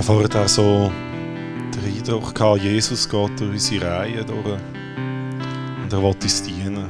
[0.00, 0.90] habe vorher so
[1.74, 4.58] den Eindruck gehabt, Jesus geht durch unsere Reihen durch
[5.82, 6.86] und er will uns dienen.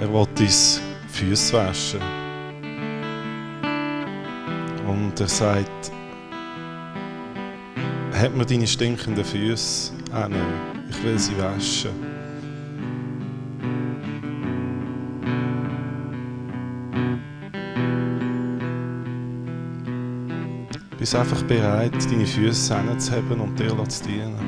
[0.00, 2.00] Er will uns Füße waschen.
[4.88, 5.92] Und er sagt,
[8.14, 10.40] hat mir deine stinkenden Füße auch nicht.
[10.90, 12.13] Ich will sie waschen.
[21.04, 24.38] Bist einfach bereit, deine Füße hinzuheben und dir zu dienen.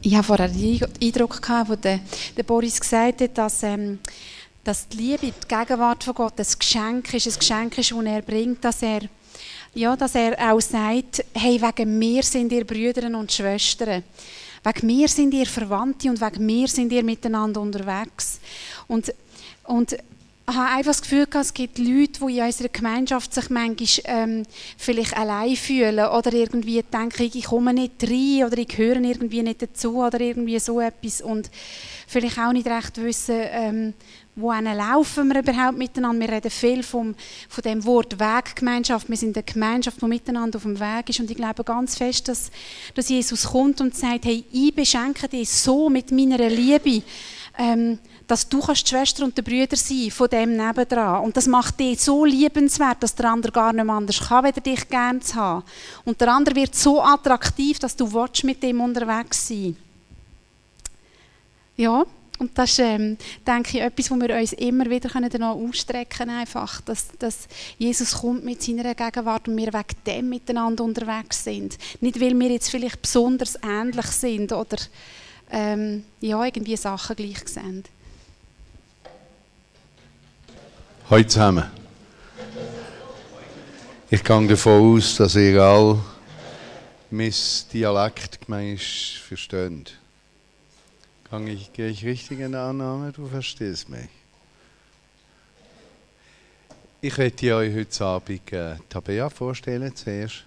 [0.00, 2.00] ich habe vorher den Eindruck gehabt, wo der,
[2.38, 3.98] der Boris gesagt hat, dass, ähm,
[4.62, 8.22] dass die Liebe, die Gegenwart von Gott ein Geschenk ist, ein Geschenk ist, das er
[8.22, 9.00] bringt, dass er,
[9.74, 14.04] ja, dass er auch sagt, hey, wegen mir sind ihr Brüder und Schwestern.
[14.62, 18.38] Wegen mir sind ihr Verwandte und wegen mir sind ihr miteinander unterwegs.
[18.86, 19.12] Und,
[19.64, 19.96] und
[20.46, 24.42] ich habe einfach das Gefühl, es gibt Leute, die in unserer Gemeinschaft sich manchmal ähm,
[24.76, 29.62] vielleicht allein fühlen oder irgendwie denken, ich komme nicht rein oder ich gehöre irgendwie nicht
[29.62, 31.50] dazu oder irgendwie so etwas und
[32.06, 33.94] vielleicht auch nicht recht wissen, ähm,
[34.36, 36.26] wohin laufen wir überhaupt miteinander.
[36.26, 37.14] Wir reden viel vom,
[37.48, 39.08] von dem Wort Weggemeinschaft.
[39.08, 42.28] Wir sind eine Gemeinschaft, die miteinander auf dem Weg ist und ich glaube ganz fest,
[42.28, 42.50] dass,
[42.94, 47.02] dass Jesus kommt und sagt, hey, ich beschenke dich so mit meiner Liebe,
[47.56, 51.22] ähm, dass du kannst die Schwester und der Brüder sein von dem nebendran.
[51.22, 54.60] Und das macht dich so liebenswert, dass der andere gar nicht mehr anders kann, weder
[54.60, 55.64] dich gern zu haben.
[56.04, 58.08] Und der andere wird so attraktiv, dass du
[58.42, 59.76] mit dem unterwegs sein
[61.76, 62.04] Ja,
[62.38, 66.38] und das ist, ähm, denke ich, etwas, wo wir uns immer wieder können ausstrecken können,
[66.38, 67.46] einfach, dass, dass
[67.78, 71.78] Jesus kommt mit seiner Gegenwart und wir wegen dem miteinander unterwegs sind.
[72.00, 74.76] Nicht, weil wir jetzt vielleicht besonders ähnlich sind oder
[75.50, 77.84] ähm, ja, irgendwie Sachen gleich sehen.
[81.08, 81.64] Hallo zusammen.
[84.10, 86.00] Ich gehe davon aus, dass ihr alle
[87.10, 87.32] mein
[87.72, 88.38] Dialekt
[89.28, 89.98] versteht.
[91.40, 93.10] Gehe ich, gehe ich richtig in der Annahme?
[93.10, 94.08] Du verstehst mich.
[97.00, 100.44] Ich werde euch heute Abend äh, Tabea vorstellen zuerst.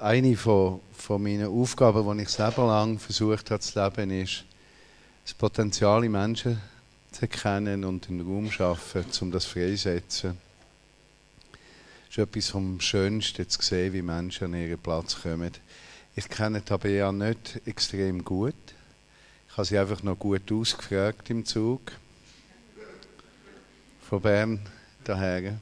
[0.00, 4.44] Eine von, von meinen Aufgaben, die ich selber lang versucht habe zu leben, ist,
[5.24, 6.60] das Potenzial in Menschen
[7.12, 10.36] zu erkennen und den Raum zu schaffen, um das freisetzen.
[12.10, 15.52] Es ist etwas vom Schönsten zu sehen, wie Menschen an ihren Platz kommen.
[16.14, 18.54] Ich kenne Tabea nicht extrem gut.
[19.48, 21.80] Ich habe sie einfach noch gut ausgefragt im Zug.
[24.02, 24.60] Von Bern
[25.04, 25.58] daher.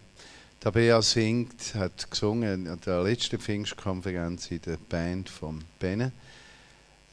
[0.58, 6.10] Tabea singt, hat gesungen an der letzten Pfingstkonferenz in der Band von Benne.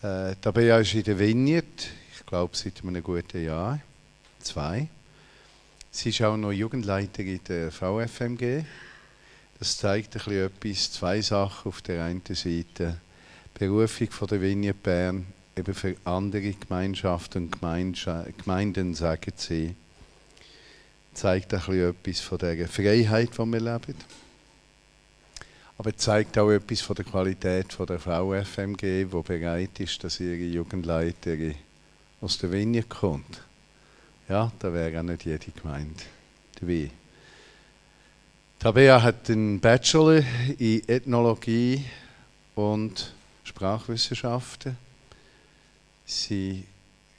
[0.01, 3.79] Äh, Tabea ist in der Vineyard, ich glaube seit einem guten Jahr
[4.39, 4.87] zwei.
[5.91, 8.65] Sie ist auch noch Jugendleiterin der VFMG.
[9.59, 11.69] Das zeigt ein bisschen etwas, zwei Sachen.
[11.69, 12.99] Auf der einen Seite
[13.57, 15.25] Berufung von der Vignette Bern,
[15.55, 17.59] eben für andere Gemeinschaften und
[18.43, 19.75] Gemeinden, sagen sie,
[21.15, 23.95] zeigt ein etwas von der Freiheit, die wir leben.
[25.79, 30.35] Aber zeigt auch etwas von der Qualität von der VFMG, die bereit ist, dass ihre
[30.35, 31.55] Jugendleiterin
[32.21, 33.41] aus der Vignette kommt.
[34.29, 36.03] Ja, da wäre auch nicht jede Gemeinde
[36.59, 36.91] dabei.
[38.59, 40.23] Tabea hat einen Bachelor
[40.59, 41.85] in Ethnologie
[42.53, 43.13] und
[43.47, 44.77] Sprachwissenschaften.
[46.05, 46.65] Sie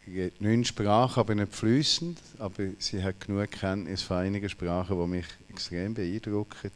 [0.06, 2.18] redet neun Sprachen, aber nicht fließend.
[2.38, 6.70] Aber sie hat genug Kenntnis von einigen Sprachen, die mich extrem beeindrucken.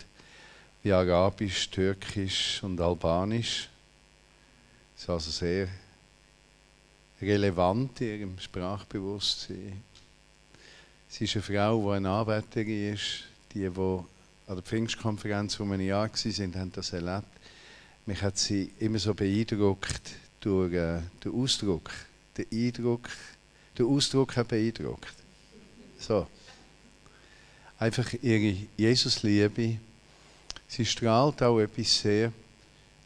[0.83, 3.69] Wie Arabisch, Türkisch und Albanisch.
[4.95, 5.69] Das ist also sehr
[7.21, 9.83] relevant in ihrem Sprachbewusstsein.
[11.09, 13.25] Sie ist eine Frau, die eine Arbeiterin ist.
[13.55, 17.27] Die, die an der Pfingstkonferenz vor einem Jahr waren, haben das erlebt.
[18.05, 20.11] Mich hat sie immer so beeindruckt
[20.41, 21.91] durch äh, den Ausdruck.
[22.37, 23.09] Der Eindruck,
[23.79, 25.15] der Ausdruck hat beeindruckt.
[25.99, 26.27] So.
[27.79, 29.79] Einfach ihre Jesusliebe.
[30.67, 32.33] Sie strahlt auch etwas sehr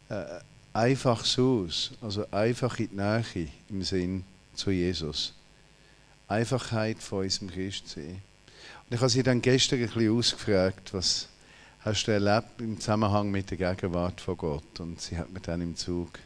[0.08, 0.24] äh,
[0.72, 1.90] Einfaches aus.
[2.00, 5.34] Also einfach in die Nähe im Sinn zu Jesus.
[6.28, 8.22] Einfachheit von unserem Christsein.
[8.88, 11.28] Und ich habe sie dann gestern ein bisschen ausgefragt, was
[11.86, 14.80] hast du erlebt im Zusammenhang mit der Gegenwart von Gott?
[14.80, 16.18] Und sie hat mir dann im Zug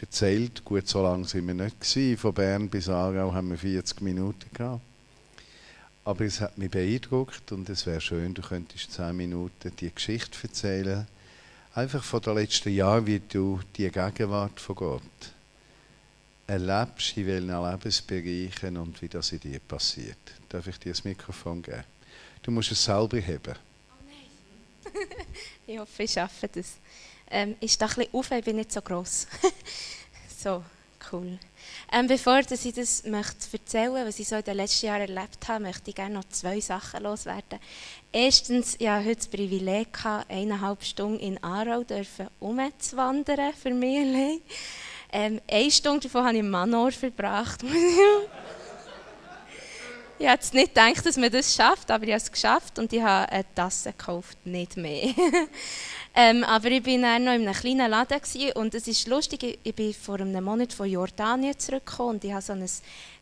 [0.00, 2.16] erzählt, gut, so lange sind wir nicht gewesen.
[2.16, 4.80] Von Bern bis Aarau haben wir 40 Minuten gehabt.
[6.04, 10.38] Aber es hat mich beeindruckt und es wäre schön, du könntest 10 Minuten die Geschichte
[10.42, 11.06] erzählen.
[11.74, 15.02] einfach von den letzten Jahren, wie du die Gegenwart von Gott
[16.46, 20.16] erlebst, in welchen Lebensbereichen und wie das in dir passiert.
[20.48, 21.84] Darf ich dir das Mikrofon geben?
[22.42, 23.71] Du musst es selber haben.
[25.66, 26.74] Ich hoffe, ich schaffe das.
[27.30, 29.26] Ähm, ich stehe ein bisschen auf, ich bin nicht so gross.
[30.42, 30.62] so,
[31.12, 31.38] cool.
[31.92, 35.46] Ähm, bevor dass ich das möchte erzählen was ich so in den letzten Jahren erlebt
[35.48, 37.58] habe, möchte ich gerne noch zwei Sachen loswerden.
[38.12, 41.84] Erstens, ich hatte heute das Privileg, eineinhalb Stunden in Aarau
[42.40, 44.40] umzuwandern für mich allein.
[45.12, 47.62] Ähm, eine Stunde davon habe ich im Manor verbracht.
[50.22, 53.02] ich hätte nicht gedacht, dass man das schafft, aber ich habe es geschafft und ich
[53.02, 55.14] habe eine Tasse gekauft, nicht mehr.
[56.14, 58.20] Ähm, aber ich war dann noch in einem kleinen Laden
[58.56, 62.42] und es ist lustig, ich bin vor einem Monat von Jordanien zurückgekommen und ich habe
[62.42, 62.68] so ein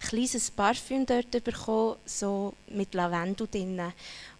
[0.00, 3.81] kleines Parfüm dort bekommen, so mit Lavendel drin.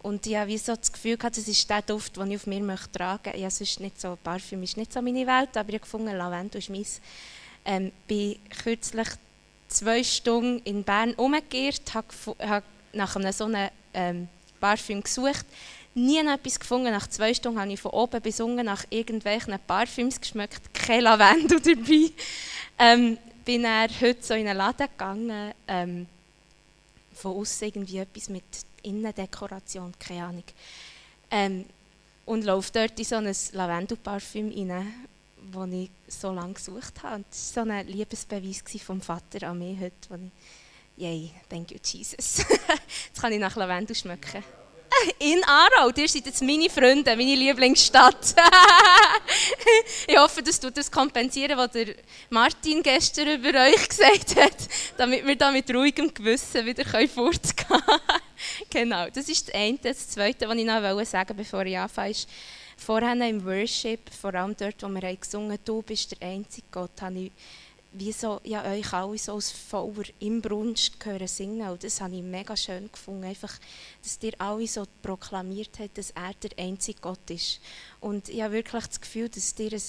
[0.03, 2.61] Und ich habe so das Gefühl gehabt, das ist der Duft, den ich auf mir
[2.61, 3.39] möchte tragen möchte.
[3.41, 6.59] Ja, sonst nicht so, Parfüm ist nicht so meine Welt, aber ich habe gefunden, Lavendel
[6.59, 7.01] ist meins.
[7.65, 9.11] Ähm, bin kürzlich
[9.71, 12.63] zwei Stunden in Bern umgekehrt, habe,
[12.93, 14.29] nach einem so einem ähm,
[14.61, 15.47] Parfüm gesucht,
[15.95, 16.91] nie etwas gefunden.
[16.91, 21.61] Nach zwei Stunden habe ich von oben bis unten nach irgendwelchen Parfüms geschmeckt, kein Lavendel
[21.65, 22.11] dabei.
[22.79, 26.07] Ähm, bin dann heute so in einen Laden gegangen, ähm,
[27.15, 28.45] von außen irgendwie etwas mit
[28.83, 30.45] Innendekoration, keine Ahnung.
[31.31, 31.65] Ähm,
[32.27, 35.09] und laufe dort in so ein Lavendelparfüm rein,
[35.50, 37.17] das ich so lange gesucht habe.
[37.17, 40.31] Und das war so ein Liebesbeweis vom Vater an mich heute, wo ich,
[40.97, 42.38] yay, thank you Jesus.
[43.06, 44.44] Jetzt kann ich nach Lavendel schmecken.
[45.19, 48.35] In Aarau, ihr seid jetzt meine Freunde, meine Lieblingsstadt.
[50.06, 51.94] ich hoffe, dass du das kompensieren, was der
[52.31, 54.56] Martin gestern über euch gesagt hat,
[54.97, 58.00] damit wir da mit ruhigem Gewissen wieder fortgehen können.
[58.69, 59.79] genau, das ist das eine.
[59.79, 62.29] Das zweite, was ich noch sagen bevor ich anfange, ist,
[62.81, 67.00] vorhin im Worship, vor allem dort, wo wir gesungen haben, du bist der einzige Gott,
[67.00, 67.32] habe ich
[67.93, 71.69] wie so, ja, euch alle so als voller Imbrunst hören singen.
[71.69, 73.25] Und das habe ich mega schön gefunden.
[73.25, 73.59] Einfach,
[74.03, 77.61] dass ihr alle so proklamiert habt, dass er der einzige Gott ist.
[77.99, 79.83] Und ich habe wirklich das Gefühl, dass ihr ein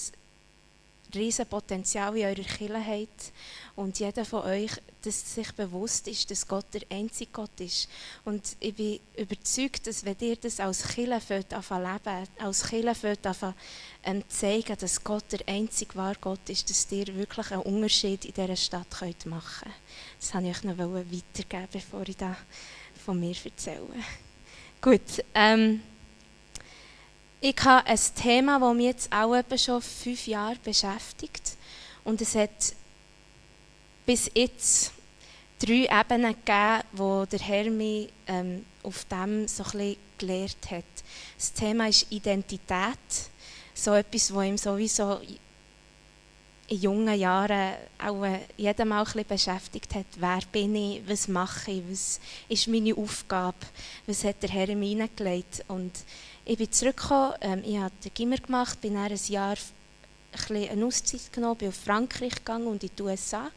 [1.14, 3.32] riesen Potenzial in eurer Kirche habt
[3.76, 4.72] und jeder von euch
[5.02, 7.88] dass sich bewusst ist, dass Gott der einzige Gott ist.
[8.24, 13.54] Und ich bin überzeugt, dass wenn ihr das als Kirche leben als Kirche
[14.04, 18.34] ähm, zeigen, dass Gott der einzige wahre Gott ist, dass ihr wirklich einen Unterschied in
[18.34, 19.74] dieser Stadt könnt machen könnt.
[20.20, 22.36] Das wollte ich euch noch weitergeben, bevor ich da
[23.04, 23.88] von mir erzähle.
[24.80, 25.82] Gut, ähm,
[27.42, 31.56] ich habe ein Thema, das mich jetzt auch etwa schon fünf Jahre beschäftigt.
[32.04, 32.50] Und es hat
[34.06, 34.92] bis jetzt
[35.58, 40.84] drei Ebenen gegeben, wo der Herr mich ähm, auf dem so ein gelehrt hat.
[41.36, 42.98] Das Thema ist Identität.
[43.74, 45.20] So etwas, das ihm sowieso
[46.68, 50.06] in jungen Jahren auch äh, jeden Mal ein beschäftigt hat.
[50.16, 51.02] Wer bin ich?
[51.08, 51.82] Was mache ich?
[51.90, 53.58] Was ist meine Aufgabe?
[54.06, 55.64] Was hat der Herr in mich hineingelegt?
[56.44, 59.56] Ich bin zurückgekommen, ähm, ich habe den Gimmer gemacht, bin dann ein Jahr
[60.48, 63.50] ein eine Auszeit genommen, bin auf Frankreich gegangen und in die USA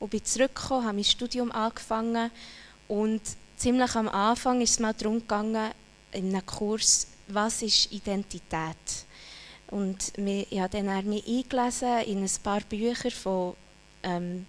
[0.00, 2.30] und bin zurückgekommen, habe mein Studium angefangen
[2.88, 3.20] und
[3.56, 5.72] ziemlich am Anfang ist es mal darum gegangen,
[6.12, 8.76] in einem Kurs, was ist Identität?
[9.68, 13.54] Und ich habe dann mich eingelesen in ein paar Bücher von
[14.02, 14.46] ähm,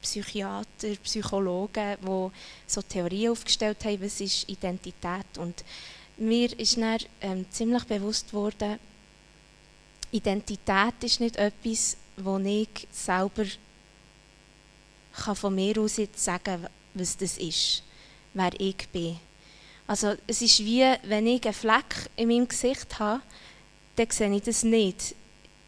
[0.00, 2.30] Psychiater, Psychologen, die
[2.66, 5.38] so Theorien aufgestellt haben, was ist Identität.
[5.38, 5.64] Und
[6.18, 8.78] mir ist dann ähm, ziemlich bewusst worden,
[10.10, 13.44] Identität ist nicht etwas, wo ich selber
[15.12, 17.82] kann von mir aus jetzt sagen, was das ist,
[18.34, 19.18] wer ich bin.
[19.86, 23.22] Also es ist wie, wenn ich einen Fleck in meinem Gesicht habe,
[23.96, 25.14] dann sehe ich das nicht.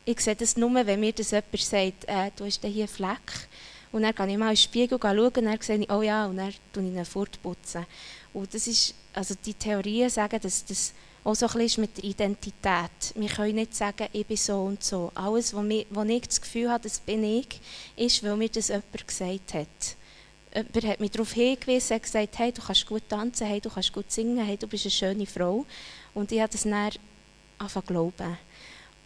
[0.04, 3.49] Ich sehe das nur, wenn mir das jemand sagt, äh, du hast hier einen Fleck.
[3.92, 6.26] Und dann gehe ich mal in den Spiegel schauen und dann sehe ich, oh ja,
[6.26, 7.87] und dann tue ich ihn fortputzen.
[8.32, 10.92] Und das ist, also die Theorien sagen, dass das
[11.25, 13.14] auch so ein bisschen mit der Identität.
[13.14, 15.10] Wir können nicht sagen, ich bin so und so.
[15.14, 17.60] Alles, was ich das Gefühl habe, das bin ich,
[17.96, 19.96] ist, weil mir das jemand gesagt hat.
[20.54, 23.92] Jemand hat mich darauf hingewiesen, hat gesagt, hey, du kannst gut tanzen, hey, du kannst
[23.92, 25.66] gut singen, hey, du bist eine schöne Frau.
[26.14, 26.90] Und ich habe das dann
[27.58, 28.38] angefangen glauben.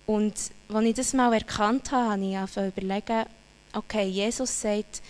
[0.06, 0.34] Und
[0.68, 3.26] als ich das mal erkannt habe, habe ich angefangen überlegen,
[3.72, 5.02] okay, Jesus sagt,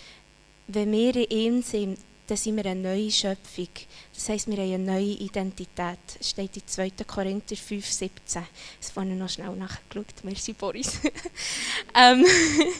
[0.67, 3.69] wenn wir in ihm sind, dann sind wir eine neue Schöpfung.
[4.13, 5.99] Das heisst, wir haben eine neue Identität.
[6.17, 6.91] Das steht in 2.
[7.05, 8.43] Korinther 5, 17.
[8.79, 10.23] Das vorhin noch schnell nachgeschaut.
[10.23, 10.99] Merci, Boris.
[11.95, 12.25] ähm,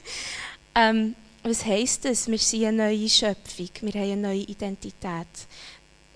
[0.75, 2.27] ähm, was heisst das?
[2.27, 3.69] Wir sind eine neue Schöpfung.
[3.81, 5.27] Wir haben eine neue Identität.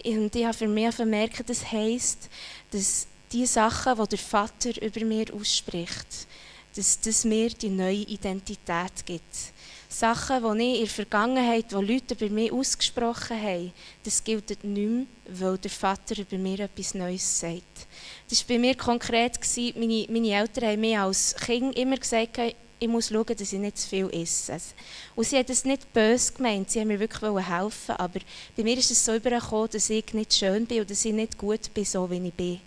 [0.04, 2.30] Und ich habe für mich vermerkt, das heisst,
[2.72, 6.28] dass die Sachen, die der Vater über mir ausspricht,
[6.76, 9.54] dass das mir die neue Identität gibt.
[9.92, 14.64] Sachen, die ich in der Vergangenheit, die Leute über mich ausgesprochen haben, das gilt nicht
[14.64, 17.88] mehr, weil der Vater über mir etwas Neues sagt.
[18.30, 19.40] Das war bei mir konkret.
[19.76, 22.40] Meine, meine Eltern haben mir als Kind immer gesagt,
[22.82, 24.58] ich muss schauen, dass ich nicht zu viel esse.
[25.16, 28.20] Und sie hat es nicht böse gemeint, sie haben mir wirklich helfen aber
[28.56, 31.38] bei mir ist es so übergekommen, dass ich nicht schön bin und dass ich nicht
[31.38, 32.62] gut bin, so wie ich bin.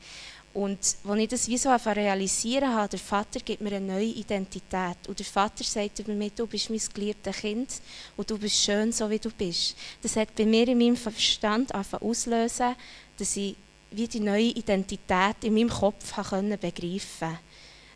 [0.55, 4.99] Und als ich das wie so realisieren habe, der Vater gibt mir eine neue Identität.
[5.09, 7.69] Und der Vater sagt über mich, du bist mein geliebtes Kind
[8.17, 9.75] und du bist schön, so wie du bist.
[10.03, 12.75] Das hat bei mir in meinem Verstand auslösen,
[13.17, 13.57] dass ich
[13.91, 17.39] wie die neue Identität in meinem Kopf begreifen konnte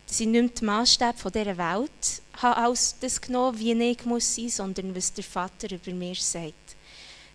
[0.07, 4.35] dass ich nicht mehr Maßstab von dieser Welt habe als das genommen, wie ich muss
[4.35, 6.53] sein, sondern was der Vater über mir sagt.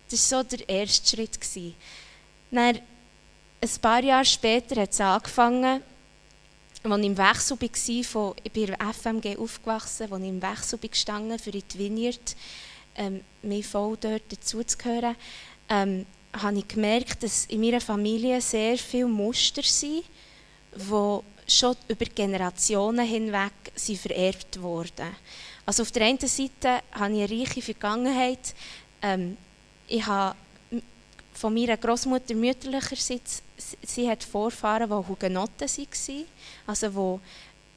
[0.09, 1.39] Das war so der erste Schritt.
[2.51, 2.79] Dann,
[3.63, 5.81] ein paar Jahre später hat es angefangen,
[6.83, 10.91] als ich im Wechsel war, von, ich bin FMG aufgewachsen, als ich im Wechsel bin
[10.91, 12.35] gestanden für die Vineyard,
[12.95, 15.15] ähm, mir voll dort dazuzugehören,
[15.69, 20.03] ähm, habe ich gemerkt, dass in meiner Familie sehr viele Muster sind,
[20.75, 25.15] die schon über Generationen hinweg sind vererbt worden.
[25.65, 28.55] Also auf der einen Seite habe ich eine reiche Vergangenheit.
[29.01, 29.37] Ähm,
[29.87, 30.35] ich habe
[31.33, 33.41] von meiner Großmutter mütterlicherseits,
[33.81, 36.25] sie hat Vorfahren, die Hugenotten waren,
[36.67, 37.19] also wo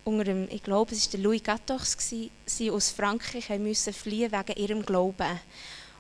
[0.05, 1.97] unter dem, ich glaube, es war Louis Gattox,
[2.47, 5.41] sie aus Frankreich mussten fliehen wegen ihrem Glauben.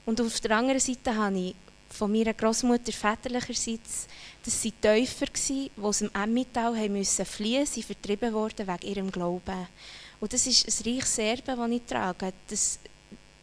[0.04, 1.54] Und auf der anderen Seite habe ich
[1.88, 4.06] von meiner Großmutter väterlicherseits,
[4.44, 9.66] das waren Täufer, die aus dem Emmittal fliehen mussten, sie vertrieben worden wegen ihrem Glauben.
[10.20, 12.78] Und das ist ein reiches Erbe, das ich trage, dass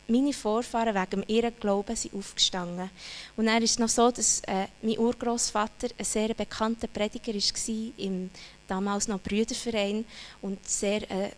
[0.07, 2.89] meine Vorfahren wegen ihrem Glauben sind aufgestanden.
[3.37, 8.29] Und dann ist noch so, dass äh, mein Urgroßvater ein sehr bekannter Prediger war im
[8.67, 10.05] damals noch Brüderverein
[10.41, 11.29] und sehr äh,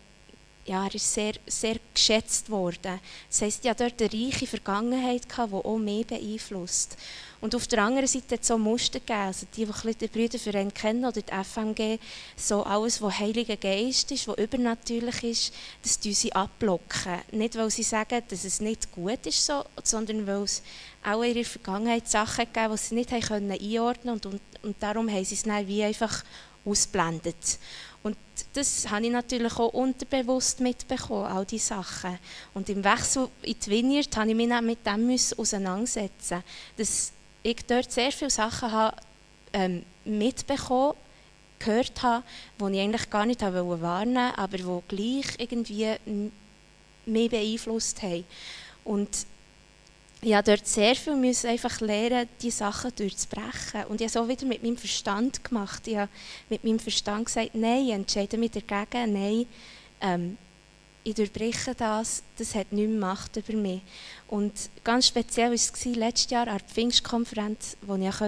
[0.65, 2.99] ja, er ist sehr, sehr geschätzt worden.
[3.29, 6.97] Das heisst, ich hatte dort eine reiche Vergangenheit, die auch mehr beeinflusst.
[7.41, 11.05] Und auf der anderen Seite hat so Muster gegeben, also die, die den Brüderverein kennen
[11.05, 11.99] oder die FMG,
[12.35, 17.19] so alles, was Heiliger Geist ist, was übernatürlich ist, das tun sie abblocken.
[17.31, 20.63] Nicht, weil sie sagen, dass es nicht gut ist, so, sondern weil es
[21.03, 24.75] auch in ihrer Vergangenheit Sachen gegeben die sie nicht haben einordnen konnten und, und, und
[24.79, 26.23] darum haben sie es dann wie einfach
[26.65, 27.59] ausblendet.
[28.05, 28.17] Und
[28.53, 32.19] das habe ich natürlich auch unterbewusst mitbekommen, all diese Sachen.
[32.53, 36.43] Und im Wechsel in die Vineyard habe ich mich dann mit dem auseinandersetzen
[36.77, 37.11] dass
[37.45, 38.97] ich dort sehr viele Sachen habe,
[39.53, 40.95] ähm, mitbekommen
[41.59, 42.23] gehört habe,
[42.59, 45.95] die ich eigentlich gar nicht wahrnehmen wollte, aber die gleich irgendwie
[47.05, 48.25] mich beeinflusst haben.
[48.83, 49.25] Und
[50.21, 53.85] ich habe dort sehr viel müssen einfach lernen, diese Sachen durchzubrechen.
[53.89, 55.87] Und ich habe es auch wieder mit meinem Verstand gemacht.
[55.87, 56.09] Ich habe
[56.49, 59.45] mit meinem Verstand gesagt, nein, ich entscheide mich dagegen, nein,
[60.01, 60.37] ähm,
[61.05, 63.81] ich durchbreche das, das hat nicht mehr Macht über mich.
[64.27, 64.51] Und
[64.83, 68.19] ganz speziell war es letztes Jahr an der Pfingstkonferenz, wo ich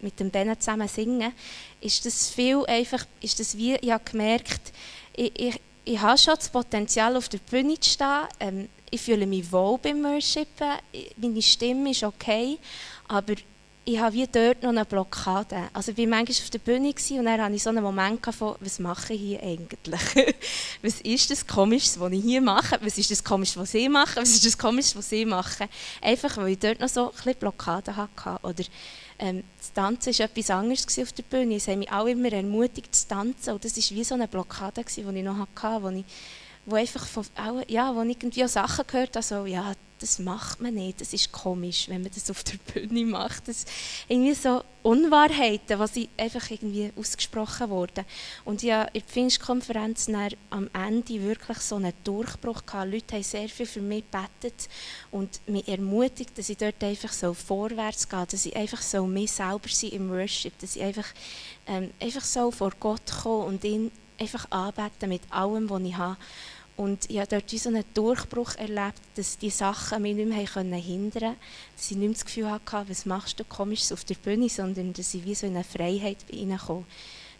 [0.00, 1.32] mit dem Ben zusammen singen
[1.80, 4.72] ist das viel einfach, ist das wie, ich habe gemerkt,
[5.14, 9.26] ich, ich, ich habe schon das Potenzial auf der Bühne zu stehen, ähm, ich fühle
[9.26, 10.72] mich wohl beim Worshipen,
[11.16, 12.58] meine Stimme ist okay,
[13.08, 13.34] aber
[13.84, 15.68] ich habe wie dort noch eine Blockade.
[15.72, 18.54] Also ich war manchmal auf der Bühne und dann hatte ich so einen Moment von,
[18.60, 20.00] was mache ich hier eigentlich?
[20.82, 22.78] was ist das Komisches, was ich hier mache?
[22.80, 24.22] Was ist das Komisches, was sie machen?
[24.22, 25.68] Was ist das Komisches, was sie machen?
[26.00, 28.38] Einfach, weil ich dort noch so ein bisschen Blockade hatte.
[28.42, 28.64] Oder
[29.18, 31.58] ähm, das Tanzen war etwas anderes auf der Bühne.
[31.58, 34.84] Sie haben mich auch immer ermutigt zu tanzen und das war wie so eine Blockade,
[34.84, 36.04] die ich noch hatte, wo ich
[36.64, 37.24] wo einfach von,
[37.68, 41.88] ja, wo irgendwie Sachen gehört habe, so, ja, das macht man nicht, das ist komisch,
[41.88, 43.46] wenn man das auf der Bühne macht.
[43.46, 43.64] Das
[44.08, 48.04] irgendwie so Unwahrheiten, die einfach irgendwie ausgesprochen wurden.
[48.44, 50.10] Und ja, in der Pfingstkonferenz
[50.50, 52.90] am Ende wirklich so einen Durchbruch gehabt.
[52.90, 54.68] Leute haben sehr viel für mich gebetet
[55.12, 59.30] und mich ermutigt, dass ich dort einfach so vorwärts gehe, dass ich einfach so mich
[59.30, 61.06] selber sein im Worship, dass ich einfach,
[61.68, 66.16] ähm, einfach so vor Gott komme und ihn einfach anbeten mit allem, was ich habe.
[66.76, 70.82] Und ich habe dort so einen Durchbruch erlebt, dass die Sachen mich nicht mehr hindern
[70.82, 71.36] konnten.
[71.76, 74.92] Dass ich nicht mehr das Gefühl hatte, was machst du komisches auf der Bühne, sondern
[74.92, 76.84] dass ich wie so in eine Freiheit reinkomme.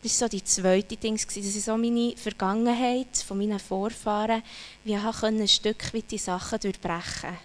[0.02, 4.42] Das war so die zweite Ding, das ist so meine Vergangenheit von meinen Vorfahren,
[4.84, 7.38] wie ich ein Stück weit die Sachen durchbrechen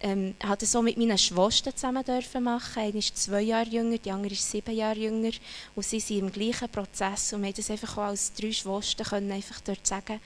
[0.00, 2.82] ähm, ich durfte so mit meinen Schwestern zusammen dürfen machen.
[2.82, 5.32] Eine ist zwei Jahre jünger, die andere ist sieben Jahre jünger.
[5.74, 7.32] Und sie sind im gleichen Prozess.
[7.32, 10.20] Und wir haben das einfach auch als drei Schwestern können einfach dort sagen.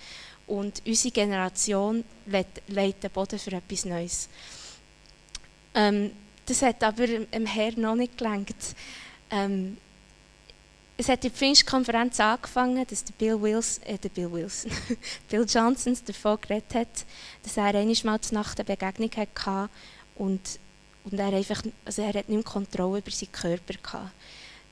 [0.47, 4.29] Und unsere Generation legt den Boden für etwas Neues.
[5.75, 6.11] Ähm,
[6.47, 8.57] das hat aber dem Herrn noch nicht gelangt.
[9.31, 9.77] Ähm,
[10.97, 14.71] es hat die Pfingstkonferenz angefangen, dass der Bill Wilson, äh, der Bill Wilson,
[15.29, 17.05] Bill Johnson davon geredet hat,
[17.43, 19.71] dass er einmal mal zur Nacht eine Begegnung hatte
[20.17, 20.41] und,
[21.05, 24.13] und er einfach, also er hat nicht mehr Kontrolle über seinen Körper gehabt.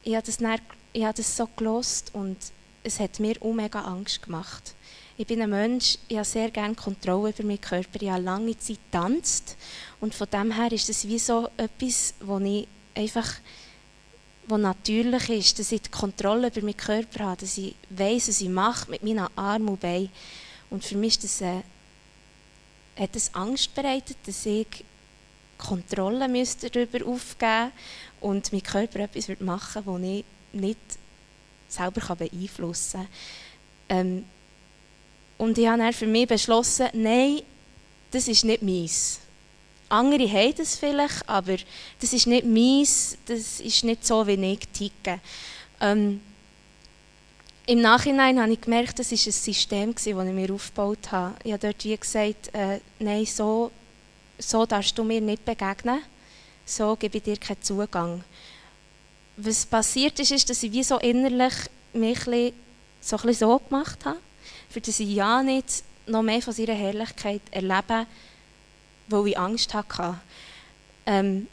[0.02, 0.60] Ich habe das, dann,
[0.92, 2.36] ich habe das so gelost und
[2.84, 4.74] es hat mir auch mega Angst gemacht.
[5.17, 8.00] Ich bin ein Mensch, ich habe sehr gerne Kontrolle über meinen Körper.
[8.00, 9.57] Ich habe lange Zeit getanzt
[10.00, 13.35] und von dem her ist das wie so etwas, wo ich einfach
[14.50, 18.40] wo natürlich ist, dass ich die Kontrolle über meinen Körper habe, dass ich weiß, was
[18.40, 20.11] ich mache mit meinen Armen und Beinen.
[20.71, 21.62] Und für mich das, äh,
[22.99, 24.67] hat das Angst bereitet, dass ich
[25.57, 27.73] Kontrolle müsste darüber aufgeben
[28.21, 30.11] und mein Körper etwas machen würde, das
[30.52, 30.79] ich nicht
[31.69, 33.07] selber beeinflussen
[33.88, 33.99] kann.
[33.99, 34.25] Ähm,
[35.40, 37.40] und ich habe dann für mich beschlossen, nein,
[38.11, 39.20] das ist nicht meins.
[39.88, 41.56] Andere haben das vielleicht, aber
[41.99, 45.18] das ist nicht meins, das ist nicht so, wie ich ticke.
[45.80, 46.20] Ähm,
[47.64, 51.35] Im Nachhinein habe ich gemerkt, das war ein System, das ich mir aufgebaut habe.
[51.42, 53.70] Ich habe dort wie gesagt, äh, nein, so,
[54.38, 56.02] so darfst du mir nicht begegnen,
[56.66, 58.23] so gebe ich dir keinen Zugang.
[59.38, 61.54] Was passiert ist, ist, dass ich wie so innerlich
[61.94, 62.18] mich
[63.00, 64.18] so, ein bisschen so gemacht habe,
[64.70, 68.06] für dass ich ja nicht noch mehr von seiner Herrlichkeit erlebe,
[69.08, 70.18] weil ich Angst hatte.
[71.06, 71.46] Ähm,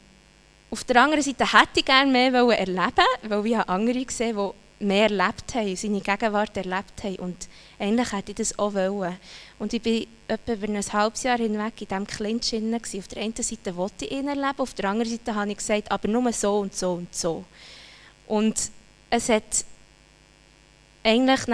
[0.70, 5.10] auf der anderen Seite hätte ich gerne mehr erleben weil ich andere gesehen die mehr
[5.10, 7.16] erlebt haben, seine Gegenwart erlebt haben.
[7.16, 7.48] Und
[7.78, 9.16] eigentlich hätte ich das auch wollen.
[9.58, 12.52] Und ich war etwa über ein halbes Jahr hinweg in diesem Clinch
[12.98, 15.90] Auf der einen Seite wollte ich ihn erleben, auf der anderen Seite habe ich gesagt,
[15.90, 17.44] aber nur so und so und so.
[18.26, 18.70] Und
[19.10, 19.64] es hat
[21.02, 21.48] eigentlich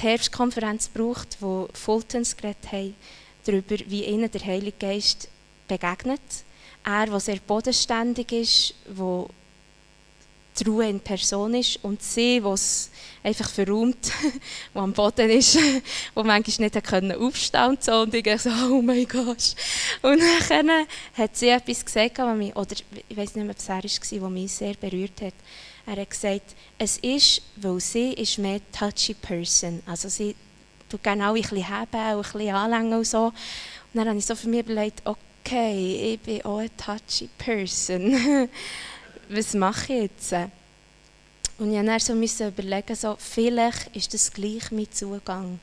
[0.00, 2.94] die Herbstkonferenz gebraucht, wo Fultons geredet haben
[3.44, 5.28] darüber, wie ihnen der Heilige Geist
[5.68, 6.20] begegnet.
[6.84, 9.26] Er, der sehr bodenständig ist, der
[10.58, 12.90] die Ruhe in Person ist und sie, die es
[13.22, 14.12] einfach verräumt,
[14.74, 15.82] die am Boden ist, die
[16.14, 19.54] manchmal nicht können aufstehen und so und ich so, oh mein Gott.
[20.02, 20.70] Und dann
[21.14, 22.74] hat sie etwas gesagt, was mich, oder
[23.08, 25.34] ich weiß nicht mehr, ob es er war, was mich sehr berührt hat.
[25.86, 30.34] Er hat gesagt, es ist, weil sie ist mehr touchy person, also sie
[30.88, 33.26] tut gerne auch ein bisschen haben, auch ein bisschen anlängen und so.
[33.26, 33.34] Und
[33.94, 38.48] dann habe ich so für mich überlegt, okay, ich bin auch eine touchy Person.
[39.28, 40.34] Was mache ich jetzt?
[41.58, 45.60] Und ich musste dann so überlegen, so, vielleicht ist das gleich mein Zugang.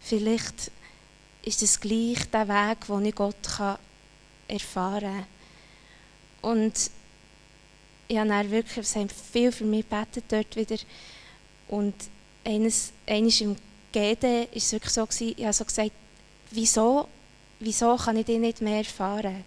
[0.00, 0.70] Vielleicht
[1.44, 3.36] ist das gleich der Weg, wo ich Gott
[4.48, 5.24] erfahren
[6.42, 6.52] kann.
[6.52, 6.90] Und
[8.10, 10.78] ich habe dann wirklich, es haben viel für mich gebetet dort wieder.
[11.68, 11.94] Und
[12.44, 13.54] eines, eines im
[13.92, 15.92] GD war es wirklich so, gewesen, ich habe so gesagt,
[16.50, 17.06] wieso,
[17.60, 19.44] wieso kann ich dich nicht mehr erfahren?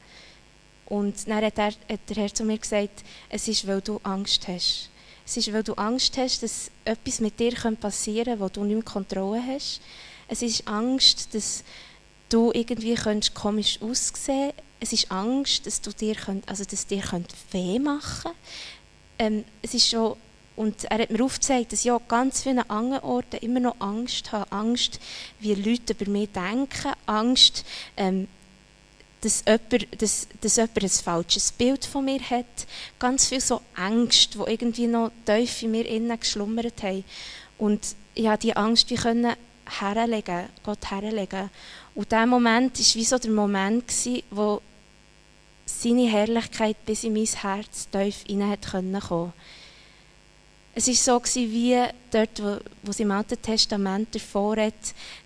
[0.85, 4.47] Und dann hat, er, hat der Herr zu mir gesagt, es ist, weil du Angst
[4.47, 4.89] hast.
[5.25, 8.75] Es ist, weil du Angst hast, dass etwas mit dir passieren könnte, wo du nicht
[8.75, 9.81] mehr Kontrolle hast.
[10.29, 11.65] Es ist Angst, dass
[12.29, 12.95] du irgendwie
[13.33, 14.63] komisch aussehen könntest.
[14.83, 17.01] Es ist Angst, dass, du dir, könnt, also dass dir
[17.51, 18.31] weh machen
[19.17, 20.17] ähm, Es ist schon
[20.57, 24.33] und er hat mir aufgezeigt, dass ich an ganz vielen anderen Orten immer noch Angst
[24.33, 24.51] habe.
[24.51, 24.99] Angst,
[25.39, 26.91] wie Leute über mich denken.
[27.05, 27.65] Angst,
[27.97, 28.27] ähm,
[29.21, 32.67] dass, jemand, dass, dass jemand ein falsches Bild von mir hat.
[32.99, 37.05] Ganz viel so Angst, die irgendwie noch tief in mir innen geschlummert haben.
[37.57, 39.33] Und ich konnte diese Angst wie können
[39.79, 41.49] herlegen, Gott herlegen.
[41.95, 43.85] Und dieser Moment war wie so der Moment,
[44.29, 44.61] wo
[45.83, 49.33] seine Herrlichkeit bis in mein Herz tief hinein kommen konnte.
[50.75, 51.77] Es war so wie
[52.09, 54.73] dort, wo, wo es im Alten Testament davor hat,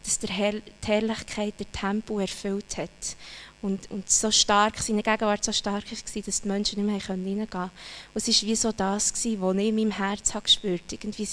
[0.04, 2.90] dass der Herr, die Herrlichkeit der Tempel erfüllt hat.
[3.62, 7.50] Und, und so stark, seine Gegenwart so stark war, dass die Menschen nicht mehr reingehen
[7.50, 7.72] konnten.
[8.14, 11.28] Es war wie so das, was ich in meinem Herz habe gespürt habe.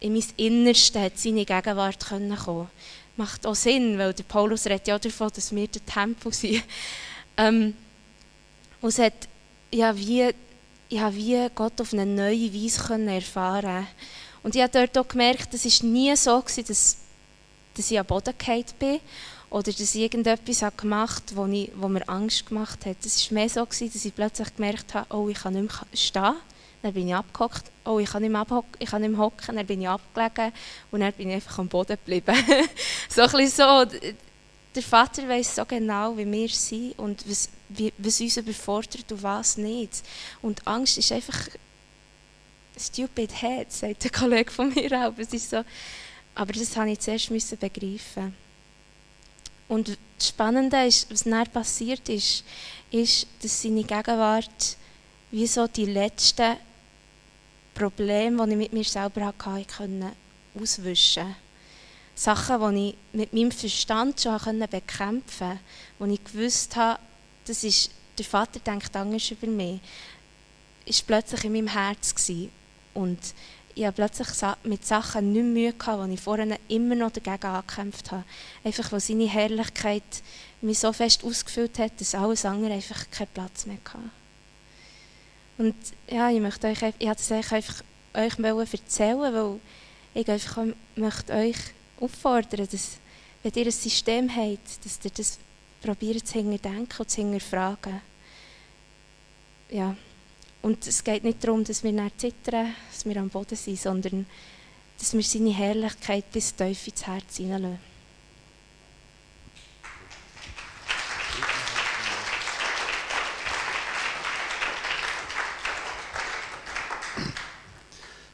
[0.00, 2.68] In mein Innerste hat seine Gegenwart kommen
[3.16, 6.62] Macht auch Sinn, weil der Paulus redet ja davon, dass wir der Tempel sind.
[7.38, 7.74] Ähm,
[8.86, 9.28] und es hat
[9.72, 10.32] ja wie
[10.88, 13.88] ich habe wie Gott auf eine neue Weise erfahren
[14.44, 16.96] Und ich habe dort auch gemerkt, es war nie so, gewesen, dass,
[17.74, 19.00] dass ich am Boden gefallen bin
[19.50, 22.98] oder dass ich irgendetwas habe gemacht habe, wo, wo mir Angst gemacht hat.
[23.04, 25.86] Es war mehr so, gewesen, dass ich plötzlich gemerkt habe, oh, ich kann nicht mehr
[25.92, 26.36] stehen.
[26.82, 27.64] Dann bin ich abgehockt.
[27.84, 28.46] Oh, ich kann nicht mehr,
[28.78, 29.56] ich kann nicht mehr hocken.
[29.56, 30.52] Dann bin ich abgelegen
[30.92, 32.36] und dann bin ich einfach am Boden geblieben.
[33.08, 33.84] so ein bisschen so.
[34.76, 39.22] Der Vater weiß so genau, wie wir sind und was, wie, was uns überfordert und
[39.22, 40.02] was nicht.
[40.42, 41.48] Und Angst ist einfach
[42.78, 45.14] stupid head, sagt ein Kollege von mir auch.
[45.16, 45.64] Es ist so,
[46.34, 48.36] aber das habe ich zuerst müssen begreifen.
[49.66, 52.44] Und das Spannende ist, was dann passiert ist,
[52.90, 54.76] ist, dass seine Gegenwart
[55.30, 56.56] wie so die letzten
[57.74, 60.12] Probleme, die ich mit mir selber hatte, konnte
[60.54, 61.34] auswischen.
[62.16, 65.60] Sachen, die ich mit meinem Verstand schon bekämpfen konnte,
[65.98, 66.98] wo ich gewusst habe,
[67.44, 69.80] das ist, der Vater denkt anders über mich,
[70.86, 72.14] war plötzlich in meinem Herz.
[72.14, 72.50] Gewesen.
[72.94, 73.18] Und
[73.74, 74.28] ich habe plötzlich
[74.64, 78.24] mit Sachen nicht mehr Mühe gehabt, die ich vorher immer noch dagegen angekämpft habe.
[78.64, 80.02] Einfach, weil seine Herrlichkeit
[80.62, 84.10] mich so fest ausgefüllt hat, dass alles andere einfach keinen Platz mehr hatte.
[85.58, 85.74] Und
[86.10, 87.82] ja, ich möchte euch, ich wollte es einfach
[88.14, 89.60] euch erzählen, weil
[90.14, 90.64] ich einfach
[90.96, 91.56] möchte euch
[92.00, 92.98] auffordern, dass,
[93.42, 95.38] wenn ihr ein System habt, dass ihr das
[95.82, 98.00] probiert zu hinterdenken und zu hinterfragen.
[99.70, 99.96] Ja.
[100.62, 104.26] Und es geht nicht darum, dass wir nicht zittern, dass wir am Boden sind, sondern
[104.98, 107.78] dass wir seine Herrlichkeit bis tief ins Herz hineinlassen.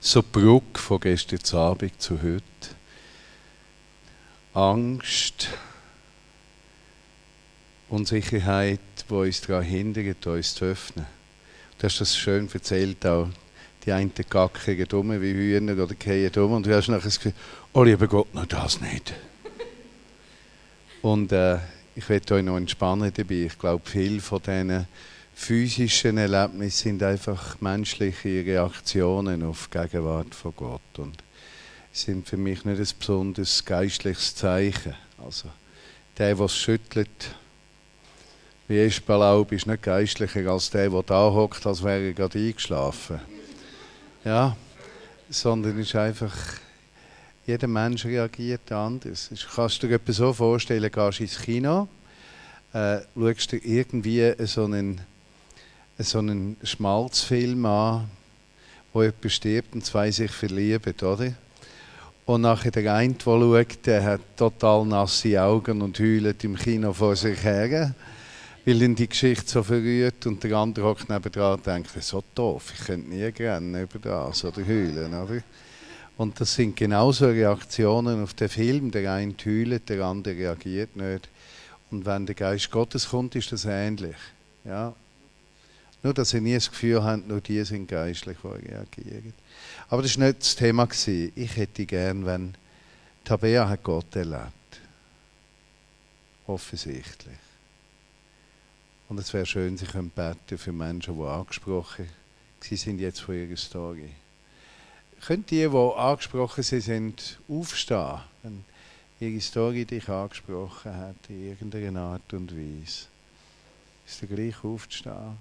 [0.01, 2.43] So Brücke von gestern Abend zu heute.
[4.55, 5.49] Angst,
[7.89, 11.07] Unsicherheit, die uns daran hindert, uns zu öffnen.
[11.79, 13.29] Du hast das schön erzählt auch.
[13.85, 17.35] Die einen gackern dumm wie Hühner oder gehen dumm und du hast nachher das Gefühl,
[17.73, 19.15] oh lieber Gott, noch das nicht.
[21.03, 21.59] und äh,
[21.95, 23.47] ich werde euch noch entspannen dabei.
[23.47, 24.87] Ich glaube, viele von diesen
[25.35, 31.17] physischen Erlebnisse sind einfach menschliche Reaktionen auf die Gegenwart von Gott und
[31.93, 34.95] sind für mich nicht ein besonders geistliches Zeichen.
[35.23, 35.49] Also
[36.19, 37.35] der, es schüttelt,
[38.69, 42.39] wie ist Balaub, ist nicht geistlicher als der, der da hockt, als wäre er gerade
[42.39, 43.21] eingeschlafen.
[44.25, 44.57] Ja,
[45.29, 46.35] sondern ist einfach,
[47.47, 49.31] jeder Mensch reagiert anders.
[49.55, 51.89] Kannst du dir etwas so vorstellen, gehst ins Kino,
[52.73, 55.01] äh, schaust dir irgendwie so einen
[55.99, 58.11] so einen Schmalzfilm an,
[58.93, 61.35] wo jemand stirbt und zwei sich verlieben, oder?
[62.25, 66.93] Und nachher der eine, der schaut, der hat total nasse Augen und heult im Kino
[66.93, 67.95] vor sich her,
[68.65, 70.25] weil ihn die Geschichte so verrührt.
[70.27, 74.45] Und der andere hockt nebenan und denkt, so doof, ich könnte nie rennen über das
[74.45, 75.43] oder heulen, oder?
[76.17, 78.91] Und das sind genauso Reaktionen auf den Film.
[78.93, 81.29] Der eine heult, der andere reagiert nicht.
[81.91, 84.17] Und wenn der Geist Gottes kommt, ist das ähnlich.
[84.65, 84.95] Ja,
[86.03, 89.35] nur, dass ihr nie das Gefühl habt, nur die sind geistlich, die reagieren.
[89.93, 90.89] Aber das war nicht das Thema.
[91.35, 92.55] Ich hätte gern, wenn
[93.25, 94.81] Tabea hat Gott erlebt.
[96.47, 97.37] Offensichtlich.
[99.11, 102.09] Und es wäre schön, sie beten für Menschen, die angesprochen
[102.63, 104.09] sind jetzt von ihrer Story.
[105.21, 108.65] Können die, die angesprochen sind, aufstehen, wenn
[109.21, 113.09] ihre Story dich angesprochen hat, in irgendeiner Art und Weise?
[114.07, 115.37] Ist der gleich aufzustehen?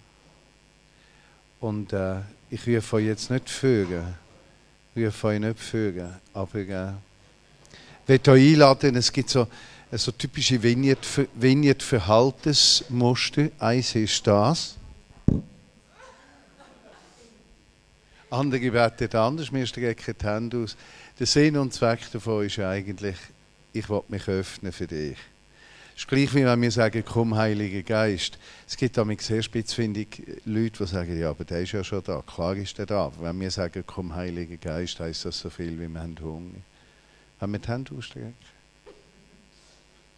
[1.61, 4.13] Und äh, ich rufe euch jetzt nicht führen.
[4.95, 6.15] Rufe euch nicht führen.
[6.33, 6.93] Aber äh,
[8.07, 9.47] ich euch einladen, es gibt so,
[9.91, 13.49] so typische Vignette-Verhaltensmuster.
[13.59, 14.75] Eins ist das.
[18.29, 20.75] Andere beten anders, wir strecken die Hände aus.
[21.19, 23.17] Der Sinn und Zweck davon ist eigentlich,
[23.73, 25.17] ich will mich öffnen für dich.
[26.01, 28.39] Ist gleich wie wenn wir sagen, komm, Heiliger Geist.
[28.67, 32.23] Es gibt damit sehr spitzfindig Leute, die sagen, ja, aber der ist ja schon da.
[32.23, 33.11] Klar ist der da.
[33.19, 36.55] Wenn wir sagen, komm, Heiliger Geist, heisst das so viel, wie wir haben Hunger.
[37.39, 38.33] Wenn wir die Hände ausstrecken.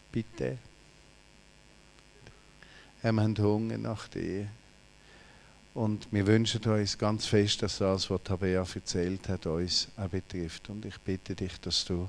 [0.10, 0.58] Bitte.
[3.02, 4.48] Wir haben Hunger nach dir.
[5.74, 10.70] Und wir wünschen uns ganz fest, dass das, was Tabea erzählt hat, uns auch betrifft.
[10.70, 12.08] Und ich bitte dich, dass du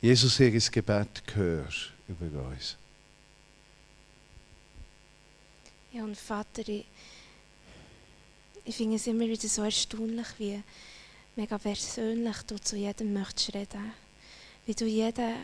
[0.00, 2.78] Jesus ihr Gebet hörst über uns.
[5.92, 6.86] Ja, und Vater, ich,
[8.64, 10.62] ich finde es immer wieder so erstaunlich, wie
[11.36, 13.92] mega persönlich du zu jedem möchtest reden.
[14.64, 15.34] Wie du jeden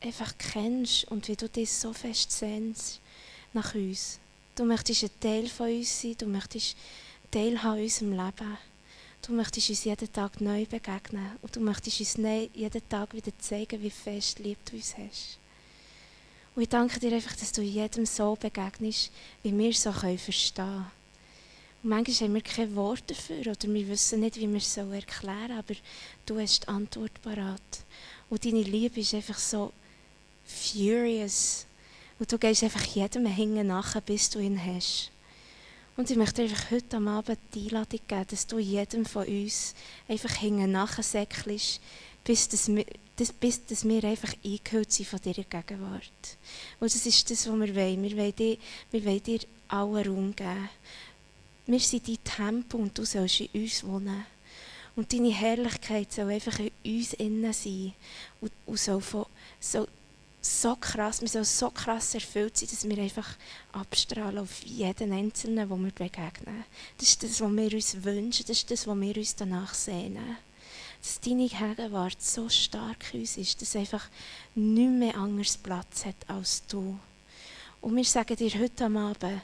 [0.00, 3.00] einfach kennst und wie du dich so fest sehnst
[3.52, 4.20] nach uns.
[4.54, 6.76] Du möchtest ein Teil von uns sein, du möchtest
[7.32, 8.58] Teil haben unserem Leben.
[9.22, 12.16] Du möchtest uns jeden Tag neu begegnen und du möchtest uns
[12.54, 15.38] jeden Tag wieder zeigen, wie fest lieb du uns hast.
[16.56, 20.90] Und ich danke dir einfach, dass du jedem so begegnest, wie wir so verstehen können.
[21.82, 24.80] Und manchmal haben wir keine Worte dafür oder wir wissen nicht, wie wir es so
[24.90, 25.74] erklären aber
[26.24, 27.60] du hast die Antwort parat.
[28.30, 29.70] Und deine Liebe ist einfach so
[30.46, 31.66] furious.
[32.18, 35.10] Und du gehst einfach jedem hinten nach, bis du ihn hast.
[35.98, 39.74] Und ich möchte einfach heute am Abend die Einladung geben, dass du jedem von uns
[40.08, 41.82] einfach hinten nachsäckelst,
[42.26, 42.68] bis, das,
[43.14, 46.36] das, bis dass wir einfach eingehüllt sind von dieser Gegenwart.
[46.80, 48.02] Und das ist das, was wir wollen.
[48.02, 48.58] Wir wollen dir,
[48.90, 50.68] wir wollen dir allen Raum geben.
[51.66, 54.26] Wir sind dein Tempel und du sollst in uns wohnen.
[54.96, 57.92] Und deine Herrlichkeit soll einfach in uns innen sein.
[58.40, 59.26] Und, und soll, von,
[59.60, 59.86] soll
[60.40, 63.36] so krass, wir sollen so krass erfüllt sein, dass wir einfach
[63.72, 66.64] abstrahlen auf jeden Einzelnen, den wir begegnen.
[66.98, 70.36] Das ist das, was wir uns wünschen, das ist das, was wir uns danach sehnen.
[71.06, 74.08] Dass deine Gegenwart so stark in uns ist, dass einfach
[74.56, 76.98] nicht mehr anders Platz hat als du.
[77.80, 79.40] Und wir sagen dir heute am Abend,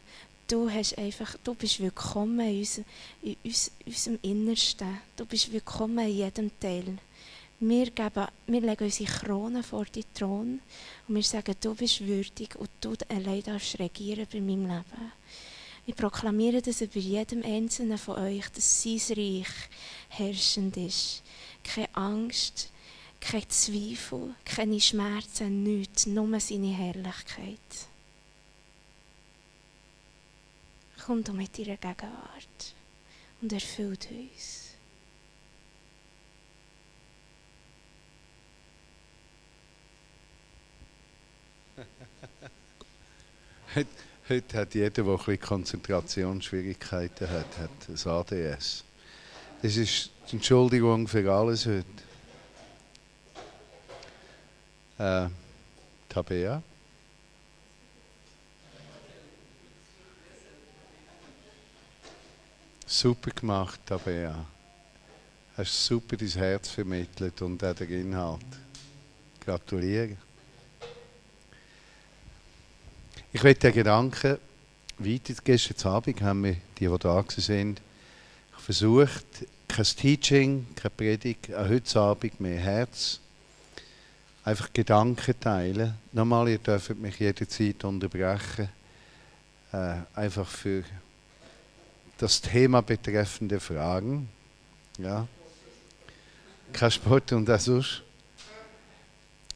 [0.49, 2.81] du, hast einfach, du bist willkommen in, uns,
[3.23, 4.99] in uns, unserem Innersten.
[5.15, 6.99] Du bist willkommen in jedem Teil.
[7.61, 10.59] Wir, geben, wir legen unsere Krone vor die Thron
[11.07, 15.13] und wir sagen, du bist würdig und du allein darfst regieren bei meinem Leben.
[15.85, 19.49] Ich proklamiere das über jedem Einzelnen von euch, dass sein Reich
[20.11, 21.23] herrschend ist.
[21.65, 22.71] Keine Angst,
[23.21, 27.59] kein Zweifel, keine Schmerzen, nichts, nur seine Herrlichkeit.
[31.05, 32.75] Komm du mit deiner Gegenwart
[33.41, 34.69] und erfüllt uns.
[43.75, 43.89] heute,
[44.29, 48.85] heute hat jeder, der ein Konzentrationsschwierigkeiten hat, hat ein ADS.
[49.61, 51.85] Das ist Entschuldigung für alles heute.
[54.99, 55.29] Äh,
[56.09, 56.63] Tabea?
[62.87, 64.47] Super gemacht, Tabea.
[65.59, 68.41] Hast super dein Herz vermittelt und auch den Inhalt.
[69.45, 70.17] Gratuliere.
[73.35, 74.39] Ich möchte den Gedanken
[74.99, 75.35] weiter.
[75.45, 77.83] Gestern Abend haben wir, die, die da sind,
[78.57, 79.27] versucht,
[79.73, 83.21] kein Teaching, keine Predigt, auch heute Abend mehr Herz.
[84.45, 85.95] Einfach Gedanken teilen.
[86.13, 88.69] Nochmal, ihr dürft mich jederzeit unterbrechen.
[89.73, 90.85] Äh, einfach für
[92.19, 94.29] das Thema betreffende Fragen.
[94.99, 95.27] Ja.
[96.75, 98.03] Kein Sport und auch sonst.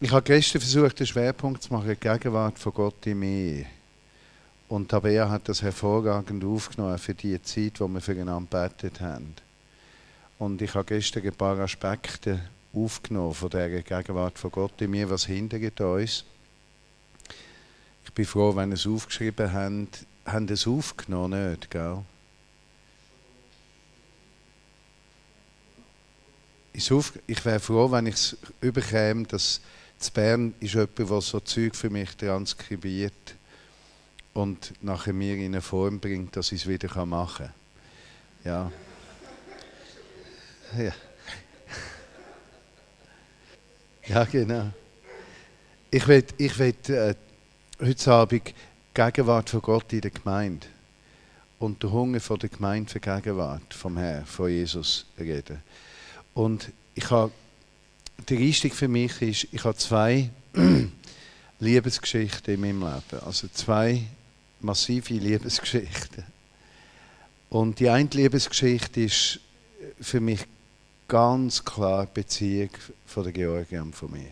[0.01, 3.67] Ich habe gestern versucht, den Schwerpunkt zu machen, Gegenwart von Gott in mir.
[4.69, 9.35] Und Tabea hat das hervorragend aufgenommen für die Zeit, wo wir füreinander gebetet haben.
[10.38, 12.40] Und ich habe gestern ein paar Aspekte
[12.75, 16.25] aufgenommen von der Gegenwart von Gott in mir, was hindert uns.
[18.05, 20.07] Ich bin froh, wenn ihr es aufgeschrieben habt.
[20.27, 22.03] Haben es aufgenommen, nicht, gell?
[26.77, 29.61] ich wäre froh, wenn ich es überkäme, dass
[29.99, 33.35] zu Bern ist jemand, der so Zeug für mich transkribiert
[34.35, 37.55] und nachher mir in eine Form bringt, dass ich es wieder machen kann.
[38.44, 38.72] Ja.
[40.75, 40.93] Ja.
[44.09, 44.71] Ja, genau.
[45.91, 47.15] Ich will, ich will äh,
[47.81, 48.55] heute Abend
[48.93, 50.67] Gegenwart von Gott in der Gemeinde
[51.59, 55.63] und der Hunger von der Gemeinde für Gegenwart vom Herrn, von Jesus reden.
[56.35, 57.33] Und ich habe,
[58.29, 60.31] der Einstieg für mich ist, ich habe zwei
[61.61, 63.25] Liebesgeschichten in meinem Leben.
[63.25, 64.03] Also zwei
[64.61, 66.25] massive Liebesgeschichten.
[67.51, 69.41] Und die eine Liebesgeschichte ist
[70.01, 70.41] für mich
[71.09, 72.71] ganz klar Beziehung
[73.07, 74.31] von der Georgia und von mir.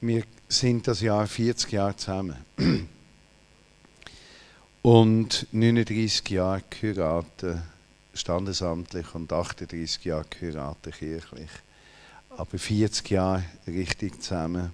[0.00, 2.36] Wir sind das Jahr 40 Jahre zusammen.
[4.82, 7.58] Und 39 Jahre geheiratet
[8.14, 11.50] standesamtlich und 38 Jahre geheiratet kirchlich.
[12.30, 14.72] Aber 40 Jahre richtig zusammen.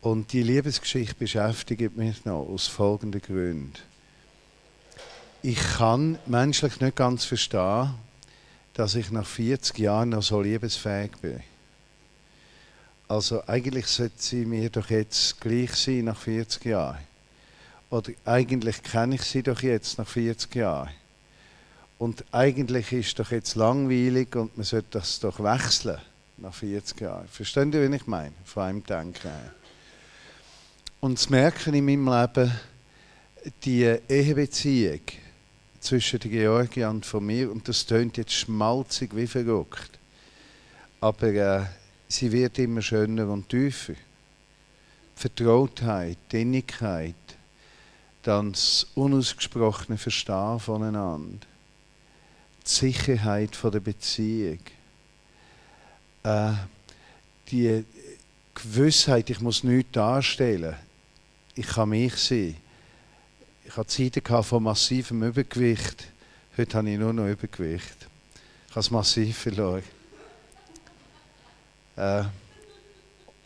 [0.00, 3.72] Und die Liebesgeschichte beschäftigt mich noch aus folgenden Gründen.
[5.42, 7.94] Ich kann menschlich nicht ganz verstehen,
[8.80, 11.38] dass ich nach 40 Jahren noch so liebesfähig bin.
[13.08, 16.96] Also eigentlich sollte sie mir doch jetzt gleich sein nach 40 Jahren.
[17.90, 20.88] Oder eigentlich kenne ich sie doch jetzt nach 40 Jahren.
[21.98, 25.98] Und eigentlich ist doch jetzt langweilig und man sollte das doch wechseln
[26.38, 27.28] nach 40 Jahren.
[27.28, 28.32] Verstehen Sie, was ich meine?
[28.46, 29.54] Von einem Denken her.
[31.00, 32.50] Und das merken in meinem Leben,
[33.62, 35.02] die Ehebeziehung
[35.80, 39.98] zwischen der Georgia und von mir, und das tönt jetzt schmalzig wie verrückt,
[41.00, 41.64] aber äh,
[42.08, 43.94] sie wird immer schöner und tiefer.
[45.16, 47.14] Vertrautheit, Innigkeit,
[48.22, 51.46] dann das unausgesprochene Verstehen voneinander.
[52.66, 54.60] Die Sicherheit von der Beziehung,
[56.22, 56.52] äh,
[57.50, 57.84] die
[58.54, 60.76] Gewissheit, ich muss nichts darstellen,
[61.54, 62.56] ich kann mich sein.
[63.70, 66.08] Ich hatte Zeiten von massivem Übergewicht,
[66.58, 68.08] heute habe ich nur noch Übergewicht.
[68.66, 69.84] Ich habe es massiv verloren.
[71.94, 72.24] Äh,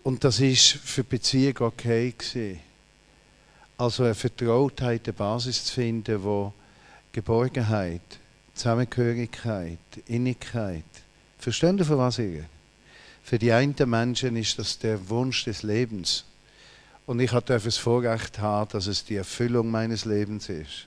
[0.02, 2.14] und das war für die Beziehung okay.
[2.16, 2.58] Gewesen.
[3.76, 6.54] Also eine Vertrautheit, eine Basis zu finden, wo
[7.12, 8.00] Geborgenheit,
[8.54, 10.84] Zusammengehörigkeit, Innigkeit.
[11.38, 12.40] Verstehen Sie, von was ich?
[13.22, 16.24] Für die einen Menschen ist das der Wunsch des Lebens.
[17.06, 20.86] Und ich hatte das Vorrecht haben, dass es die Erfüllung meines Lebens ist.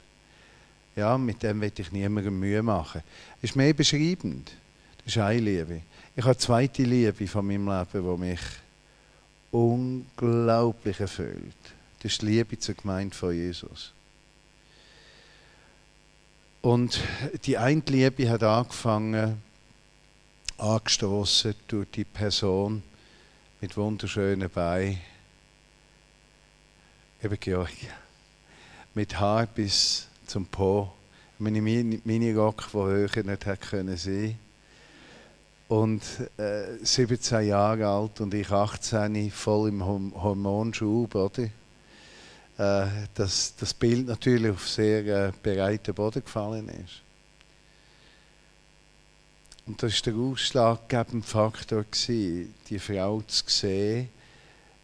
[0.96, 3.04] Ja, mit dem will ich niemandem Mühe machen.
[3.42, 4.52] Das ist mehr beschreibend.
[5.06, 5.82] Das ist eine Liebe.
[6.16, 8.40] Ich habe eine zweite Liebe von meinem Leben, die mich
[9.52, 11.56] unglaublich erfüllt.
[12.02, 13.94] Das ist die Liebe zur Gemeinde von Jesus.
[16.62, 17.00] Und
[17.46, 19.42] die eine Liebe hat angefangen,
[20.58, 22.82] angestoßen durch die Person
[23.62, 25.00] mit wunderschönen Beinen,
[27.28, 27.74] eben Georg,
[28.94, 30.94] mit Haar bis zum Po,
[31.40, 34.40] meine Minirock, die höher nicht hätte können sein
[35.68, 36.02] und
[36.38, 41.44] äh, 17 Jahre alt und ich 18, voll im Hormonschub, oder?
[42.58, 47.02] Äh, dass das Bild natürlich auf sehr äh, breiten Boden gefallen ist.
[49.66, 54.10] Und das war der ausschlaggebende Faktor, gewesen, die Frau zu sehen,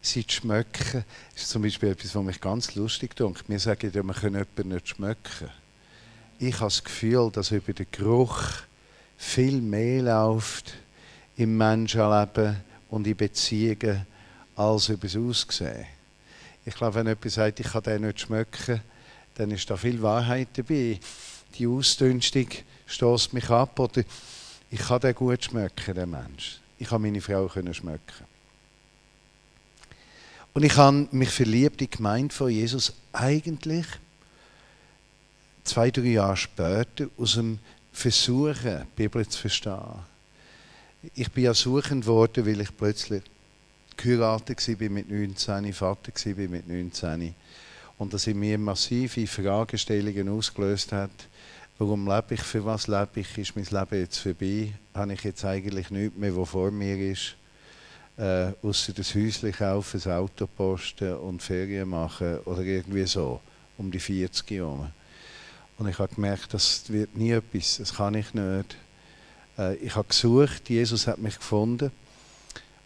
[0.06, 1.04] sie zu schmecken.
[1.34, 3.48] Ist zum Beispiel etwas, was mich ganz lustig tut.
[3.48, 5.50] Wir sagen ja, wir können jemanden nicht schmecken.
[6.38, 8.40] Ich habe das Gefühl, dass über den Geruch
[9.16, 10.74] viel mehr läuft
[11.36, 12.56] im Menschenleben
[12.90, 14.06] und in Beziehungen
[14.56, 15.86] als über das Aussehen.
[16.64, 18.80] Ich glaube, wenn jemand sagt, ich kann den nicht schmecken,
[19.34, 20.98] dann ist da viel Wahrheit dabei.
[21.58, 22.48] Die Ausdünstung
[22.86, 24.02] stößt mich ab oder
[24.70, 26.60] ich kann den gut schmecken, den Mensch.
[26.78, 28.33] Ich kann meine Frau können schmecken.
[30.56, 33.86] Und ich habe mich verliebt in die Gemeinde von Jesus eigentlich
[35.64, 37.58] zwei, drei Jahre später aus dem
[37.92, 39.98] Versuchen, die Bibel zu verstehen.
[41.16, 43.24] Ich bin ja suchend worden, weil ich plötzlich
[43.96, 47.34] geheiratet war mit 19, Vater war mit 19
[47.98, 51.10] und das in mir massive Fragestellungen ausgelöst hat.
[51.78, 52.42] Warum lebe ich?
[52.42, 53.38] Für was lebe ich?
[53.38, 54.72] Ist mein Leben jetzt vorbei?
[54.94, 57.34] Habe ich jetzt eigentlich nichts mehr, was vor mir ist?
[58.16, 63.40] Äh, außer das Häuschen kaufen, das Auto posten und Ferien machen oder irgendwie so,
[63.76, 64.92] um die 40 Jahre.
[65.78, 68.76] Und ich habe gemerkt, das wird nie etwas, das kann ich nicht.
[69.58, 71.90] Äh, ich habe gesucht, Jesus hat mich gefunden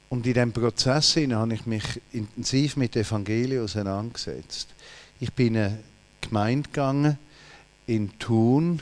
[0.09, 4.69] und in diesem Prozess habe ich mich intensiv mit dem Evangelium auseinandergesetzt.
[5.21, 5.79] Ich bin in eine
[6.23, 7.19] Gemeinde gegangen,
[7.87, 8.81] in Thun,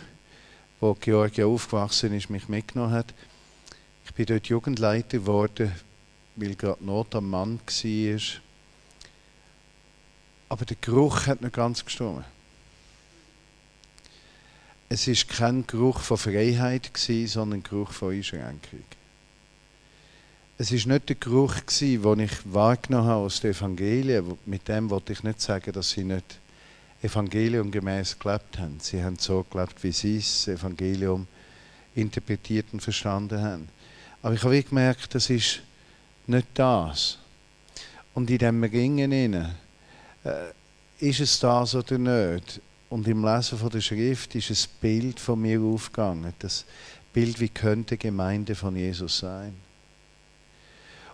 [0.78, 3.12] wo Georgia aufgewachsen ist, mich mitgenommen hat.
[4.04, 5.72] Ich bin dort Jugendleiter geworden,
[6.36, 8.20] weil gerade Not am Mann war.
[10.48, 12.24] Aber der Geruch hat nicht ganz gestimmt.
[14.88, 18.84] Es war kein Geruch von Freiheit, sondern ein Geruch von Einschränkung
[20.58, 24.38] es ist nicht der Geruch den ich wahrgenommen habe aus den Evangelien.
[24.46, 26.38] Mit dem wollte ich nicht sagen, dass sie nicht
[27.02, 28.78] Evangelium gemäß gelebt haben.
[28.80, 31.26] Sie haben so gelebt, wie sie das Evangelium
[31.94, 33.68] interpretiert und verstanden haben.
[34.22, 35.60] Aber ich habe gemerkt, das ist
[36.28, 37.18] nicht das.
[38.14, 39.50] Und in diesem Ringen äh,
[40.98, 42.60] ist es das oder nicht?
[42.88, 46.32] Und im Lesen von der Schrift ist ein Bild von mir aufgegangen.
[46.38, 46.64] Das
[47.12, 49.54] Bild, wie könnte Gemeinde von Jesus sein?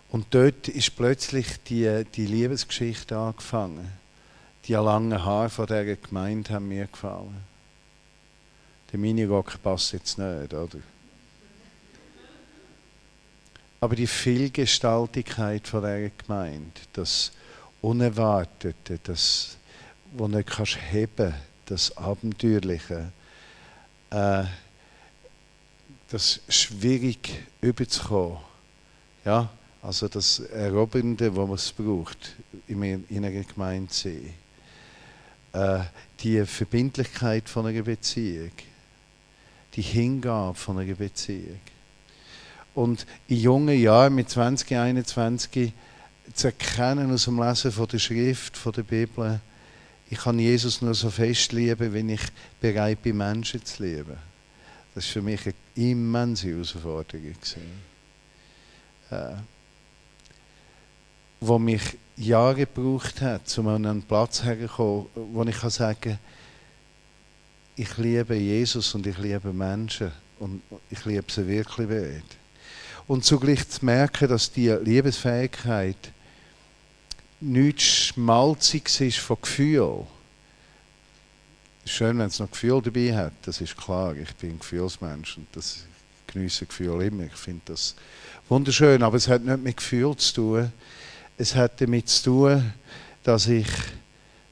[0.09, 3.91] Und dort ist plötzlich die, die Liebesgeschichte angefangen.
[4.65, 7.43] Die langen Haare von dieser Gemeinde haben mir gefallen.
[8.91, 10.77] Der Minirock passt jetzt nicht, oder?
[13.83, 17.33] Aber die Vielgestaltigkeit von dieser Gemeinde, das
[17.81, 19.57] Unerwartete, das,
[20.17, 21.33] du nicht kannst heben,
[21.65, 23.11] das Abenteuerliche,
[24.09, 24.45] äh,
[26.09, 28.37] das schwierig überzukommen,
[29.25, 29.49] ja,
[29.81, 32.37] also das Erobernde, was es braucht,
[32.69, 34.33] in einer Gemeinde sehen.
[35.51, 35.79] Äh,
[36.21, 38.53] die Verbindlichkeit von einer Beziehung.
[39.75, 41.59] Die Hingabe von einer Beziehung.
[42.75, 45.73] Und in jungen Jahren, mit 20, 21,
[46.33, 49.39] zu erkennen aus dem Lesen von der Schrift, von der Bibel,
[50.09, 52.21] ich kann Jesus nur so fest lieben, wenn ich
[52.61, 54.17] bereit bin, Menschen zu lieben.
[54.93, 57.35] Das war für mich eine immense Herausforderung.
[59.09, 59.33] Äh,
[61.39, 66.19] wo mich Jahre gebraucht hat, um an einen Platz herzukommen, wo ich kann sagen
[67.75, 72.42] ich liebe Jesus und ich liebe Menschen und ich liebe sie wirklich weit.
[73.07, 75.97] Und zugleich zu merken, dass die Liebesfähigkeit
[77.41, 80.07] nichts Schmalziges ist von Gefühl.
[81.85, 84.15] Schön, wenn es noch Gefühl dabei hat, das ist klar.
[84.15, 85.83] Ich bin ein Gefühlsmensch und das
[86.27, 87.25] genieße Gefühl immer.
[87.25, 87.95] Ich finde das
[88.47, 90.71] wunderschön, aber es hat nicht mit Gefühl zu tun
[91.37, 92.73] es hat damit zu tun,
[93.23, 93.67] dass ich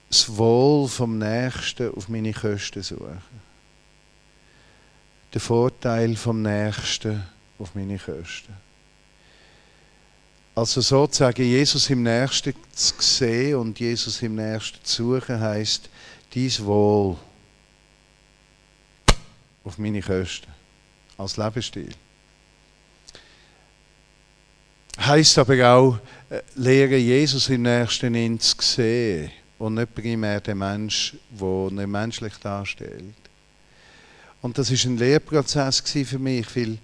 [0.09, 3.21] das Wohl vom Nächsten auf meine Kosten suche.
[5.33, 7.23] den Vorteil vom Nächsten
[7.61, 8.53] auf meine Kosten.
[10.53, 15.89] Also sozusagen Jesus im Nächsten zu sehen und Jesus im Nächsten zu suchen, heisst
[16.33, 17.15] dies Wohl
[19.63, 20.51] auf meine Kosten
[21.17, 21.93] als Lebensstil.
[24.99, 25.99] Heißt aber auch,
[26.29, 31.87] äh, lehren Jesus im Nächsten ihn zu sehen und nicht primär den Mensch, der nicht
[31.87, 33.15] menschlich darstellt.
[34.41, 36.77] Und das ist ein Lehrprozess für mich, weil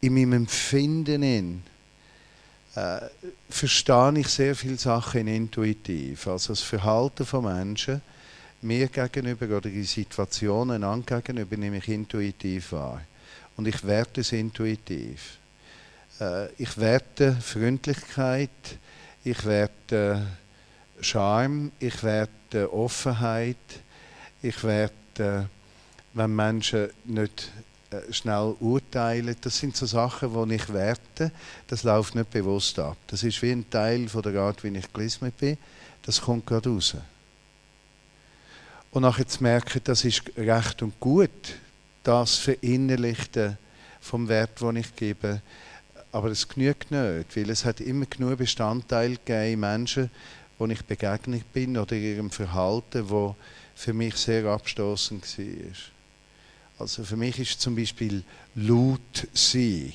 [0.00, 1.62] in meinem Empfinden in,
[2.74, 3.00] äh,
[3.48, 6.26] verstehe ich sehr viele Sachen intuitiv.
[6.26, 8.00] Also das Verhalten von Menschen
[8.62, 13.02] mir gegenüber oder die Situationen an gegenüber nehme ich intuitiv wahr.
[13.56, 15.38] Und ich werte es intuitiv.
[16.20, 18.50] Äh, ich werte Freundlichkeit,
[19.24, 20.26] ich werte
[21.00, 23.56] Charme, ich werte Offenheit,
[24.42, 25.48] ich werte,
[26.14, 27.50] wenn Menschen nicht
[28.10, 29.36] schnell urteilen.
[29.40, 31.32] Das sind so Sachen, die ich werte.
[31.66, 32.96] Das läuft nicht bewusst ab.
[33.06, 35.58] Das ist wie ein Teil von der Art, wie ich gelismet bin.
[36.02, 36.96] Das kommt gerade raus.
[38.90, 41.30] Und nachher zu merken, das ist recht und gut,
[42.02, 43.56] das Verinnerlichte
[44.00, 45.42] vom Wert, den ich gebe.
[46.12, 50.10] Aber es genügt nicht, weil es hat immer genug Bestandteile gegeben, Menschen,
[50.58, 53.36] wo ich begegnet bin oder ihrem Verhalten, wo
[53.76, 55.99] für mich sehr abstoßend war.
[56.80, 58.24] Also für mich ist zum Beispiel
[58.54, 59.92] laut sein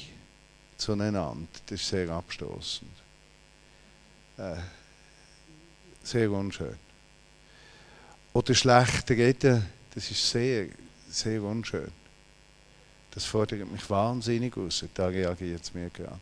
[0.78, 2.92] zueinander, das ist sehr abstoßend.
[4.38, 4.56] Äh,
[6.04, 6.76] sehr unschön.
[8.34, 9.66] Oder schlecht reden,
[9.96, 10.68] das ist sehr,
[11.10, 11.92] sehr unschön.
[13.12, 14.84] Das fordert mich wahnsinnig aus.
[14.94, 16.20] Da reagiert es mir gerade.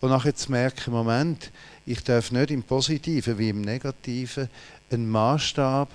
[0.00, 1.52] Und nachher zu merken, Moment,
[1.86, 4.50] ich darf nicht im Positiven wie im Negativen
[4.90, 5.88] einen Maßstab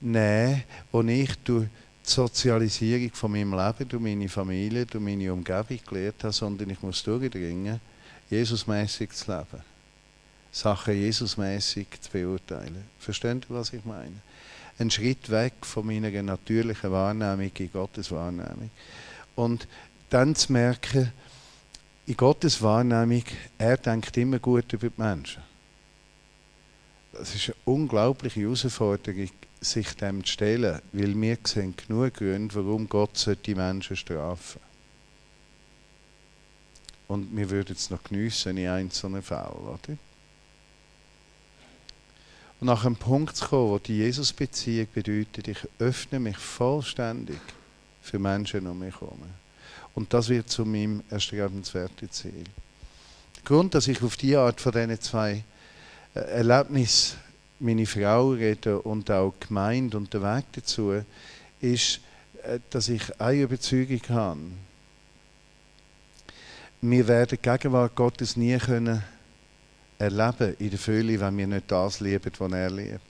[0.00, 1.68] nehmen, den ich durch
[2.06, 6.80] die Sozialisierung von meinem Leben, durch meine Familie, durch meine Umgebung gelernt habe, sondern ich
[6.82, 7.80] muss durchdringen,
[8.30, 9.62] Jesusmäßig zu leben.
[10.52, 12.84] Sachen Jesusmäßig zu beurteilen.
[12.98, 14.16] Versteht ihr, was ich meine?
[14.78, 18.70] Ein Schritt weg von meiner natürlichen Wahrnehmung in Gottes Wahrnehmung.
[19.34, 19.66] Und
[20.10, 21.12] dann zu merken,
[22.06, 23.24] in Gottes Wahrnehmung,
[23.58, 25.42] er denkt immer gut über die Menschen.
[27.12, 29.30] Das ist eine unglaubliche Herausforderung,
[29.60, 34.60] sich dem zu stellen, weil wir sehen genug Gründe, warum Gott die Menschen strafen
[37.08, 39.78] Und wir würden es noch geniessen in einzelnen Fällen, oder?
[42.58, 47.40] Und nach einem Punkt zu kommen, wo die Jesus-Beziehung bedeutet, ich öffne mich vollständig
[48.00, 49.20] für Menschen um mich herum.
[49.94, 52.44] Und das wird zu meinem erstrebenswerten Ziel.
[53.36, 55.44] Der Grund, dass ich auf die Art von diesen zwei
[56.14, 57.18] äh, Erlebnissen
[57.58, 61.02] meine Frau rede und auch Gemeinde und der Weg dazu,
[61.60, 62.00] ist,
[62.42, 64.40] äh, dass ich eine Überzeugung habe.
[66.82, 69.02] Wir werden die Gegenwart Gottes nie können
[69.98, 73.00] erleben in der Fülle, wenn wir nicht das lieben, was er liebt.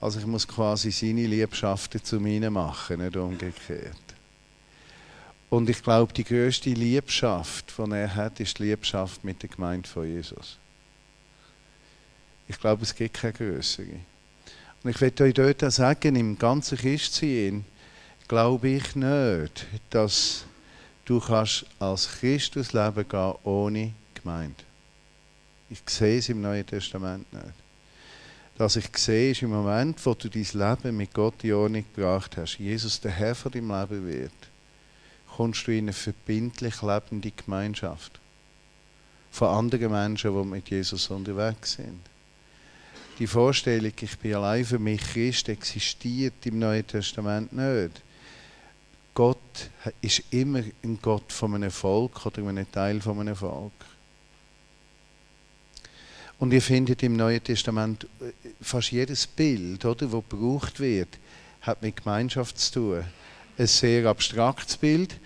[0.00, 3.96] Also ich muss quasi seine Liebschaften zu meinen machen, nicht umgekehrt.
[5.48, 9.88] Und ich glaube, die größte Liebschaft, die er hat, ist die Liebschaft mit der Gemeinde
[9.88, 10.58] von Jesus.
[12.48, 14.00] Ich glaube, es gibt keine größere.
[14.82, 17.64] Und ich möchte euch dort auch sagen, im ganzen Christsein
[18.28, 20.44] glaube ich nicht, dass
[21.04, 24.64] du kannst als Christus leben gehen ohne Gemeinde.
[25.70, 27.54] Ich sehe es im Neuen Testament nicht.
[28.56, 32.36] Das ich sehe, ist im Moment, wo du dein Leben mit Gott in Ordnung gebracht
[32.36, 34.32] hast, Jesus der Herr von deinem Leben wird,
[35.36, 38.18] kommst du in eine verbindlich lebende Gemeinschaft
[39.30, 42.00] von anderen Menschen, die mit Jesus unterwegs sind.
[43.18, 48.02] Die Vorstellung, ich bin allein für mich Christ, existiert im Neuen Testament nicht.
[49.14, 49.70] Gott
[50.02, 53.72] ist immer ein Gott von einem Volk oder einem Teil von einem Volk.
[56.38, 61.08] Und ihr findet im Neuen Testament äh, fast jedes Bild, oder, das gebraucht wird,
[61.62, 63.04] hat mit Gemeinschaft zu tun.
[63.56, 65.18] Ein sehr abstraktes Bild.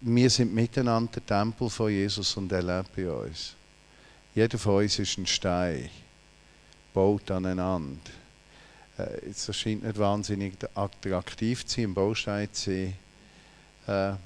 [0.00, 3.54] Wir sind miteinander der Tempel von Jesus und er lebt bei uns.
[4.34, 5.90] Jeder von uns ist ein Stein,
[6.94, 7.98] baut aneinander.
[8.96, 12.94] Äh, es erscheint nicht wahnsinnig attraktiv zu sein, ein Baustein zu sein.
[13.86, 14.16] Äh,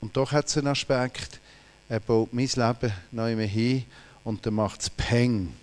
[0.00, 1.40] und doch hat es einen Aspekt,
[1.88, 3.84] er baut mein Leben neu hin
[4.24, 5.54] und dann macht es Peng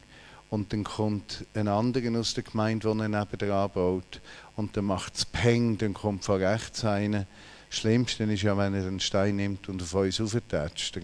[0.50, 4.22] und dann kommt ein anderer aus der Gemeinde, der ihn nebenan baut
[4.56, 7.26] und dann macht es Peng, dann kommt von rechts einer.
[7.70, 11.00] Das Schlimmste ist ja, wenn er einen Stein nimmt und auf uns auftätscht,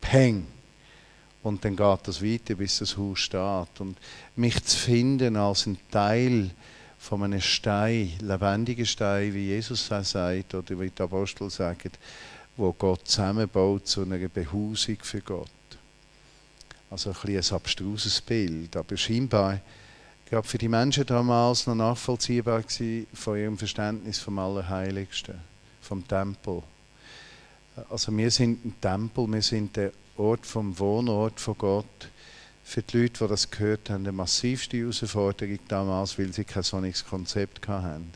[0.00, 0.46] Peng.
[1.46, 3.80] Und dann geht das weiter, bis das Haus steht.
[3.80, 3.96] Und
[4.34, 6.50] mich zu finden als ein Teil,
[6.98, 11.92] von einem Stein, lebendigen Stein, wie Jesus auch sagt, oder wie die Apostel sagen,
[12.56, 15.48] wo Gott zusammenbaut zu einer Behausung für Gott.
[16.90, 19.60] Also ein, ein abstruses Bild, aber scheinbar
[20.28, 25.36] gerade für die Menschen damals noch nachvollziehbar gewesen von ihrem Verständnis vom Allerheiligsten,
[25.80, 26.60] vom Tempel.
[27.88, 32.08] Also wir sind ein Tempel, wir sind der Ort vom Wohnort von Gott.
[32.64, 37.04] Für die Leute, die das gehört haben, die massivste Herausforderung damals, weil sie kein solches
[37.04, 38.12] Konzept hatten.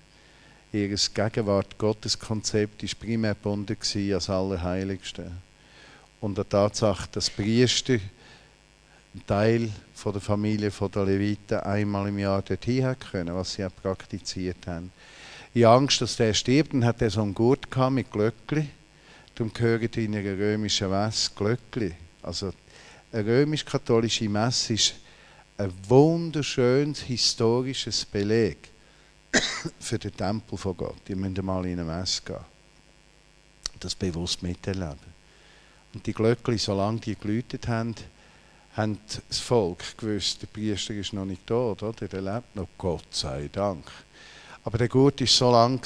[0.72, 3.76] Ihr Gegenwart Gottes Konzept war primär gebunden
[4.14, 5.30] als Allerheiligste.
[6.20, 7.98] Und der Tatsache, dass Priester
[9.14, 9.70] ein Teil
[10.04, 14.92] der Familie der Leviten einmal im Jahr dorthin können, was sie auch praktiziert haben.
[15.52, 18.68] In Angst, dass der stirbt, dann hat er so einen Gurt mit Glöckli.
[19.40, 21.94] Darum gehören in einer römischen Messe Glöckli.
[22.20, 22.52] Also
[23.10, 24.96] eine römisch-katholische Messe ist
[25.56, 28.58] ein wunderschönes historisches Beleg
[29.80, 31.00] für den Tempel von Gott.
[31.08, 32.44] Die müssen mal in eine Messe gehen.
[33.78, 35.10] Das bewusst miterleben.
[35.94, 37.94] Und die Glöckli, solange die geläutet haben,
[38.76, 42.08] haben das Volk gewusst, der Priester ist noch nicht tot, oder?
[42.08, 43.90] der lebt noch, Gott sei Dank.
[44.64, 45.82] Aber der Gurt war so lang,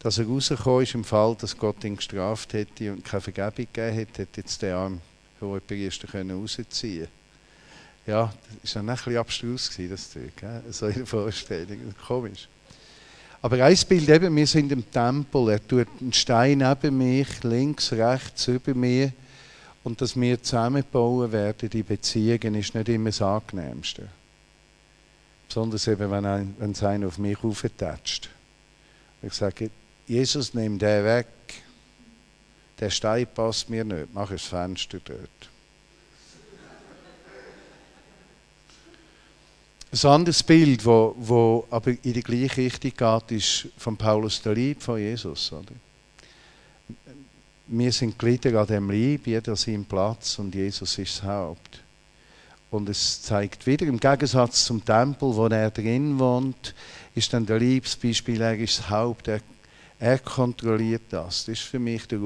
[0.00, 3.94] dass er rausgekommen ist im Fall, dass Gott ihn gestraft hätte und keine Vergebung gegeben
[3.94, 4.98] hätte, hätte jetzt der arme
[5.40, 7.08] hohe Priester rausziehen können.
[8.06, 8.32] Ja,
[8.62, 10.32] das war dann ein bisschen abstrus, das Zeug,
[10.70, 12.48] so in der Vorstellung, komisch.
[13.42, 17.92] Aber ein Bild eben, wir sind im Tempel, er tut einen Stein neben mich, links,
[17.92, 19.12] rechts über mir,
[19.82, 24.08] und dass wir zusammenbauen werden, die Beziehungen, ist nicht immer das Angenehmste.
[25.48, 28.28] Besonders eben, wenn, ein, es einen auf mich auftatscht.
[29.22, 29.70] Ich sage,
[30.10, 31.28] Jesus, nimm den weg.
[32.80, 34.12] Der Stein passt mir nicht.
[34.12, 35.20] Mach das Fenster dort.
[39.92, 44.54] Ein anderes Bild, wo, wo aber in die gleiche Richtung geht, ist von Paulus der
[44.54, 45.52] Lieb von Jesus.
[45.52, 45.74] Oder?
[47.72, 51.80] wir sind Glieder an dem Lieb, jeder seinen Platz und Jesus ist das Haupt.
[52.72, 56.74] Und es zeigt wieder, im Gegensatz zum Tempel, wo er drin wohnt,
[57.14, 59.40] ist dann der Liebsbeispiel, er ist das Haupt, er,
[60.00, 61.44] er kontrolliert das.
[61.44, 62.18] Das ist für mich der,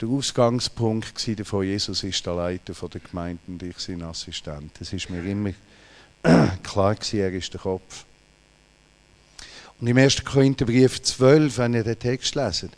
[0.00, 4.72] der Ausgangspunkt von Jesus ist der Leiter der Gemeinde und ich sein Assistent.
[4.80, 5.52] Das ist mir immer
[6.62, 8.04] klar gewesen, er ist der Kopf.
[9.80, 10.24] Und im 1.
[10.24, 12.72] Korintherbrief 12, wenn ihr den Text leset,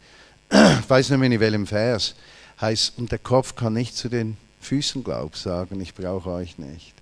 [0.51, 0.59] ich
[0.89, 2.17] weiß nicht mehr in welchem Vers,
[2.61, 6.95] heißt, und der Kopf kann nicht zu den Füßen Glaub sagen, ich brauche euch nicht.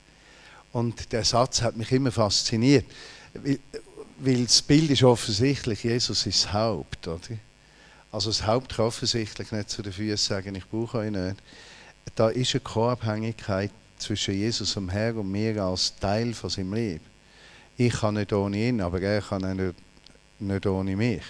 [0.73, 2.85] Und der Satz hat mich immer fasziniert,
[4.19, 7.07] weil das Bild ist offensichtlich, Jesus ist das Haupt.
[7.07, 7.21] Oder?
[8.11, 11.37] Also das Haupt kann offensichtlich nicht zu den Füßen sagen, ich brauche euch nicht.
[12.15, 17.05] Da ist eine Co-Abhängigkeit zwischen Jesus am Herr und mir als Teil von seinem Leben.
[17.77, 19.75] Ich kann nicht ohne ihn, aber er kann nicht,
[20.39, 21.23] nicht ohne mich.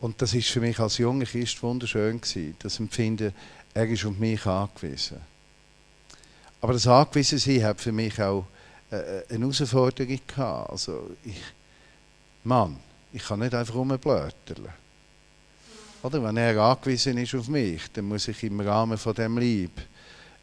[0.00, 3.32] Und das ist für mich als junger Christ wunderschön gewesen, das Empfinden,
[3.72, 5.18] er ist auf mich angewiesen.
[6.60, 8.46] Aber das Angewiesensein hat für mich auch
[8.90, 10.70] äh, äh, eine Herausforderung gehabt.
[10.70, 11.40] Also ich,
[12.44, 12.76] Mann,
[13.12, 14.68] ich kann nicht einfach rumblöteln.
[16.02, 19.72] Oder wenn er angewiesen ist auf mich, dann muss ich im Rahmen von dem Lieb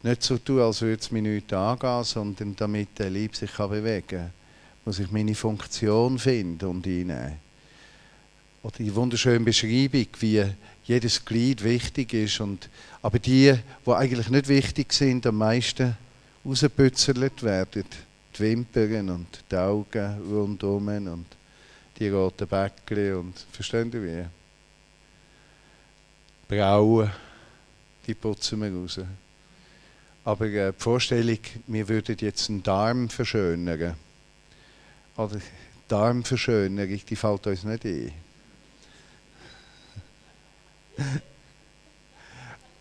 [0.02, 4.06] nicht so tun, als würde es mir nichts angehen, sondern damit der Lieb sich bewegen
[4.08, 4.32] kann,
[4.84, 7.38] muss ich meine Funktion finden und einnehmen
[8.62, 10.44] oder die wunderschöne Beschreibung, wie
[10.84, 12.40] jedes Glied wichtig ist.
[12.40, 12.68] Und,
[13.02, 13.54] aber die,
[13.86, 15.96] die eigentlich nicht wichtig sind, am meisten
[16.44, 17.84] rausgebützelt werden.
[18.36, 21.26] Die Wimpern und die Augen rundum und
[21.98, 24.24] die roten Bäckchen und verstehen Sie wie?
[26.48, 27.10] Brauen,
[28.06, 29.00] die putzen wir raus.
[30.24, 33.96] Aber äh, die Vorstellung, wir würden jetzt einen Darm verschönern,
[35.16, 35.40] oder
[35.88, 38.12] Darmverschönerung, die fällt uns nicht ein.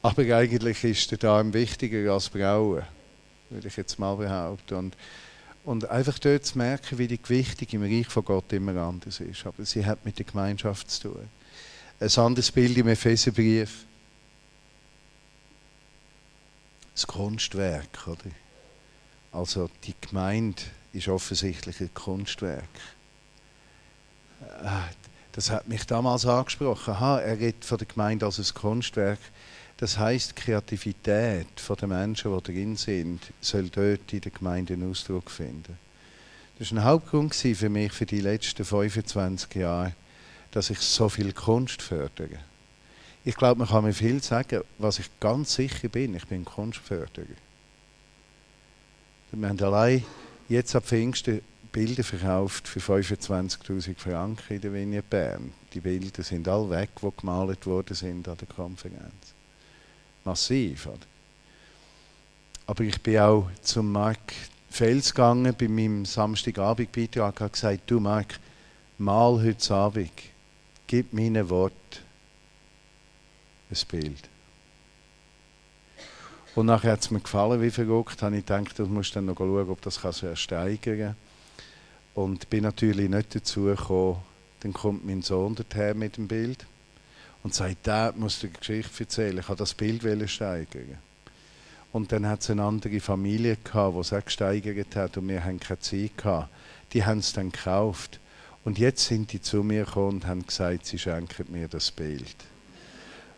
[0.01, 2.83] Aber eigentlich ist der Darm wichtiger als Brauen,
[3.49, 4.75] würde ich jetzt mal behaupten.
[4.75, 4.95] Und,
[5.63, 9.45] und einfach dort zu merken, wie die Gewichtung im Reich von Gott immer anders ist.
[9.45, 11.29] Aber sie hat mit der Gemeinschaft zu tun.
[11.99, 13.85] Ein anderes Bild im Epheserbrief.
[16.93, 18.31] Das Kunstwerk, oder?
[19.31, 20.61] Also die Gemeinde
[20.93, 22.63] ist offensichtlich ein Kunstwerk.
[24.41, 24.93] Äh,
[25.31, 26.93] das hat mich damals angesprochen.
[26.93, 29.19] Aha, er redet von der Gemeinde als ein Kunstwerk.
[29.81, 35.31] Das heißt, die Kreativität der Menschen, die drin sind, soll dort in der Gemeinde Ausdruck
[35.31, 35.75] finden.
[36.59, 39.95] Das war ein Hauptgrund für mich für die letzten 25 Jahre,
[40.51, 42.37] dass ich so viel Kunst fördere.
[43.25, 46.13] Ich glaube, man kann mir viel sagen, was ich ganz sicher bin.
[46.13, 47.25] Ich bin Kunstförderer.
[49.31, 50.05] Wir haben allein
[50.47, 55.53] jetzt ab Pfingsten Bilder verkauft für 25'000 Franken in der Vignette Bern.
[55.73, 59.40] Die Bilder sind alle weg, die gemalt worden sind an der Konferenz.
[60.23, 60.97] Massiv, oder?
[62.67, 64.33] Aber ich bin auch zum Mark
[64.69, 68.39] Fels gegangen bei meinem Samstagabendbeitrag und habe gesagt, du Mark,
[68.97, 70.11] mal heute Abend,
[70.87, 71.73] gib meinen Wort
[73.69, 74.29] ein Bild.
[76.55, 79.37] Und nachher hat es mir gefallen, wie verrückt, habe ich gedacht, du musst dann noch
[79.37, 81.15] schauen, ob das kann so steigern kann.
[82.13, 84.17] Und bin natürlich nicht dazu gekommen,
[84.59, 86.65] dann kommt mein Sohn dorthin mit dem Bild
[87.43, 90.97] und sagt, der muss die Geschichte erzählen, ich habe das Bild steigern.
[91.91, 95.43] Und dann hat es eine andere Familie gehabt, die es auch gesteigert hat und wir
[95.43, 96.49] haben keine Zeit gehabt.
[96.93, 98.19] Die haben es dann gekauft.
[98.63, 102.35] Und jetzt sind die zu mir gekommen und haben gesagt, sie schenken mir das Bild.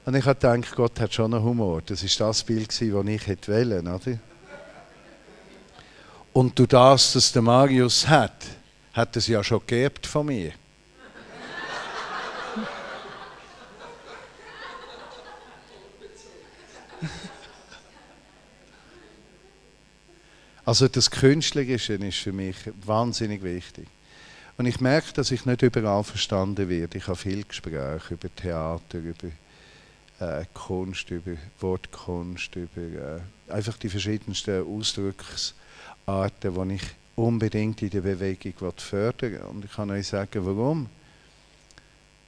[0.05, 1.81] Und ich habe gedacht, Gott hat schon einen Humor.
[1.85, 4.19] Das ist das Bild, das ich hätte wollen, oder?
[6.33, 8.45] Und du das, das der Marius hat,
[8.91, 10.51] hat es ja schon geerbt von mir.
[20.73, 23.85] Also das Künstlerische ist für mich wahnsinnig wichtig.
[24.57, 26.97] Und ich merke, dass ich nicht überall verstanden werde.
[26.97, 29.27] Ich habe viel Gespräche über Theater, über
[30.19, 35.53] äh, Kunst, über Wortkunst, über äh, einfach die verschiedensten Ausdrucksarten,
[36.69, 36.83] die ich
[37.17, 39.41] unbedingt in der Bewegung fördern will.
[39.41, 40.89] Und ich kann euch sagen, warum.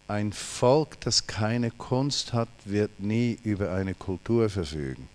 [0.08, 5.10] Ein Volk, das keine Kunst hat, wird nie über eine Kultur verfügen.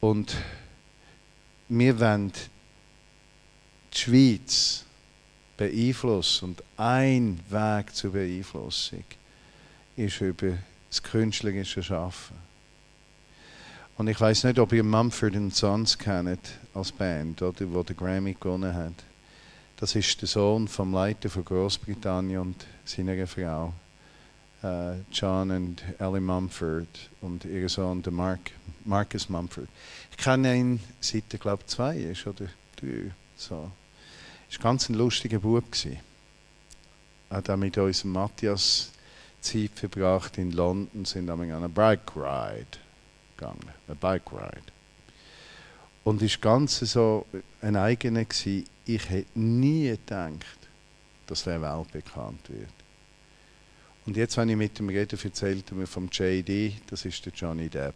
[0.00, 0.34] Und
[1.68, 2.32] wir wollen
[3.92, 4.84] die Schweiz
[5.56, 6.50] beeinflussen.
[6.50, 9.04] Und ein Weg zur Beeinflussung
[9.96, 10.54] ist über
[10.88, 12.36] das künstlerische Schaffen.
[13.98, 16.40] Und ich weiß nicht, ob ihr Mumford Sons kennt
[16.72, 18.94] als Band, oder, wo der Grammy gewonnen hat.
[19.76, 23.74] Das ist der Sohn vom Leiter von Großbritannien und seiner Frau,
[24.62, 28.52] uh, John und Ellie Mumford und ihr Sohn, der Mark,
[28.84, 29.68] Marcus Mumford.
[30.10, 32.46] Ich kenne ihn seit er, glaube zwei ist oder
[32.76, 33.12] drei.
[33.36, 33.70] So.
[34.50, 35.64] Es war ganz ein lustiger Bub.
[37.30, 38.90] Er hat auch mit unserem Matthias
[39.40, 42.66] Zeit verbracht in London, sind an einer Bike Ride
[43.36, 43.70] gegangen.
[43.86, 44.62] Eine Bike Ride.
[46.04, 47.26] Und war ganz so
[47.62, 48.26] ein eigener.
[48.84, 50.58] Ich hätte nie gedacht,
[51.26, 52.79] dass der weltbekannt wird.
[54.10, 57.32] Und jetzt, wenn ich mit dem rede, erzählt er mir vom JD, das ist der
[57.32, 57.94] Johnny Depp.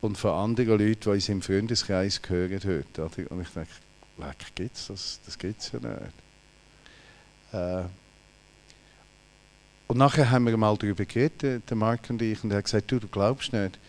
[0.00, 3.02] Und von anderen Leuten, die in seinem Freundeskreis gehören heute.
[3.02, 3.70] Und ich denke,
[4.18, 5.18] leck, gibt's das?
[5.26, 6.14] Das gibt es ja nicht.
[7.52, 7.88] Äh,
[9.88, 12.88] und nachher haben wir mal darüber geredet, der Mark und ich, und er hat gesagt,
[12.92, 13.80] du, du glaubst nicht,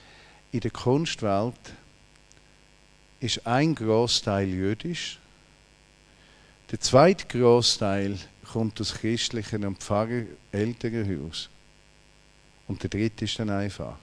[0.52, 1.54] in der Kunstwelt
[3.20, 5.20] ist ein Großteil jüdisch,
[6.72, 8.18] der zweite Großteil
[8.54, 11.50] kommt aus christlichen und Pfarrer Elternhaus.
[12.68, 13.98] Und der dritte ist dann einfach.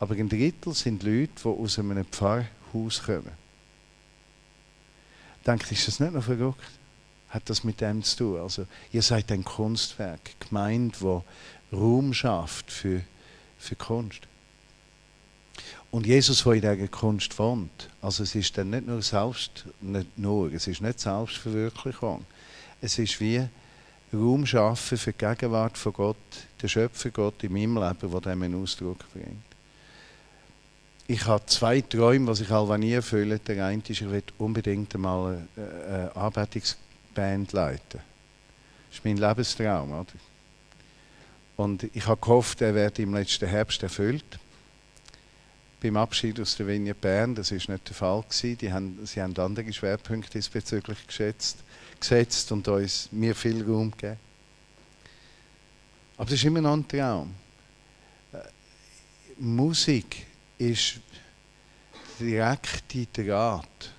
[0.00, 3.32] Aber ein Drittel sind Leute, die aus einem Pfarrhaus kommen.
[5.46, 6.60] Denkt, ist das nicht noch verrückt?
[7.28, 8.40] Hat das mit dem zu tun?
[8.40, 11.24] Also, ihr seid ein Kunstwerk, gemeint, wo
[11.70, 13.02] Raum schafft für,
[13.58, 14.22] für Kunst.
[15.90, 20.18] Und Jesus, der in dieser Kunst wohnt, also es ist dann nicht nur selbst, nicht
[20.18, 22.24] nur, es ist nicht Selbstverwirklichung.
[22.80, 23.46] Es ist wie
[24.12, 26.16] Raum schaffen für die Gegenwart von Gott,
[26.62, 29.42] der Schöpfer Gott in meinem Leben, der dem einen Ausdruck bringt.
[31.06, 33.38] Ich habe zwei Träume, die ich alle nie erfülle.
[33.38, 38.00] Der eine ist, ich will unbedingt einmal eine Anbetungsband leiten.
[38.88, 39.92] Das ist mein Lebenstraum.
[39.92, 40.06] Oder?
[41.56, 44.38] Und ich habe gehofft, er werde im letzten Herbst erfüllt
[45.80, 47.34] beim Abschied aus der Vignette Bern.
[47.34, 48.22] Das war nicht der Fall.
[48.22, 48.58] Gewesen.
[48.58, 51.58] Die haben, sie haben andere Schwerpunkte diesbezüglich geschätzt,
[52.00, 54.18] gesetzt und uns mir viel Raum gegeben.
[56.16, 57.34] Aber das ist immer noch ein Traum.
[58.32, 58.38] Äh,
[59.38, 60.26] Musik
[60.58, 61.00] ist
[62.18, 63.92] direkte Draht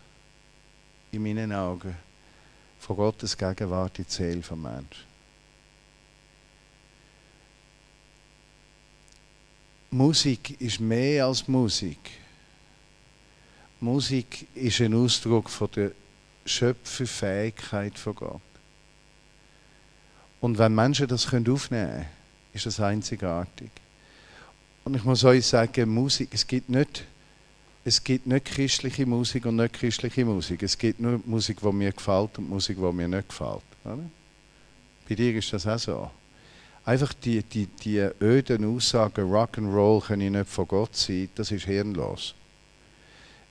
[1.12, 1.96] in meinen Augen
[2.80, 5.10] von Gottes Gegenwart in die Seele des Menschen.
[9.92, 12.12] Musik ist mehr als Musik.
[13.80, 15.92] Musik ist ein Ausdruck von der
[16.46, 18.42] Schöpferfähigkeit von Gott.
[20.42, 22.06] Und wenn Menschen das aufnehmen können,
[22.54, 23.72] ist das einzigartig.
[24.86, 27.06] Und ich muss euch sagen, Musik, es gibt nicht,
[27.84, 30.64] es gibt nicht christliche Musik und nicht christliche Musik.
[30.64, 33.62] Es gibt nur Musik, die mir gefällt und Musik, die mir nicht gefällt.
[33.84, 34.00] Oder?
[35.08, 36.12] Bei dir ist das auch so
[36.90, 41.66] einfach die, die, die öden Aussagen, Rock'n'Roll kann ich nicht von Gott sein, das ist
[41.66, 42.34] hirnlos.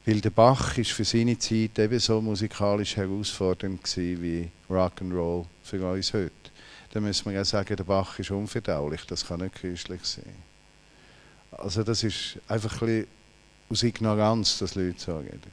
[0.09, 6.33] Weil der Bach ist für seine Zeit ebenso musikalisch herausfordernd wie Rock'n'Roll für uns heute.
[6.95, 10.35] Dann müssen wir ja sagen, der Bach ist unverdaulich, das kann nicht christlich sein.
[11.51, 13.07] Also das ist einfach ein
[13.69, 15.53] aus Ignoranz, dass Leute reden.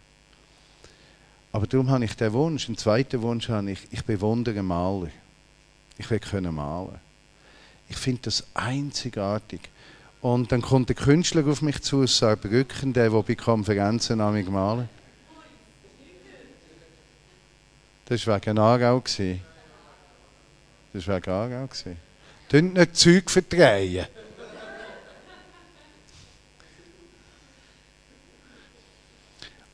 [1.52, 5.12] Aber darum habe ich den Wunsch, einen zweiten Wunsch habe ich, ich bewundere Maler.
[5.98, 7.02] Ich will können malen.
[7.90, 9.70] Ich finde das einzigartig.
[10.26, 14.34] Und dann kommt der Künstler auf mich zu aus Saarbrücken, der, der bei Konferenzen an
[14.34, 14.90] mich malen.
[18.06, 19.04] Das war wegen Aarau.
[20.94, 21.70] Das war wegen Aarau.
[22.50, 24.08] Tönt nicht Zeug verdrehen.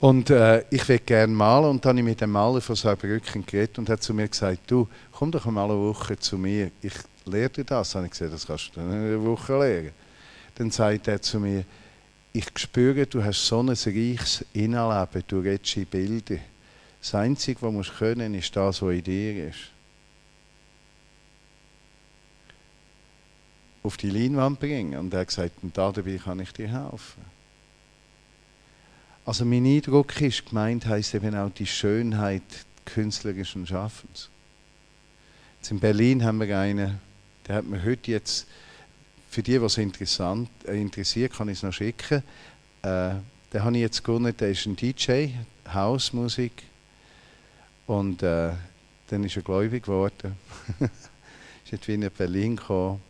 [0.01, 3.45] Und äh, ich will gerne malen und dann habe ich mit dem Maler von Saarbrücken
[3.45, 6.95] geredet und hat zu mir gesagt, du, komm doch mal eine Woche zu mir, ich
[7.23, 7.95] lehre dir das.
[7.95, 10.00] Habe ich gesagt, das kannst du in einer Woche lernen.
[10.61, 11.65] Dann sagt er zu mir,
[12.33, 16.37] ich spüre, du hast so ein reiches Innenleben, du redest in Bilder.
[16.99, 19.71] Das Einzige, was du können ist das, was in dir ist.
[23.81, 24.99] Auf die Leinwand bringen.
[24.99, 27.25] Und er hat gesagt, und dabei kann ich dir helfen.
[29.25, 32.43] Also mein Eindruck ist, gemeint heisst eben auch die Schönheit
[32.85, 34.29] künstlerischen Schaffens.
[35.57, 36.99] Jetzt in Berlin haben wir einen,
[37.47, 38.45] der hat mir heute jetzt,
[39.31, 42.21] für die, was interessant, äh, interessiert, kann ich es noch schicken.
[42.81, 43.13] Äh,
[43.53, 45.29] den habe ich jetzt gewonnen, der ist ein DJ,
[45.73, 46.63] Hausmusik.
[47.87, 48.51] Und äh,
[49.07, 50.35] dann ist er gläubig geworden.
[50.79, 53.01] ist jetzt wieder in Berlin gekommen,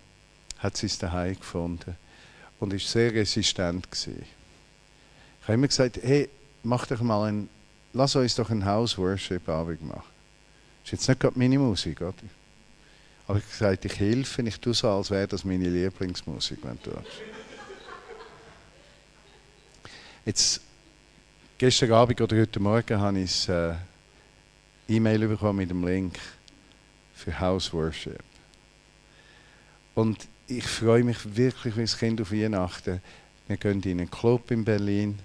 [0.59, 1.97] hat sein daheim gefunden
[2.59, 4.23] und ist sehr resistent gewesen.
[5.41, 6.29] Ich habe immer gesagt, hey,
[6.61, 7.49] mach doch mal ein,
[7.93, 10.03] lass uns doch ein House Worship Abend machen.
[10.83, 12.13] Das ist jetzt nicht gerade meine Musik, oder?
[13.31, 16.77] Aber ich habe gesagt, ich helfe, ich tue so, als wäre das meine Lieblingsmusik, wenn
[16.83, 17.21] du hast.
[20.25, 20.61] Jetzt,
[21.57, 23.79] gestern Abend oder heute Morgen habe ich eine
[24.89, 26.19] äh, E-Mail bekommen mit dem Link
[27.15, 28.21] für House Worship.
[29.95, 33.01] Und ich freue mich wirklich wie ein Kind auf Weihnachten.
[33.47, 35.17] Wir gehen in einen Club in Berlin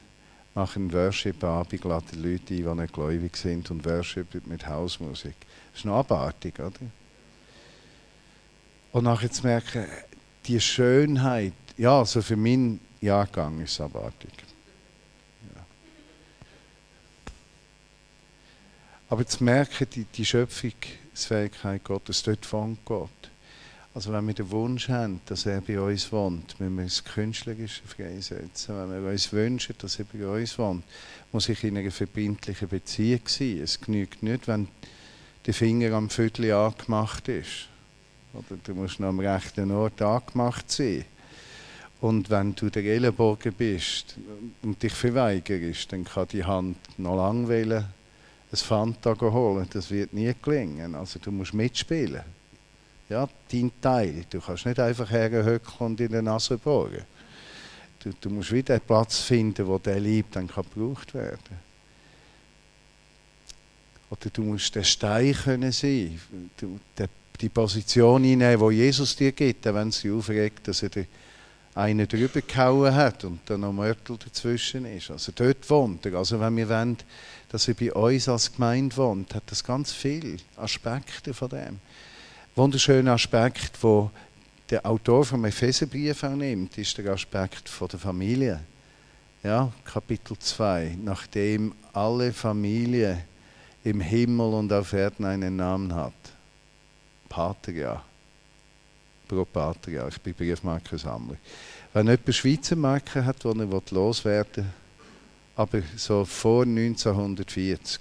[0.54, 5.34] machen einen Worship-Abend, laden Leute ein, die nicht gläubig sind und Worship mit Hausmusik.
[5.72, 6.70] Das ist noch abartig, oder?
[8.92, 9.86] Und nachher zu merken,
[10.46, 14.32] die Schönheit, ja, also für meinen Jahrgang ist es abartig.
[15.54, 15.66] Ja.
[19.10, 23.10] Aber zu merken, die, die Schöpfungsfähigkeit Gottes, dort von Gott.
[23.96, 27.82] Also wenn wir den Wunsch haben, dass er bei uns wohnt, müssen wir das Künstlerische
[27.86, 28.90] freisetzen.
[28.90, 30.84] Wenn wir uns wünschen, dass er bei uns wohnt,
[31.32, 33.58] muss ich in einer verbindlichen Beziehung sein.
[33.62, 34.68] Es genügt nicht, wenn
[35.46, 37.68] der Finger am Viertel angemacht ist.
[38.36, 41.04] Oder du musst noch am rechten Ort angemacht sein.
[42.00, 44.16] Und wenn du der Ellenbogen bist
[44.62, 47.84] und dich verweigerst, dann kann die Hand noch lang wählen,
[48.52, 49.66] ein Fanta holen.
[49.72, 50.94] Das wird nie gelingen.
[50.94, 52.22] Also du musst mitspielen
[53.08, 54.24] ja, dein Teil.
[54.28, 57.04] Du kannst nicht einfach herhöckeln und in der Nase bohren.
[58.00, 61.58] Du, du musst wieder einen Platz finden, wo der Lieb dann kann gebraucht werden
[64.10, 66.20] Oder du musst der Stein können sein,
[66.56, 71.06] du, der, die Position einnehmen, die Jesus dir gibt, wenn sie aufregt, dass er dir
[71.74, 75.10] einen drüber gehauen hat und dann noch Mörtel dazwischen ist.
[75.10, 76.14] Also dort wohnt er.
[76.14, 76.96] Also wenn wir wollen,
[77.50, 81.80] dass er bei uns als Gemeinde wohnt, hat das ganz viele Aspekte von dem
[82.56, 84.10] wunderschöner Aspekt, wo
[84.70, 88.60] der Autor vom Epheserbrief annimmt, ist der Aspekt von der Familie.
[89.42, 90.96] Ja, Kapitel 2.
[91.04, 93.22] Nachdem alle Familie
[93.84, 96.14] im Himmel und auf Erden einen Namen hat.
[97.28, 98.02] Patria.
[99.28, 100.06] Pro Patria.
[100.08, 101.36] Ich bin Briefmarkensammler.
[101.92, 104.72] Wenn jemand Schweizer Marken hat, die er loswerden will,
[105.56, 108.00] aber so vor 1940,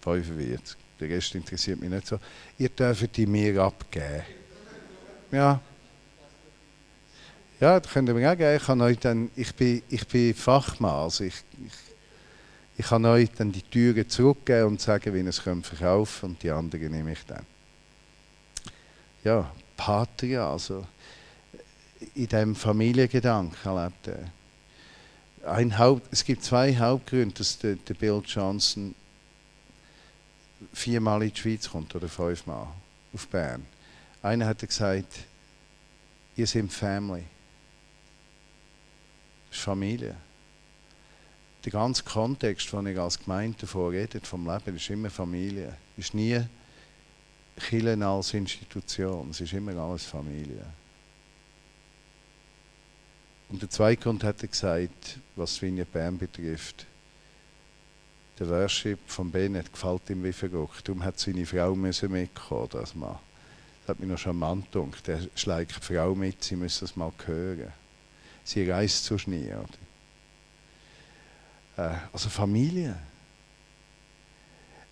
[0.00, 2.18] 45, der Rest interessiert mich nicht so.
[2.58, 4.22] Ihr dürft die mir abgeben.
[5.32, 5.60] Ja.
[7.60, 8.56] Ja, das könnt ihr mir auch geben.
[8.56, 10.94] Ich, kann euch dann, ich, bin, ich bin Fachmann.
[10.94, 11.34] Also ich,
[11.66, 11.72] ich,
[12.76, 16.42] ich kann euch dann die Türen zurückgeben und sagen, wie ihr es könnt verkaufen und
[16.42, 17.44] die anderen nehme ich dann.
[19.24, 20.86] Ja, Patria, also
[22.14, 25.52] in diesem Familiengedanken lebt er.
[25.52, 28.94] Ein Haupt, es gibt zwei Hauptgründe, dass der, der Bill Johnson
[30.72, 32.66] viermal in die Schweiz kommt oder fünfmal
[33.12, 33.64] auf Bern.
[34.22, 35.12] Einer hat gesagt,
[36.36, 37.24] ihr seid Family.
[39.48, 40.16] Das ist Familie.
[41.64, 45.76] Der ganze Kontext, den ich als Gemeinde davon redet, vom Leben, ist immer Familie.
[45.96, 46.40] Ist nie
[47.58, 49.30] Kirchen als Institution.
[49.30, 50.66] Es ist immer alles Familie.
[53.48, 56.86] Und der zweite Grund hat er gesagt, was Vinja Bern betrifft,
[58.38, 60.86] der Worship von Bennett gefällt ihm wie verrückt.
[60.86, 63.18] Darum hat seine Frau müssen mitkommen, das mal.
[63.80, 65.06] Das hat mich noch charmant gedacht.
[65.08, 67.72] Der schlägt die Frau mit, sie müssen das mal hören.
[68.44, 69.52] Sie reist Schnee.
[69.52, 69.68] Oder?
[71.92, 72.96] Äh, also Familie.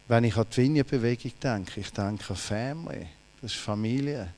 [0.09, 3.07] Wenn ich an die Vineyard-Bewegung denke, ich denke an Family.
[3.43, 4.29] Das ist Familie.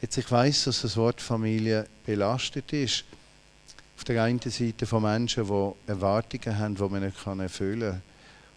[0.00, 3.04] Jetzt, ich weiß, dass das Wort Familie belastet ist.
[3.96, 8.02] Auf der einen Seite von Menschen, die Erwartungen haben, die man nicht erfüllen kann.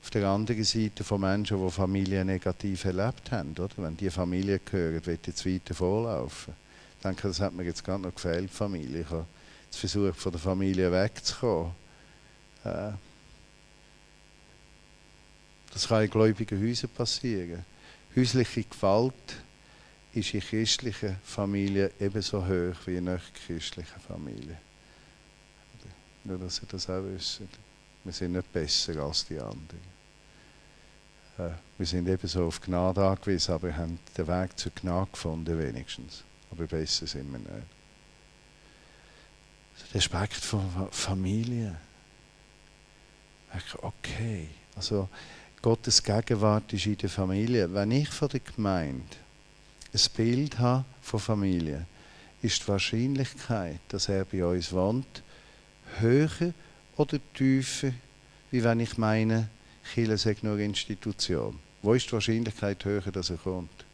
[0.04, 3.52] Auf der anderen Seite von Menschen, die Familie negativ erlebt haben.
[3.52, 3.70] Oder?
[3.78, 6.54] Wenn die Familie gehören, wird jetzt weiter vorlaufen.
[6.98, 9.02] Ich denke, das hat mir jetzt gerade noch gefehlt, Familie.
[9.02, 9.26] Ich habe
[9.72, 11.72] versucht, von der Familie wegzukommen.
[12.66, 12.92] Äh,
[15.74, 17.66] das kann in gläubigen Häusern passieren.
[18.16, 19.14] Häusliche Gewalt
[20.14, 24.58] ist in christlichen Familien ebenso hoch wie in nicht christlichen Familien.
[26.24, 27.42] Nur, dass ihr das auch wisst.
[28.04, 30.00] Wir sind nicht besser als die anderen.
[31.38, 35.58] Äh, wir sind ebenso auf Gnade angewiesen, aber wir haben den Weg zur Gnade gefunden,
[35.58, 36.24] wenigstens.
[36.52, 37.68] Aber besser sind wir nicht.
[39.94, 41.76] Der Aspekt von Familie.
[43.82, 45.10] Okay, also
[45.62, 47.74] Gottes Gegenwart ist in der Familie.
[47.74, 49.04] Wenn ich von der Gemeinde
[49.94, 51.86] ein Bild habe von Familie,
[52.42, 55.22] ist die Wahrscheinlichkeit, dass er bei uns wohnt,
[55.98, 56.54] höher
[56.96, 57.92] oder tiefer,
[58.52, 59.50] wie wenn ich meine,
[59.94, 61.60] Chile sagt nur Institution.
[61.82, 63.86] Wo ist die Wahrscheinlichkeit höher, dass er kommt?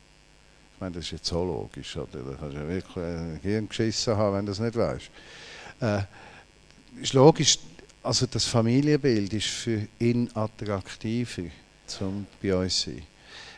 [0.76, 1.98] Ich meine, das ist jetzt so logisch.
[1.98, 2.20] Oder?
[2.22, 5.10] Da kannst du ja wirklich ein Gehirn geschissen haben, wenn du das nicht weißt.
[5.82, 6.02] Äh,
[7.02, 7.58] ist logisch,
[8.06, 11.44] also das Familienbild ist für ihn attraktiver,
[12.02, 13.02] um bei uns sein.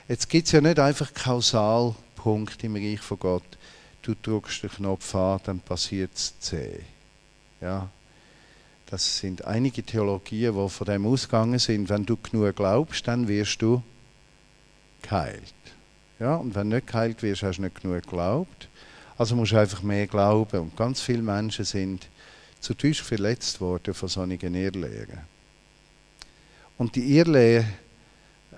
[0.07, 3.57] Jetzt gibt es ja nicht einfach Kausalpunkte im Reich von Gott.
[4.01, 6.79] Du drückst den Knopf an, dann passiert es zäh.
[7.59, 7.89] Ja?
[8.85, 11.89] Das sind einige Theologien, die von dem ausgegangen sind.
[11.89, 13.83] Wenn du genug glaubst, dann wirst du
[15.01, 15.53] geheilt.
[16.19, 16.35] Ja?
[16.35, 18.69] Und wenn du nicht geheilt wirst, hast du nicht genug geglaubt.
[19.17, 20.61] Also musst du einfach mehr glauben.
[20.61, 22.07] Und ganz viele Menschen sind
[22.59, 25.19] zu Tisch verletzt worden von solchen Irrlehren.
[26.77, 27.65] Und die Irrlehre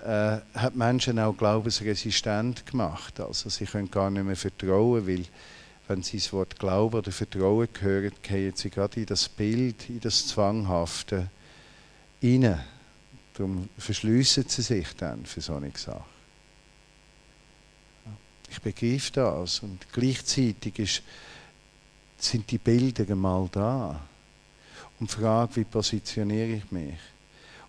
[0.04, 3.20] äh, hat Menschen auch glaubensresistent gemacht.
[3.20, 5.24] Also sie können gar nicht mehr vertrauen, weil
[5.88, 10.00] wenn sie das Wort Glaube oder Vertrauen hören, gehen sie gerade in das Bild, in
[10.00, 11.28] das Zwanghafte
[12.20, 12.60] hinein.
[13.34, 16.04] Darum verschliessen sie sich dann für so eine Sache.
[18.50, 21.02] Ich begreife das und gleichzeitig ist
[22.22, 24.00] sind die Bilder mal da.
[24.98, 26.98] Und frage, wie positioniere ich mich?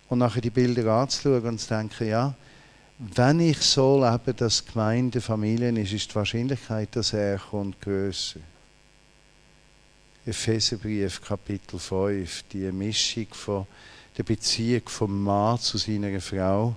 [0.08, 2.34] Und nachher die Bilder anzuschauen und zu denken, ja,
[2.98, 8.40] wenn ich so lebe, dass Gemeinde Familien ist, ist die Wahrscheinlichkeit, dass er kommt, grösser.
[10.24, 13.66] Epheserbrief, Kapitel 5, die Mischung von
[14.16, 16.76] der Beziehung vom Mann zu seiner Frau,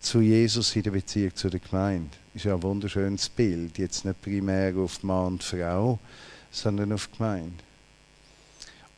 [0.00, 3.78] zu Jesus in der Beziehung zu der Gemeinde ist ja ein wunderschönes Bild.
[3.78, 5.98] Jetzt nicht primär auf Mann und Frau,
[6.50, 7.52] sondern auf Gemeinde.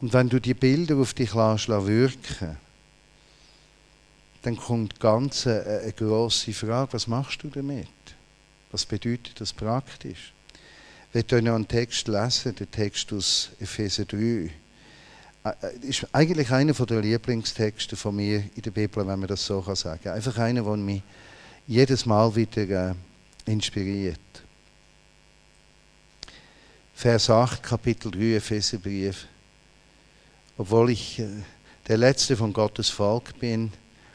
[0.01, 2.57] Und wenn du die Bilder auf dich lässt, wirken
[4.45, 7.89] dann kommt ganz eine, eine grosse Frage, was machst du damit?
[8.71, 10.35] Was bedeutet das praktisch?
[11.09, 14.19] Ich werde noch einen Text lesen, den Text aus Epheser 3.
[14.19, 14.51] Äh,
[15.45, 19.63] äh, ist eigentlich einer der Lieblingstexte von mir in der Bibel, wenn man das so
[19.75, 20.15] sagen kann.
[20.15, 21.03] Einfach einer, der mich
[21.67, 22.95] jedes Mal wieder äh,
[23.47, 24.19] inspiriert.
[26.95, 29.27] Vers 8, Kapitel 3, Epheserbrief.
[30.57, 31.27] Obwohl ich äh,
[31.89, 33.73] der Letzte von Gottes Volk bin,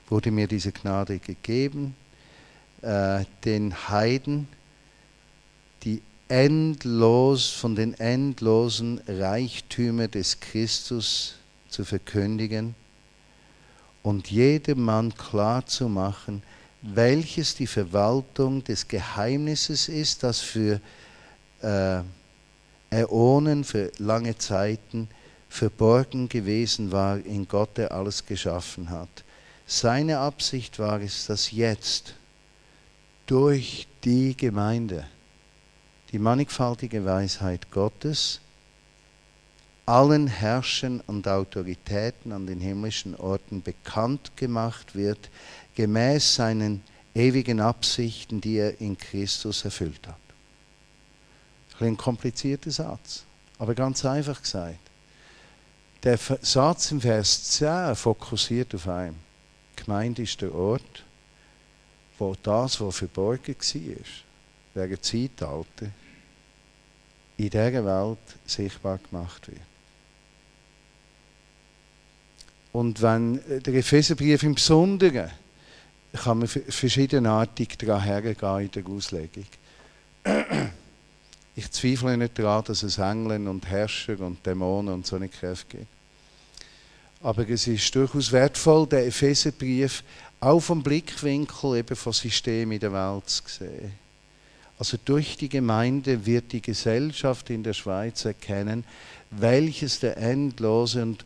[0.09, 1.95] wurde mir diese Gnade gegeben,
[2.81, 4.47] äh, den Heiden,
[5.83, 11.35] die endlos von den endlosen Reichtümern des Christus
[11.69, 12.75] zu verkündigen
[14.03, 16.43] und jedem Mann klar zu machen,
[16.81, 20.79] welches die Verwaltung des Geheimnisses ist, das für
[21.61, 22.01] äh,
[22.91, 25.09] Äonen, für lange Zeiten
[25.49, 29.23] verborgen gewesen war in Gott, der alles geschaffen hat.
[29.65, 32.13] Seine Absicht war es, dass jetzt
[33.25, 35.05] durch die Gemeinde
[36.11, 38.41] die mannigfaltige Weisheit Gottes
[39.89, 45.31] allen Herrschern und Autoritäten an den himmlischen Orten bekannt gemacht wird,
[45.73, 46.83] gemäß seinen
[47.15, 50.15] ewigen Absichten, die er in Christus erfüllt hat.
[51.79, 53.23] Ein komplizierter Satz,
[53.57, 54.77] aber ganz einfach gesagt.
[56.03, 59.17] Der Satz im Vers 10 fokussiert auf einen.
[59.71, 61.03] Die Gemeinde ist der Ort,
[62.19, 65.87] wo das, was verborgen war, wegen Zeitalter,
[67.37, 69.68] in dieser Welt sichtbar gemacht wird.
[72.71, 75.29] Und wenn der Epheserbrief im Besonderen,
[76.13, 79.45] kann man verschiedenartig daran hergehen in der Auslegung.
[81.55, 85.77] Ich zweifle nicht daran, dass es Engel und Herrscher und Dämonen und so eine Kräfte
[85.77, 85.87] gibt.
[87.21, 90.03] Aber es ist durchaus wertvoll, den Epheserbrief
[90.39, 93.91] auch vom Blickwinkel eben von Systemen in der Welt zu sehen.
[94.77, 98.85] Also durch die Gemeinde wird die Gesellschaft in der Schweiz erkennen,
[99.31, 101.25] welches der endlose und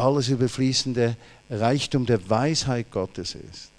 [0.00, 1.16] alles überfließende
[1.48, 3.70] Reichtum der Weisheit Gottes ist.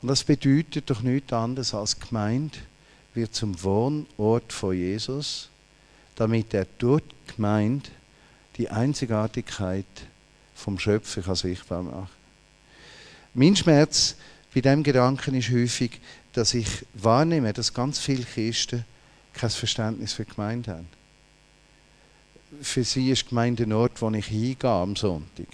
[0.00, 2.58] Und das bedeutet doch nichts anderes als Gemeinde
[3.14, 5.48] wird zum Wohnort von Jesus,
[6.14, 7.88] damit er dort Gemeinde
[8.56, 9.86] die Einzigartigkeit
[10.54, 12.10] vom Schöpfer kann sichtbar machen.
[13.34, 14.16] Mein Schmerz
[14.54, 16.00] bei diesem Gedanken ist häufig,
[16.32, 18.84] dass ich wahrnehme, dass ganz viele Christen
[19.32, 20.97] kein Verständnis für Gemeinde haben.
[22.62, 25.48] Für sie ist Gemeinde ein Ort, wo ich hingehe am Sonntag.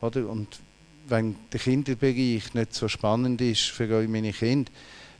[0.00, 0.28] Oder?
[0.28, 0.60] Und
[1.08, 4.70] wenn der Kinderbereich nicht so spannend ist für meine Kinder,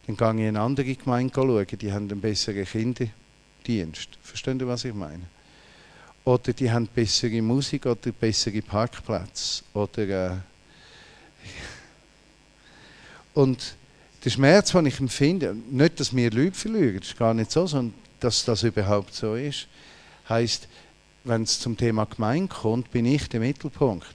[0.07, 4.11] dann gehe ich in eine andere Gemeinde schauen, die haben einen besseren Kinderdienst.
[4.23, 5.25] Verstehen Sie, was ich meine?
[6.25, 9.63] Oder die haben bessere Musik oder bessere Parkplätze.
[9.75, 10.37] Oder, äh
[13.35, 13.75] Und
[14.25, 17.67] der Schmerz, den ich empfinde, nicht, dass wir Leute verlieren, das ist gar nicht so,
[17.67, 19.69] sondern dass das überhaupt so ist,
[20.29, 20.69] heißt,
[21.27, 24.15] wenn es zum Thema Gemeinde kommt, bin ich der Mittelpunkt.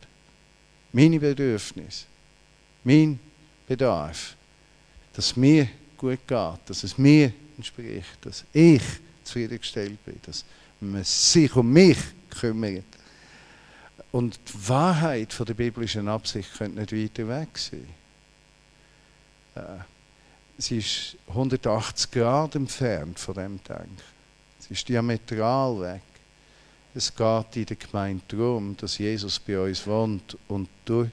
[0.93, 2.05] Meine Bedürfnisse,
[2.84, 3.20] mein
[3.68, 4.36] Bedarf,
[5.14, 8.82] dass mir gut geht, dass es mir entspricht, dass ich
[9.24, 10.45] zufriedengestellt bin, dass
[10.80, 11.97] man sich um mich
[12.30, 12.84] kümmert.
[14.12, 17.88] Und die Wahrheit von der biblischen Absicht könnte nicht weiter weg sein.
[19.55, 19.62] Äh,
[20.57, 23.97] sie ist 180 Grad entfernt von dem Denken.
[24.59, 26.11] Sie ist diametral weg.
[26.94, 31.10] Es geht in der Gemeinde darum, dass Jesus bei uns wohnt und durch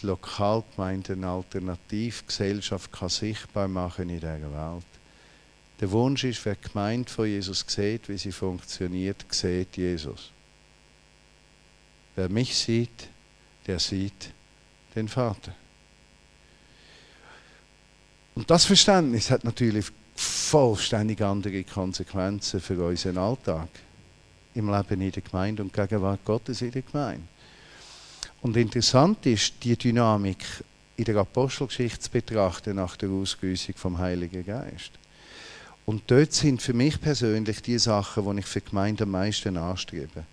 [0.00, 4.84] die Lokalgemeinde eine Alternativgesellschaft kann sichtbar machen in dieser Welt.
[5.80, 10.32] Der Wunsch ist, wer die Gemeinde von Jesus sieht, wie sie funktioniert, sieht Jesus.
[12.16, 13.08] Wer mich sieht,
[13.66, 14.32] der sieht
[14.94, 15.54] den Vater.
[18.34, 23.68] Und das Verständnis hat natürlich vollständig andere Konsequenzen für unseren Alltag
[24.56, 27.26] im Leben in der Gemeinde und Gegenwart Gottes in der Gemeinde.
[28.42, 30.44] Und interessant ist, die Dynamik
[30.96, 34.92] in der Apostelgeschichte zu betrachten nach der Ausgüssung vom Heiligen Geist.
[35.84, 39.56] Und dort sind für mich persönlich die Sachen, die ich für die Gemeinde am meisten
[39.56, 40.24] anstrebe.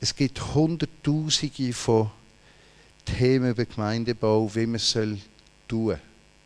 [0.00, 2.10] Es gibt Hunderttausende von
[3.04, 5.18] Themen über Gemeindebau, wie man es soll
[5.68, 5.96] tun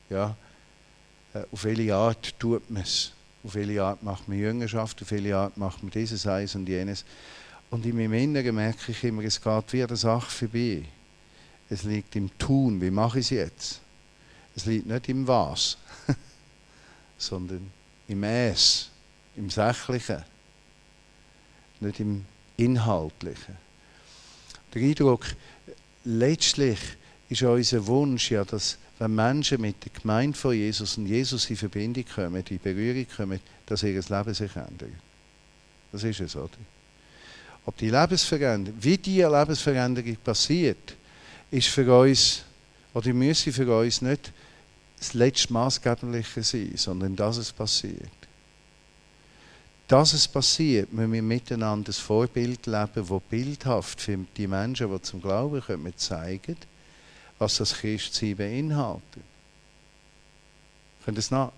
[0.08, 0.36] ja?
[1.34, 3.12] Äh, auf welche Art tut man es?
[3.46, 5.00] Auf welche Art macht man Jüngerschaft?
[5.00, 7.04] Auf welche Art macht man dieses, eins und jenes?
[7.70, 10.82] Und in meinem Inneren merke ich immer, es geht wie eine Sache vorbei.
[11.70, 13.80] Es liegt im Tun, wie mache ich es jetzt?
[14.56, 15.78] Es liegt nicht im Was,
[17.18, 17.70] sondern
[18.08, 18.90] im Es,
[19.36, 20.24] im Sächlichen,
[21.78, 22.24] nicht im
[22.56, 23.56] Inhaltlichen.
[24.74, 25.24] Der Eindruck,
[26.04, 26.80] letztlich
[27.28, 31.56] ist unser Wunsch ja, dass wenn Menschen mit der Gemeinde von Jesus und Jesus in
[31.56, 34.90] Verbindung kommen, in Berührung kommen, dass ihr Leben sich ändert.
[35.92, 36.50] Das ist es, oder?
[37.66, 40.96] Ob die Lebensveränderung, wie diese Lebensveränderung passiert,
[41.50, 42.42] ist für uns,
[42.94, 44.32] oder müsse für uns nicht
[44.98, 48.10] das letzte Maßgebliche sein, sondern dass es passiert.
[49.88, 55.02] Dass es passiert, müssen wir miteinander ein Vorbild leben, das bildhaft für die Menschen, die
[55.02, 56.66] zum Glauben kommen, zeigt,
[57.38, 59.22] was das Christsein beinhaltet.
[61.04, 61.52] Könnt ihr es nach?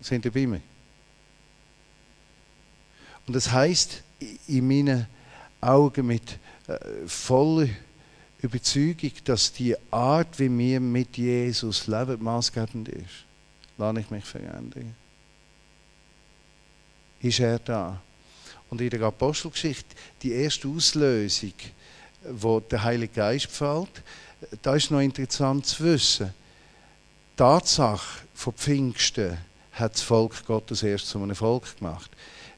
[0.00, 0.60] Sind ihr bei mir?
[3.26, 4.02] Und das heißt
[4.48, 5.06] in meinen
[5.60, 7.68] Augen mit äh, voller
[8.42, 13.24] Überzeugung, dass die Art, wie wir mit Jesus leben, maßgebend ist.
[13.76, 14.94] Lasse ich mich verändern.
[17.20, 18.00] Ist er da?
[18.70, 21.52] Und in der Apostelgeschichte, die erste Auslösung,
[22.22, 24.02] wo der Heilige Geist fällt,
[24.62, 26.32] da ist noch interessant zu wissen.
[27.32, 29.38] Die Tatsache von Pfingsten
[29.72, 32.10] hat das Volk Gottes erst zu einem Volk gemacht.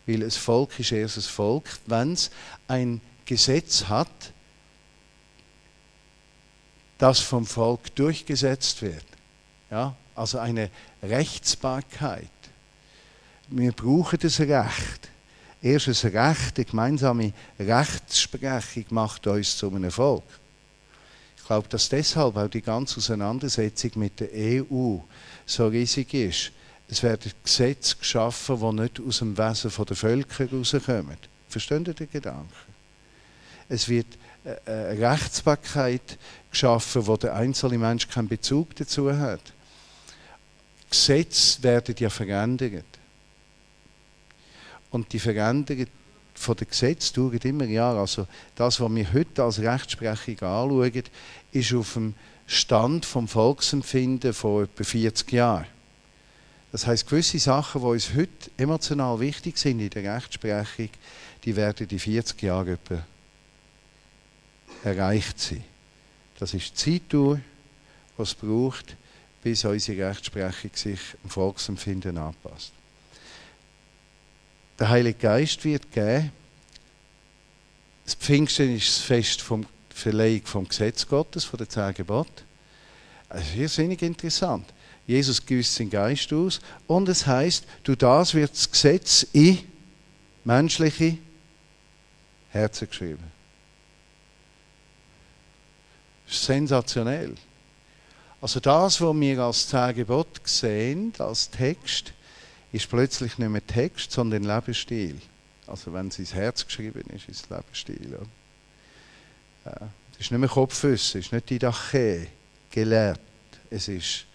[0.06, 2.30] Weil ein Volk ist erst ein Volk, wenn es
[2.66, 4.08] ein Gesetz hat,
[6.98, 9.04] das vom Volk durchgesetzt wird.
[9.70, 9.94] Ja?
[10.14, 10.70] Also eine
[11.02, 12.28] Rechtsbarkeit.
[13.48, 15.08] Wir brauchen das Recht.
[15.60, 20.24] Erst das Recht, die gemeinsame Rechtsprechung macht uns zu einem Volk.
[21.52, 24.96] Glaube, dass deshalb auch die ganze Auseinandersetzung mit der EU
[25.44, 26.50] so riesig ist.
[26.88, 31.18] Es werden Gesetze geschaffen, die nicht aus dem Wesen der Völker herauskommen.
[31.50, 32.48] Verstehen Sie den Gedanken?
[33.68, 34.06] Es wird
[34.64, 36.16] eine Rechtsbarkeit
[36.50, 39.52] geschaffen, wo der einzelne Mensch keinen Bezug dazu hat.
[40.88, 42.86] Gesetze werden ja verändert.
[44.90, 45.86] Und die Veränderung
[46.34, 48.00] von den Gesetzen dauert immer Jahre.
[48.00, 51.02] Also das, was wir heute als Rechtsprechung anschauen,
[51.52, 52.14] ist auf dem
[52.46, 55.66] Stand vom Volksempfinden von etwa 40 Jahren.
[56.72, 60.88] Das heißt, gewisse Sachen, die uns heute emotional wichtig sind in der Rechtsprechung,
[61.44, 63.04] die werden in 40 Jahren etwa
[64.82, 65.64] erreicht sein.
[66.38, 67.40] Das ist die Zeitdauer,
[68.16, 68.96] die es braucht,
[69.42, 72.72] bis unsere Rechtsprechung sich dem Volksempfinden anpasst.
[74.78, 76.32] Der Heilige Geist wird geben.
[78.04, 79.66] Das Pfingsten ist das Fest vom
[80.02, 82.42] Verleihung vom Gesetz Gottes, von der zehn Gebote.
[83.28, 84.66] Das ist irrsinnig interessant.
[85.06, 89.58] Jesus gießt seinen Geist aus und es heißt, du das wird das Gesetz in
[90.44, 91.18] menschliche
[92.50, 93.24] Herzen geschrieben.
[96.26, 97.34] Sensationell.
[98.40, 102.12] Also das, was wir als zehn Gebote sehen, als Text,
[102.72, 105.20] ist plötzlich nicht mehr Text, sondern Lebensstil.
[105.66, 108.12] Also wenn es ins Herz geschrieben ist, ist es Lebensstil.
[108.12, 108.41] Ja.
[109.64, 112.26] Es ist nicht mehr Kopfwissen, es ist nicht Didache,
[112.70, 113.20] gelehrt.
[113.70, 114.26] Es ist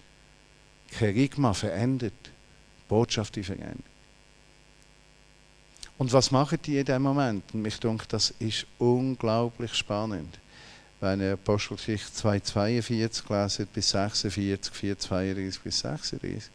[0.90, 2.12] Kerigma, verändert.
[2.88, 3.84] Botschaft, verändert.
[5.98, 7.42] Und was machen die in dem Moment?
[7.52, 10.38] Und mich denke, das ist unglaublich spannend.
[11.00, 16.50] Wenn ihr Apostelgeschichte 2,42 lesen bis 46, 4,32 bis 36.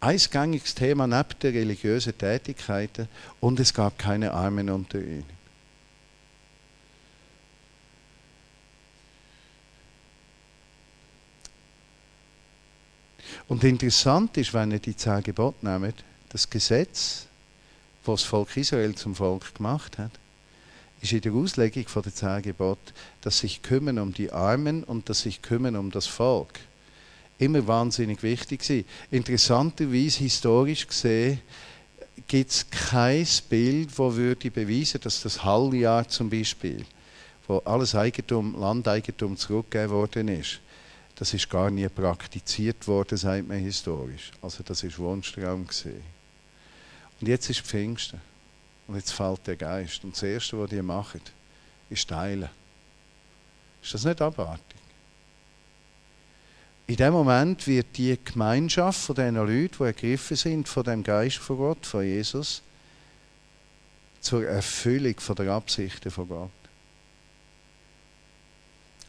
[0.00, 3.08] Ein gängiges Thema neben der religiösen Tätigkeiten
[3.40, 5.35] und es gab keine Armen unter ihnen.
[13.48, 17.26] Und interessant ist, wenn ihr die zehn Gebote nehmt, das Gesetz,
[18.04, 20.10] das das Volk Israel zum Volk gemacht hat,
[21.00, 25.08] ist in der Auslegung von der zehn Gebote, dass sich kümmern um die Armen und
[25.08, 26.58] dass sich kümmern um das Volk
[27.38, 28.82] immer wahnsinnig wichtig war.
[29.10, 31.40] Interessanterweise, historisch gesehen,
[32.26, 36.84] gibt es kein Bild, das würde beweisen, dass das Halljahr zum Beispiel,
[37.46, 40.60] wo alles Eigentum, Landeigentum zurückgegeben worden ist,
[41.16, 44.30] das ist gar nie praktiziert worden, sagt man historisch.
[44.42, 46.02] Also das ist Wunschtraum gesehen.
[47.20, 48.20] Und jetzt ist Pfingsten.
[48.86, 50.04] Und jetzt fällt der Geist.
[50.04, 51.22] Und das Erste, was die machen,
[51.88, 52.50] ist teilen.
[53.82, 54.76] Ist das nicht abartig?
[56.86, 61.38] In dem Moment wird die Gemeinschaft von diesen Leuten, die ergriffen sind von dem Geist
[61.38, 62.62] von Gott, von Jesus,
[64.20, 66.50] zur Erfüllung von der Absichten von Gott.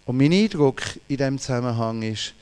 [0.08, 2.34] Und mein Eindruck in diesem Zusammenhang ist,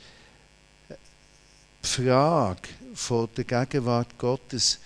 [0.88, 4.78] die Frage von der Gegenwart Gottes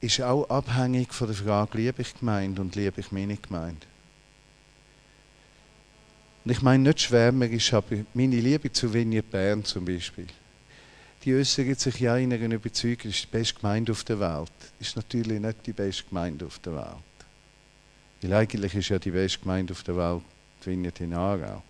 [0.00, 3.84] ist auch abhängig von der Frage, liebe ich Gemeinde und liebe ich meine Gemeinde.
[6.44, 10.28] Und ich meine nicht schwärmerisch, aber meine Liebe zu Vineyard Bern zum Beispiel,
[11.24, 14.52] die äußert sich ja in einer Überzeugung, das ist die beste Gemeinde auf der Welt.
[14.78, 17.26] Ist natürlich nicht die beste Gemeinde auf der Welt.
[18.22, 20.22] Weil eigentlich ist ja die beste Gemeinde auf der Welt
[20.64, 21.62] die Vineyard in Aarau.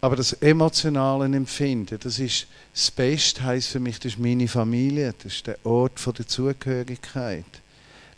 [0.00, 5.14] Aber das emotionale Empfinden, das ist das Beste, heisst für mich, das ist meine Familie,
[5.16, 7.46] das ist der Ort der Zugehörigkeit.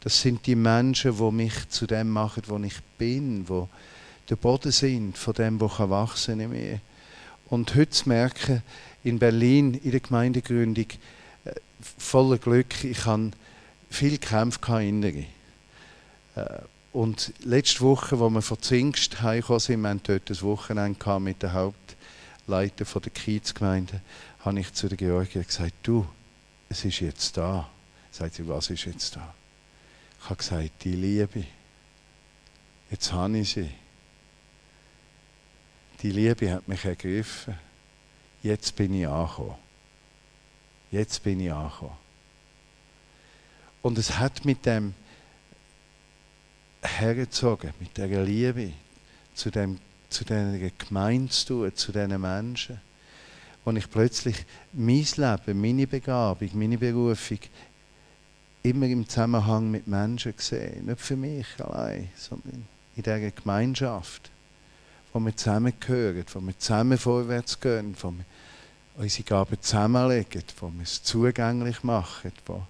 [0.01, 3.69] Das sind die Menschen, die mich zu dem machen, wo ich bin, wo
[4.29, 6.81] der Boden sind von dem, was wachsen in mir.
[7.49, 8.63] Und heute zu merken,
[9.05, 10.87] in Berlin, in der Gemeindegründung,
[11.45, 11.53] äh,
[11.99, 13.31] voller Glück, ich habe
[13.91, 15.25] viel Kämpfe innere.
[16.97, 21.43] Und letzte Woche, wo wir von Zingst heimgekommen sind, wir hatten dort ein Wochenende mit
[21.43, 24.01] den Hauptleitern der Kiezgemeinde,
[24.41, 26.07] habe ich zu der Georgia gesagt, du,
[26.71, 27.69] es ist jetzt da.
[28.11, 29.35] Sagt sie, was ist jetzt da?
[30.19, 31.45] Ich habe gesagt, die Liebe.
[32.91, 33.71] Jetzt habe ich sie.
[36.01, 37.59] Die Liebe hat mich ergriffen.
[38.43, 39.57] Jetzt bin ich angekommen.
[40.91, 41.99] Jetzt bin ich angekommen.
[43.83, 44.95] Und es hat mit dem
[46.87, 48.73] hergezogen, mit der Liebe
[49.35, 52.81] zu, dem, zu dieser Gemeinde zu tun, zu diesen Menschen.
[53.65, 57.39] Und ich plötzlich mein Leben, meine Begabung, meine Berufung
[58.63, 60.87] immer im Zusammenhang mit Menschen gesehen.
[60.87, 64.31] Nicht für mich allein, sondern in dieser Gemeinschaft,
[65.13, 68.25] wo wir zusammengehören, wo wir zusammen vorwärts gehen, wo wir
[68.97, 72.63] unsere Gaben zusammenlegen, wo wir es zugänglich machen, wo,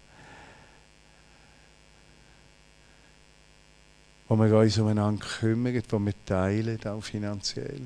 [4.28, 7.82] wo wir uns umeinander kümmern, wo wir teilen, auch finanziell.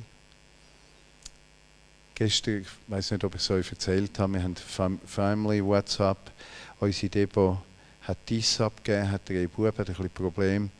[2.15, 6.31] Gestern, ich weiß nicht, ob ich es euch erzählt habe, wir haben Family WhatsApp,
[6.79, 7.59] unsere Depot
[8.03, 10.71] hat dies abgegeben, hat der Bub hat ein bisschen Problem,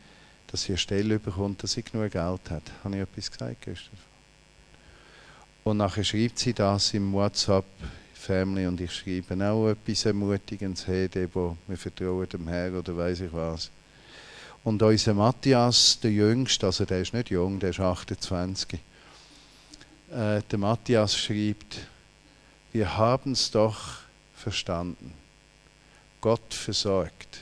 [0.47, 2.63] dass sie eine Stelle bekommt, dass sie genug Geld hat.
[2.83, 3.99] Habe ich etwas gesagt gestern?
[5.65, 7.67] Und nachher schreibt sie das im WhatsApp
[8.15, 13.21] Family und ich schreibe auch etwas Ermutigendes, hey Debo, wir vertrauen dem Herrn oder weiß
[13.21, 13.71] ich was.
[14.63, 18.79] Und unser Matthias, der Jüngste, also der ist nicht jung, der ist 28,
[20.11, 21.87] äh, der Matthias schreibt,
[22.73, 24.01] wir haben es doch
[24.35, 25.13] verstanden.
[26.21, 27.41] Gott versorgt.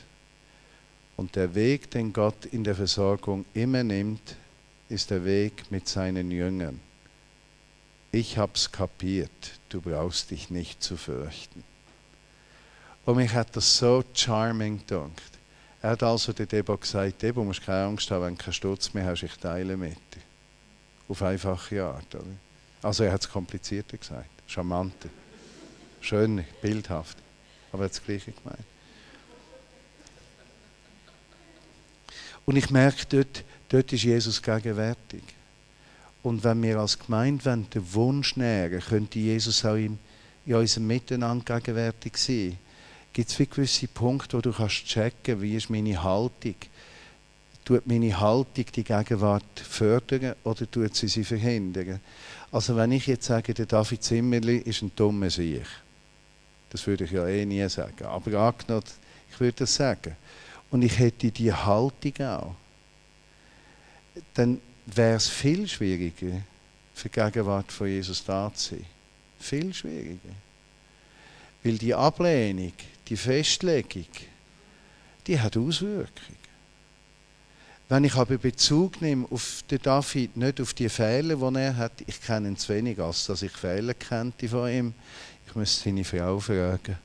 [1.16, 4.36] Und der Weg, den Gott in der Versorgung immer nimmt,
[4.88, 6.80] ist der Weg mit seinen Jüngern.
[8.12, 11.64] Ich hab's kapiert, du brauchst dich nicht zu fürchten.
[13.04, 15.37] Und mich hat das so charming gedacht.
[15.80, 18.92] Er hat also der Debo gesagt, Debo, musst keine Angst haben, wenn du keinen Sturz
[18.94, 20.22] mehr hast, ich teile mit dir.
[21.08, 22.14] Auf einfache Art.
[22.14, 22.24] Oder?
[22.82, 25.08] Also er hat es komplizierter gesagt, charmanter,
[26.00, 27.16] schöner, bildhaft.
[27.72, 28.64] Aber er hat das Gleiche gemeint.
[32.44, 35.22] Und ich merke, dort, dort ist Jesus gegenwärtig.
[36.22, 39.98] Und wenn wir als Gemeinde den Wunsch nähren, könnte Jesus auch in,
[40.46, 42.58] in unserem Miteinander gegenwärtig sein.
[43.12, 46.54] Gibt es gewisse Punkte, wo du kannst checken, wie ist meine Haltung?
[47.64, 52.00] Tut meine Haltung die Gegenwart fördern oder tut sie sie verhindern?
[52.50, 55.66] Also wenn ich jetzt sage, der David Zimmerli ist ein dummer Sieg,
[56.70, 58.84] das würde ich ja eh nie sagen, aber angenommen,
[59.30, 60.16] ich würde das sagen,
[60.70, 62.54] und ich hätte die Haltung auch,
[64.34, 66.42] dann wäre es viel schwieriger,
[66.94, 68.86] für die Gegenwart von Jesus da zu sein.
[69.38, 70.34] Viel schwieriger.
[71.62, 72.72] Weil die Ablehnung,
[73.08, 74.06] die Festlegung,
[75.26, 76.38] die hat Auswirkungen.
[77.88, 81.92] Wenn ich aber Bezug nehme auf den David, nicht auf die Fehler, die er hat,
[82.06, 84.94] ich kenne ihn zu wenig, als dass ich Fehler kannte von ihm.
[85.46, 86.98] Ich müsste seine Frau fragen.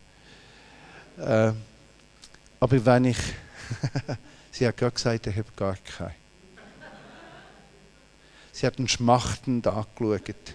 [1.18, 1.54] Äh,
[2.60, 3.18] aber wenn ich,
[4.52, 6.16] sie hat gerade gesagt, ich habe gar keinen.
[8.52, 10.54] Sie hat ihn schmachtend angeschaut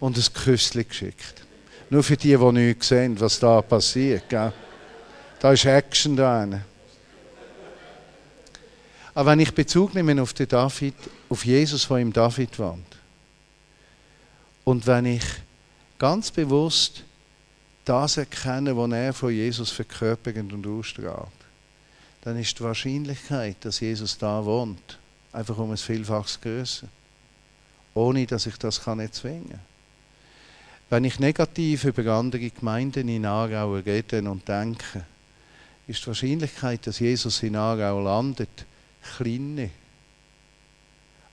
[0.00, 1.46] und ein Küsschen geschickt.
[1.90, 4.28] Nur für die, die nicht sehen, was da passiert.
[4.28, 4.52] Gell?
[5.40, 6.46] Da ist Action da.
[9.12, 10.94] Aber wenn ich Bezug nehme auf den David,
[11.28, 12.96] auf Jesus, der im David wohnt,
[14.62, 15.24] und wenn ich
[15.98, 17.02] ganz bewusst
[17.84, 21.28] das erkenne, was er von Jesus verkörpert und ausstrahlt,
[22.22, 24.98] dann ist die Wahrscheinlichkeit, dass Jesus da wohnt,
[25.32, 26.86] einfach um ein Vielfaches größer.
[27.94, 29.69] Ohne dass ich das kann erzwingen kann.
[30.90, 35.04] Wenn ich negativ über andere Gemeinden in Aarau rede und denke,
[35.86, 38.66] ist die Wahrscheinlichkeit, dass Jesus in Aarau landet,
[39.16, 39.68] kleiner.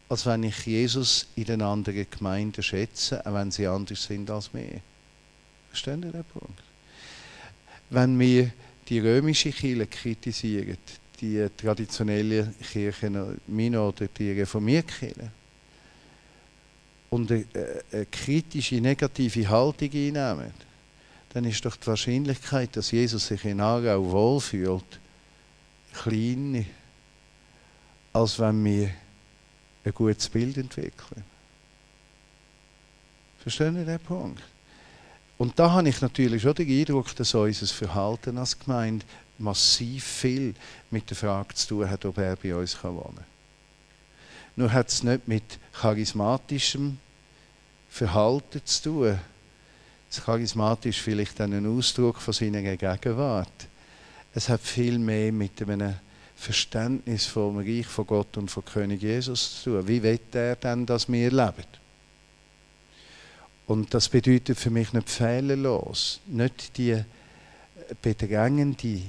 [0.10, 4.54] Als wenn ich Jesus in den anderen Gemeinden schätze, auch wenn sie anders sind als
[4.54, 4.80] mir.
[5.70, 6.62] Verstehen Sie den Punkt?
[7.90, 8.52] Wenn wir
[8.88, 10.78] die römische Kirche kritisieren,
[11.20, 15.32] die traditionelle Kirche, meine oder die reformierte Kirche,
[17.10, 17.46] und eine,
[17.92, 20.52] eine kritische, negative Haltung einnehmen,
[21.34, 25.00] dann ist doch die Wahrscheinlichkeit, dass Jesus sich in Aarau wohlfühlt,
[25.94, 26.66] klein,
[28.14, 28.90] als wenn wir
[29.86, 31.24] ein gutes Bild entwickeln.
[33.40, 34.44] Verstehen Sie den Punkt?
[35.38, 39.06] Und da habe ich natürlich schon den Eindruck, dass unser Verhalten als Gemeinde
[39.38, 40.56] massiv viel
[40.90, 43.37] mit der Frage zu tun hat, ob er bei uns wohnen kann.
[44.58, 46.98] Nur hat es nicht mit charismatischem
[47.90, 49.20] Verhalten zu tun.
[50.10, 53.68] Das Charismatisch ist vielleicht ein Ausdruck von seiner Gegenwart.
[54.34, 55.94] Es hat viel mehr mit einem
[56.36, 59.88] Verständnis vom Reich von Gott und von König Jesus zu tun.
[59.88, 61.68] Wie will er denn, dass wir leben?
[63.68, 67.04] Und das bedeutet für mich nicht fehlerlos, nicht die
[68.02, 69.02] bedrängende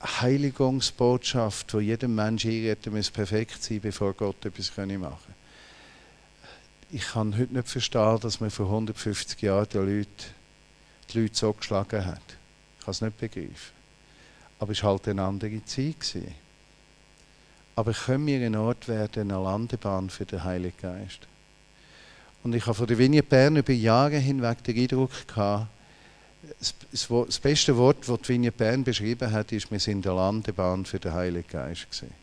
[0.00, 5.16] Heiligungsbotschaft, wo jedem Mensch einredet, muss perfekt sein, bevor Gott etwas machen kann.
[6.90, 10.08] Ich kann heute nicht verstehen, dass man vor 150 Jahren die Leute,
[11.10, 12.22] die Leute so geschlagen hat.
[12.78, 13.78] Ich kann es nicht begreifen.
[14.60, 16.16] Aber es war halt eine andere Zeit.
[17.76, 21.20] Aber können wir ein Ort werden, eine Landebahn für den Heiligen Geist?
[22.42, 25.68] Und ich habe von der Vignette Bern über Jahre hinweg den Eindruck gehabt,
[26.90, 30.98] das, beste Wort, das die Vignette Bern beschrieben hat, ist, wir sind eine Landebahn für
[30.98, 32.14] den Heiligen Geist gewesen.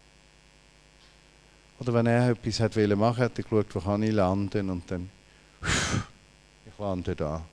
[1.80, 5.10] Oder wenn er etwas hat machen hat er geschaut, wo kann ich landen und dann,
[5.62, 7.44] ich lande da.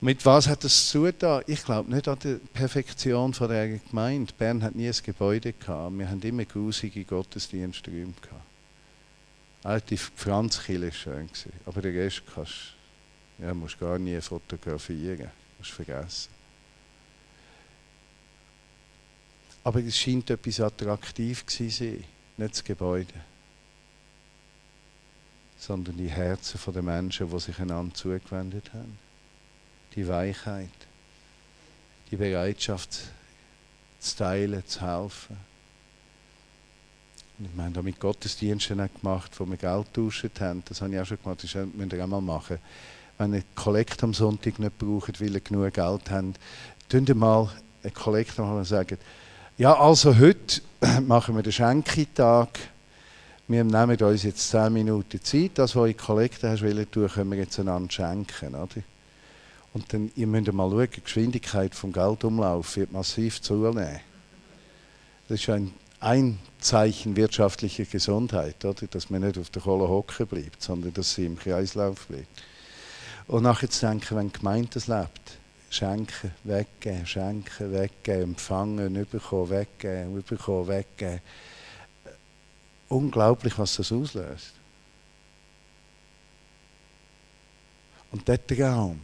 [0.00, 1.42] Mit was hat das zu tun?
[1.46, 4.32] Ich glaube nicht an die Perfektion von der Gemeinde.
[4.36, 5.98] Bern hat nie ein Gebäude gehabt.
[5.98, 8.44] Wir haben immer grusige Gottesdiensträume gehabt.
[9.64, 11.28] Alte Franzkille war schön,
[11.64, 12.75] aber der Rest kannst
[13.38, 15.30] ja, musst gar nie fotografieren.
[15.58, 16.30] Musst vergessen.
[19.64, 22.04] Aber es scheint etwas attraktiv zu sein,
[22.36, 23.14] nicht das Gebäude,
[25.58, 28.96] sondern die Herzen der Menschen, die sich einander zugewendet haben.
[29.96, 30.70] Die Weichheit,
[32.10, 32.96] die Bereitschaft
[33.98, 35.36] zu teilen, zu helfen.
[37.38, 41.00] Und ich meine, da mit Gottesdiensten gemacht, wo wir Geld getauscht haben, das habe ich
[41.00, 42.58] auch schon gemacht, das müsst ihr auch mal machen.
[43.18, 46.38] Wenn ihr Kollekt am Sonntag nicht braucht, weil ihr genug Geld habt,
[46.88, 47.50] tun ihr mal
[47.82, 48.98] einen Kollekt machen und sagen,
[49.58, 50.60] ja, also heute
[51.06, 52.58] machen wir den Schenkitag.
[53.48, 55.52] Wir nehmen uns jetzt 10 Minuten Zeit.
[55.54, 58.54] Das, was ich Kollekte hast, wollen tun, können wir jetzt einander schenken.
[58.54, 58.82] Oder?
[59.72, 64.00] Und dann, ihr müsst mal schauen, die Geschwindigkeit des Geldumlaufs wird massiv zunehmen.
[65.28, 68.86] Das ist ein, ein Zeichen wirtschaftlicher Gesundheit, oder?
[68.86, 72.28] dass man nicht auf der Kohle hocken bleibt, sondern dass sie im Kreislauf bleibt.
[73.26, 75.38] Und nachher zu denken, wenn die Gemeinde das lebt,
[75.68, 81.20] Schenken, weggeben, schenken, weggeben, empfangen, überkommen, weggeben, überkommen, weggeben.
[82.88, 84.52] Unglaublich, was das auslöst.
[88.12, 89.00] Und der Traum,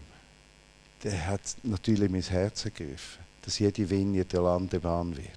[1.03, 5.29] der hat natürlich mein Herz ergriffen, dass jede Vinie der Landebahn wird.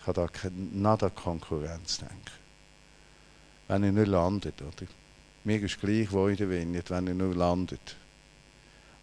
[0.00, 2.14] Ich habe da keine Konkurrenz denken.
[3.66, 4.86] Wenn er nicht landet, oder?
[5.48, 7.96] Mir ist gleich, wo der Vinie, wenn er nur landet.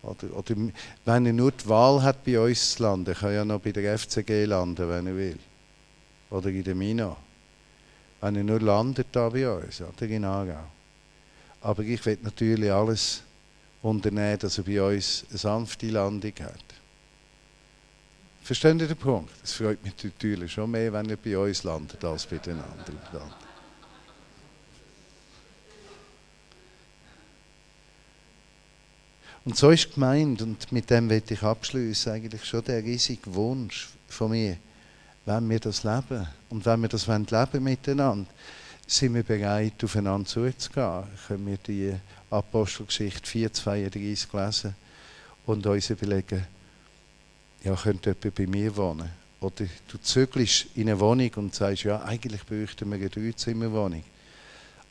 [0.03, 0.55] Oder, oder
[1.03, 3.72] wenn er nur die Wahl hat, bei uns zu landen, kann er ja noch bei
[3.72, 5.39] der FCG landen, wenn er will.
[6.30, 7.17] Oder in der Mina.
[8.22, 10.67] Wenn er nur landet da bei uns, oder in Aargau.
[11.61, 13.23] Aber ich will natürlich alles
[13.81, 16.63] unternehmen, dass er bei uns eine sanfte Landung hat.
[18.43, 19.31] Verstehen Sie den Punkt?
[19.43, 22.99] Es freut mich natürlich schon mehr, wenn er bei uns landet, als bei den anderen
[29.45, 33.89] Und so ist gemeint, und mit dem will ich abschließen, eigentlich schon der riesige Wunsch
[34.07, 34.57] von mir,
[35.26, 38.30] wenn wir das leben und wenn wir das leben wollen miteinander,
[38.88, 41.03] sind wir bereit, aufeinander zuzugehen.
[41.27, 41.93] Können wir die
[42.31, 44.76] Apostelgeschichte 4,32 lesen
[45.45, 46.45] und uns überlegen,
[47.63, 49.09] ja, könnte jemand bei mir wohnen?
[49.41, 54.03] Oder du zügelst in eine Wohnung und sagst, ja, eigentlich bräuchten wir eine Dreizimmerwohnung.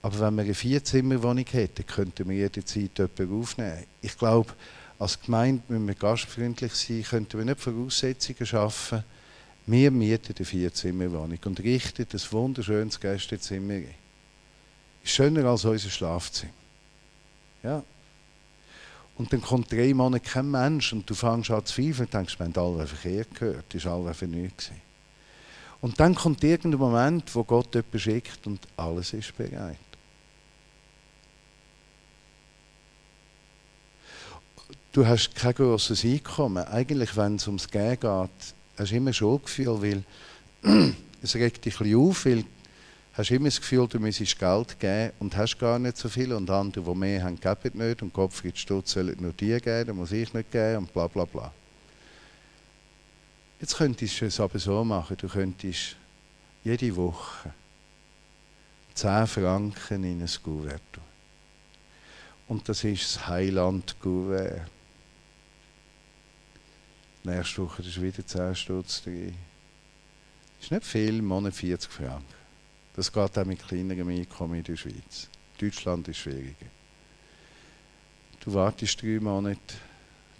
[0.04, 3.84] Aber wenn wir eine Vierzimmerwohnung hätten, könnten wir jederzeit jemanden aufnehmen.
[4.02, 4.52] Ich glaube,
[4.98, 9.02] als Gemeinde müssen wir gastfreundlich sein, könnten wir nicht Voraussetzungen schaffen.
[9.64, 13.94] Wir mieten eine Vierzimmerwohnung und richten ein wunderschönes Gästezimmer ein.
[15.02, 16.52] Ist schöner als unser Schlafzimmer.
[17.62, 17.82] Ja.
[19.16, 22.38] Und dann kommt drei Monate kein Mensch und du fängst an zu zweifeln und denkst,
[22.38, 24.70] wir haben alle verkehrt gehört, das war alle einfach nichts.
[25.80, 29.78] Und dann kommt irgendein Moment, wo Gott jemanden schickt und alles ist bereit.
[34.94, 36.64] Du hast kein grosses Einkommen.
[36.64, 40.04] Eigentlich, wenn es ums Gehen geht, hast du immer Schuldgefühl, weil
[41.22, 42.44] es regt dich ein bisschen auf, weil
[43.14, 46.48] hast immer das Gefühl, du müsstest Geld geben und hast gar nicht so viel und
[46.48, 50.12] andere, die mehr haben, geben nicht und Gottfried Stutz sollen nur die geben, dann muss
[50.12, 51.52] ich nicht geben und bla bla bla.
[53.60, 55.96] Jetzt könntest du es aber so machen, du könntest
[56.62, 57.52] jede Woche
[58.94, 61.02] 10 Franken in ein Gouverne tun.
[62.46, 64.73] Und das ist das Heiland-Gouverne.
[67.26, 69.02] Nächste Woche ist wieder 10 Stutz.
[69.02, 69.14] Das
[70.60, 72.22] ist nicht viel, im Monat 40 Franken.
[72.94, 75.28] Das geht auch mit kleinerem Einkommen in der Schweiz.
[75.58, 76.66] Deutschland ist schwieriger.
[78.40, 79.58] Du wartest drei Monate,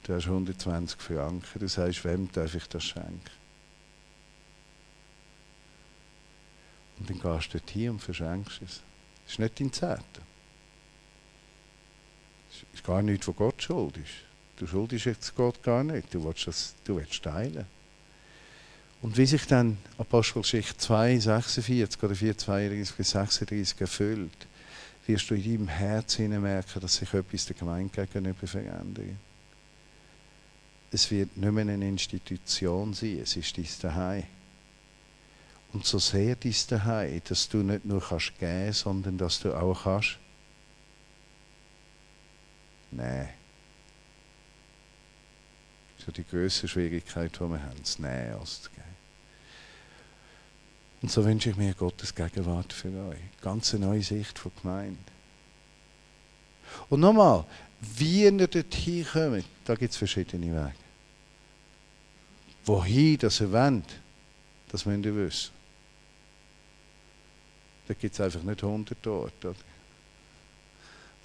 [0.03, 3.31] du hast 120 Franken, du sagst, wem darf ich das schenken?
[6.99, 8.83] Und dann gehst du hier und verschenkst es.
[9.25, 10.23] Das ist nicht dein Zehnter.
[12.51, 14.34] Das ist gar nichts, wo Gott schuld ist.
[14.57, 17.67] Du schuldest jetzt Gott gar nicht, du willst, das, du willst teilen.
[19.03, 24.47] Und wie sich dann Apostelgeschichte 2, 46 oder 4, 32 bis 36 erfüllt,
[25.07, 29.17] wirst du in deinem Herzen merken, dass sich etwas der Gemeinde gegenüber verändert.
[30.91, 34.25] Es wird nicht mehr eine Institution sein, es ist dein Daheim.
[35.73, 39.83] Und so sehr dein Daheim, dass du nicht nur kannst geben, sondern dass du auch
[39.83, 40.19] kannst.
[42.93, 43.29] Nein
[46.05, 48.83] so die größte Schwierigkeit, die wir haben, zu nehmen als zu geben.
[51.03, 53.19] Und so wünsche ich mir Gottes Gegenwart für euch.
[53.41, 54.99] Ganz eine neue Sicht von Gemeinde.
[56.89, 57.45] Und nochmal,
[57.81, 60.75] wie ihr dorthin kommt, da gibt es verschiedene Wege.
[62.65, 63.85] Wohin das ihr wollt,
[64.69, 65.51] das müsst ihr wissen.
[67.87, 69.55] Da gibt es einfach nicht 100 Orte.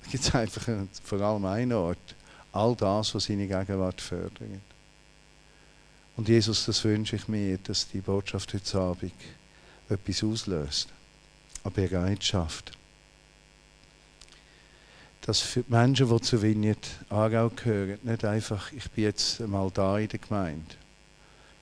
[0.03, 0.67] Da gibt es einfach
[1.03, 2.15] vor allem einen Ort.
[2.51, 4.41] All das, was seine Gegenwart fördert.
[6.17, 9.13] Und Jesus, das wünsche ich mir, dass die Botschaft heute Abend
[9.87, 10.89] etwas auslöst.
[11.63, 12.71] Eine Bereitschaft.
[15.21, 19.69] Dass für die Menschen, die zu Vignette Aargau gehören, nicht einfach, ich bin jetzt mal
[19.71, 20.75] da in der Gemeinde.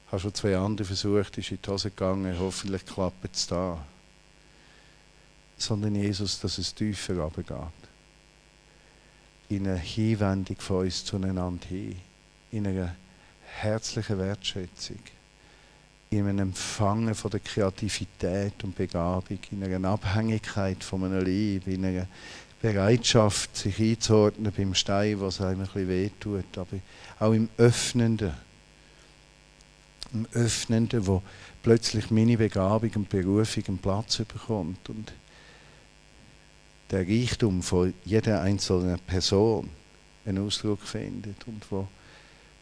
[0.07, 3.85] Habe schon zwei andere versucht, ist in die Hose gegangen, hoffentlich klappt es da.
[5.57, 7.86] Sondern Jesus, dass es tiefer runtergeht.
[9.49, 11.95] In einer Hinwendung von uns zueinander hin.
[12.51, 12.95] In einer
[13.59, 14.99] herzlichen Wertschätzung.
[16.09, 19.39] In einem Empfangen von der Kreativität und Begabung.
[19.51, 21.71] In einer Abhängigkeit von einer Liebe.
[21.71, 22.07] In einer
[22.61, 26.57] Bereitschaft, sich einzuordnen beim Stein, was einem ein bisschen wehtut.
[26.57, 26.79] Aber
[27.19, 28.33] auch im Öffnenden
[30.13, 31.21] im Öffnenden, wo
[31.63, 35.11] plötzlich meine Begabung und Berufung einen Platz bekommt und
[36.91, 39.69] der Reichtum von jeder einzelnen Person
[40.26, 41.88] einen Ausdruck findet und wo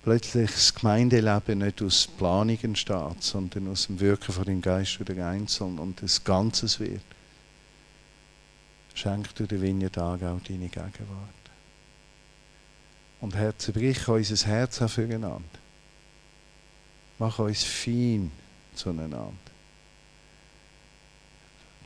[0.03, 5.27] plötzlich das Gemeindeleben nicht aus Planung entsteht, sondern aus dem Wirken von dem Geist oder
[5.27, 7.01] Einzelnen und des Ganzes wird.
[8.93, 10.91] Schenk du den Vineyard auch deine Gegenwart.
[13.19, 15.41] Und Herr, zerbrich unser Herz aufeinander.
[17.17, 18.31] Mach uns fein
[18.75, 19.33] zueinander.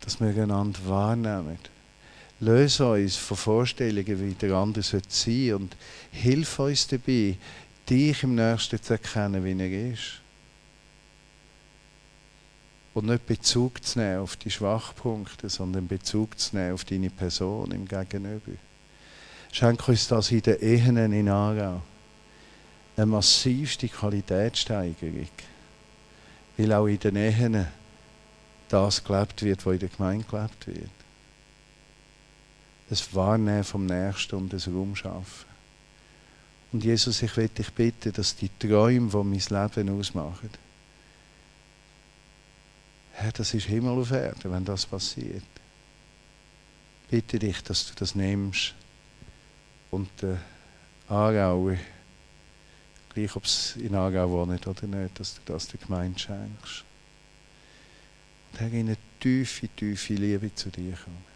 [0.02, 1.58] Dass wir einander wahrnehmen.
[2.42, 5.76] Löse uns von Vorstellungen, wie der andere sein sollte und
[6.12, 7.36] hilf uns dabei,
[7.90, 10.22] dich im Nächsten zu erkennen, wie er ist.
[12.94, 17.72] Und nicht Bezug zu nehmen auf die Schwachpunkte, sondern Bezug zu nehmen auf deine Person
[17.72, 18.54] im Gegenüber.
[19.52, 21.82] Schenk uns das in den Ehen in Aarau
[23.00, 25.30] eine massivste Qualitätssteigerung.
[26.58, 27.68] Weil auch in den Ehen
[28.68, 30.99] das gelebt wird, was in der Gemeinde gelebt wird.
[32.90, 35.46] Das Wahrnehmen vom Nächsten und das Raum schaffen.
[36.72, 40.50] Und Jesus, ich will dich bitten, dass die Träume, die mein Leben ausmachen,
[43.14, 45.44] Herr, das ist Himmel auf Erde, wenn das passiert.
[47.10, 48.74] Bitte dich, dass du das nimmst
[49.92, 50.40] und der
[51.10, 51.76] Aarauer
[53.14, 56.84] gleich ob es in Aargau wohnt oder nicht, dass du das der Gemeinde schenkst.
[58.52, 61.29] Und Herr, in eine tiefe, tiefe Liebe zu dir kommen.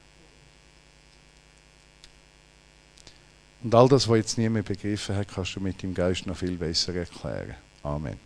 [3.63, 6.57] Und all das, was jetzt niemand begriffen hat, kannst du mit dem Geist noch viel
[6.57, 7.55] besser erklären.
[7.81, 8.19] Amen.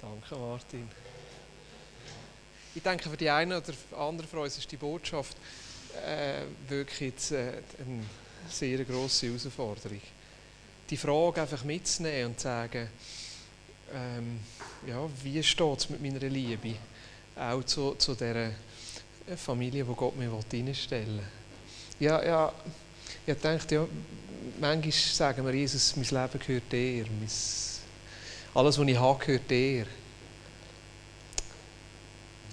[0.00, 0.88] Danke, Martin.
[2.74, 5.36] Ich denke, für die eine oder andere von uns ist die Botschaft
[6.06, 8.04] äh, wirklich jetzt, äh, eine
[8.48, 10.00] sehr grosse Herausforderung.
[10.90, 12.88] Die Frage einfach mitzunehmen und zu sagen,
[13.92, 14.40] ähm,
[14.86, 16.74] ja, wie steht es mit meiner Liebe?
[17.36, 18.50] Auch zu, zu dieser
[19.36, 21.24] Familie, die Gott mir reinstellen will.
[22.00, 22.52] Ja, ja,
[23.26, 23.86] ich denke, ja,
[24.60, 27.06] manchmal sagen wir, Jesus, mein Leben gehört dir.
[28.54, 29.86] alles, was ich habe, gehört dir.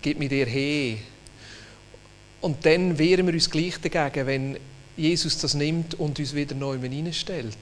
[0.02, 0.98] Gib mir dir her.
[2.42, 4.58] Und dann wehren wir uns gleich dagegen, wenn
[4.98, 7.58] Jesus das nimmt und uns wieder neu hineinstellt.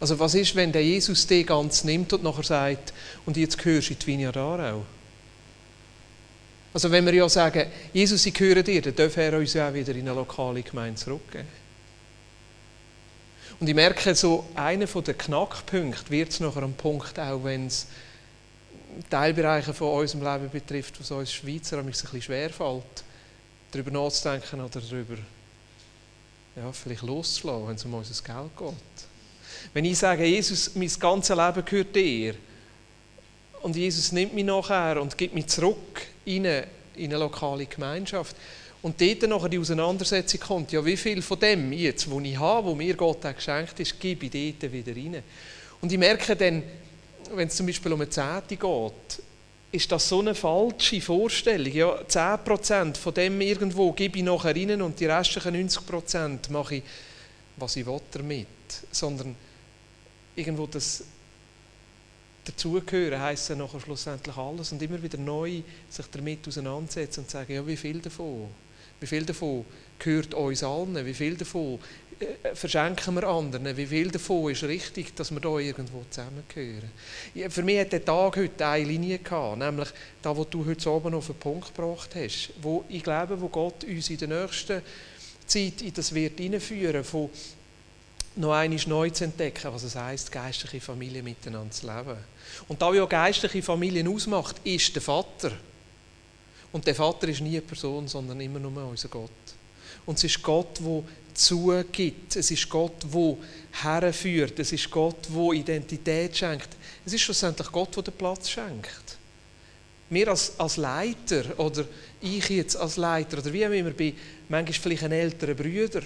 [0.00, 2.92] Also was ist, wenn der Jesus den ganz nimmt und nachher sagt,
[3.26, 4.84] und jetzt gehörst du in die Vineyard Aarau?
[6.72, 9.74] Also wenn wir ja sagen, Jesus, ich gehöre dir, dann darf er uns ja auch
[9.74, 11.46] wieder in eine lokale Gemeinde zurückgeben.
[13.60, 17.86] Und ich merke, so einer der Knackpunkte wird es nachher am Punkt, auch wenn es
[19.10, 23.04] Teilbereiche von unserem Leben betrifft, was uns Schweizer ein bisschen schwerfällt,
[23.70, 25.16] darüber nachzudenken oder darüber
[26.56, 29.08] ja, vielleicht loszulassen, wenn es um unser Geld geht.
[29.72, 32.34] Wenn ich sage, Jesus, mein ganzes Leben gehört dir,
[33.62, 36.66] und Jesus nimmt mich nachher und gibt mich zurück in eine,
[36.96, 38.36] in eine lokale Gemeinschaft,
[38.82, 42.66] und dort nachher die Auseinandersetzung kommt, ja, wie viel von dem jetzt, was ich habe,
[42.66, 45.22] wo mir Gott geschenkt ist, gebe ich dort wieder rein.
[45.80, 46.62] Und ich merke dann,
[47.32, 49.22] wenn es zum Beispiel um eine Zehnte geht,
[49.72, 51.72] ist das so eine falsche Vorstellung.
[51.72, 56.82] Ja, 10% von dem irgendwo gebe ich nachher rein und die restlichen 90% mache ich,
[57.56, 58.46] was ich will damit.
[58.92, 59.34] Sondern
[60.36, 61.02] irgendwo das
[62.44, 67.52] dazugehören heisst ja nachher schlussendlich alles und immer wieder neu sich damit auseinandersetzen und sagen,
[67.52, 68.48] ja, wie viel davon?
[69.00, 69.64] Wie viel davon
[70.04, 71.04] gehört uns allen?
[71.06, 71.78] Wie viel davon
[72.20, 73.76] äh, verschenken wir anderen?
[73.76, 76.90] Wie viel davon ist richtig, dass wir da irgendwo zusammengehören?
[77.48, 79.88] Für mich hat der Tag heute eine Linie gehabt, nämlich
[80.22, 83.84] da, wo du heute oben auf den Punkt gebracht hast, wo ich glaube, wo Gott
[83.84, 84.82] uns in der nächsten
[85.46, 87.30] Zeit in das wird hineinführen, von
[88.36, 92.18] noch einmal neu zu entdecken, was es heisst, geistliche Familie miteinander zu leben.
[92.66, 95.52] Und da, wie geistliche Familien ausmacht, ist der Vater.
[96.72, 99.30] Und der Vater ist nie eine Person, sondern immer nur unser Gott.
[100.06, 101.02] Und es ist Gott, der
[101.34, 102.36] zugibt.
[102.36, 103.36] Es ist Gott, der
[103.82, 104.58] herführt.
[104.58, 106.68] Es ist Gott, der Identität schenkt.
[107.04, 109.18] Es ist schlussendlich Gott, der den Platz schenkt.
[110.10, 111.84] Wir als, als Leiter oder
[112.20, 114.14] ich jetzt als Leiter oder wie auch immer, bei
[114.48, 116.02] manchmal vielleicht einen älteren Brüder,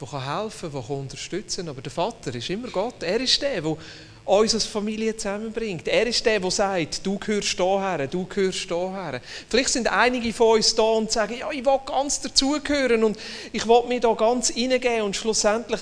[0.00, 1.68] der helfen kann, der unterstützen kann.
[1.68, 3.02] Aber der Vater ist immer Gott.
[3.02, 3.76] Er ist der, der
[4.24, 5.86] uns als Familie zusammenbringt.
[5.86, 9.20] Er ist der, der sagt, du gehörst hierher, du gehörst hierher.
[9.48, 13.18] Vielleicht sind einige von uns da und sagen, ja, ich will ganz dazugehören und
[13.52, 15.80] ich will mich da ganz hineingeben und schlussendlich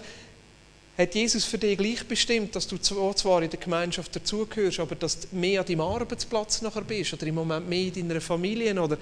[0.99, 5.21] hat Jesus für dich gleich bestimmt, dass du zwar in der Gemeinschaft dazugehörst, aber dass
[5.21, 8.99] du mehr an deinem Arbeitsplatz nachher bist oder im Moment mehr in deiner Familie oder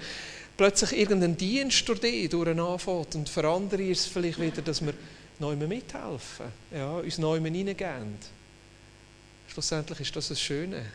[0.55, 3.15] plötzlich irgendein Dienst durch dich durch anfängt.
[3.15, 4.93] Und für andere ist es vielleicht wieder, dass wir
[5.39, 8.17] neu mithelfen, ja, uns neu hineingeben.
[9.51, 10.85] Schlussendlich ist das das Schöne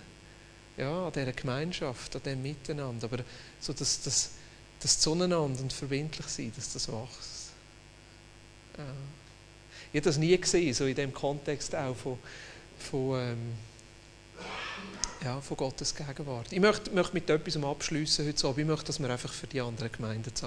[0.78, 3.05] ja, an dieser Gemeinschaft, an diesem Miteinander.
[3.05, 3.23] Aber
[3.61, 4.31] so dass das,
[4.81, 7.51] das Zueinander und verbindlich sein, dass das wächst.
[8.78, 8.85] Ja.
[9.93, 12.19] Ich habe das nie gesehen, so in dem Kontext auch von,
[12.78, 13.53] von, ähm,
[15.23, 16.53] ja, von Gottes Gegenwart.
[16.53, 18.59] Ich möchte, möchte mit etwas abschließen heute Abend.
[18.59, 20.47] Ich möchte, dass wir einfach für die anderen Gemeinden zu.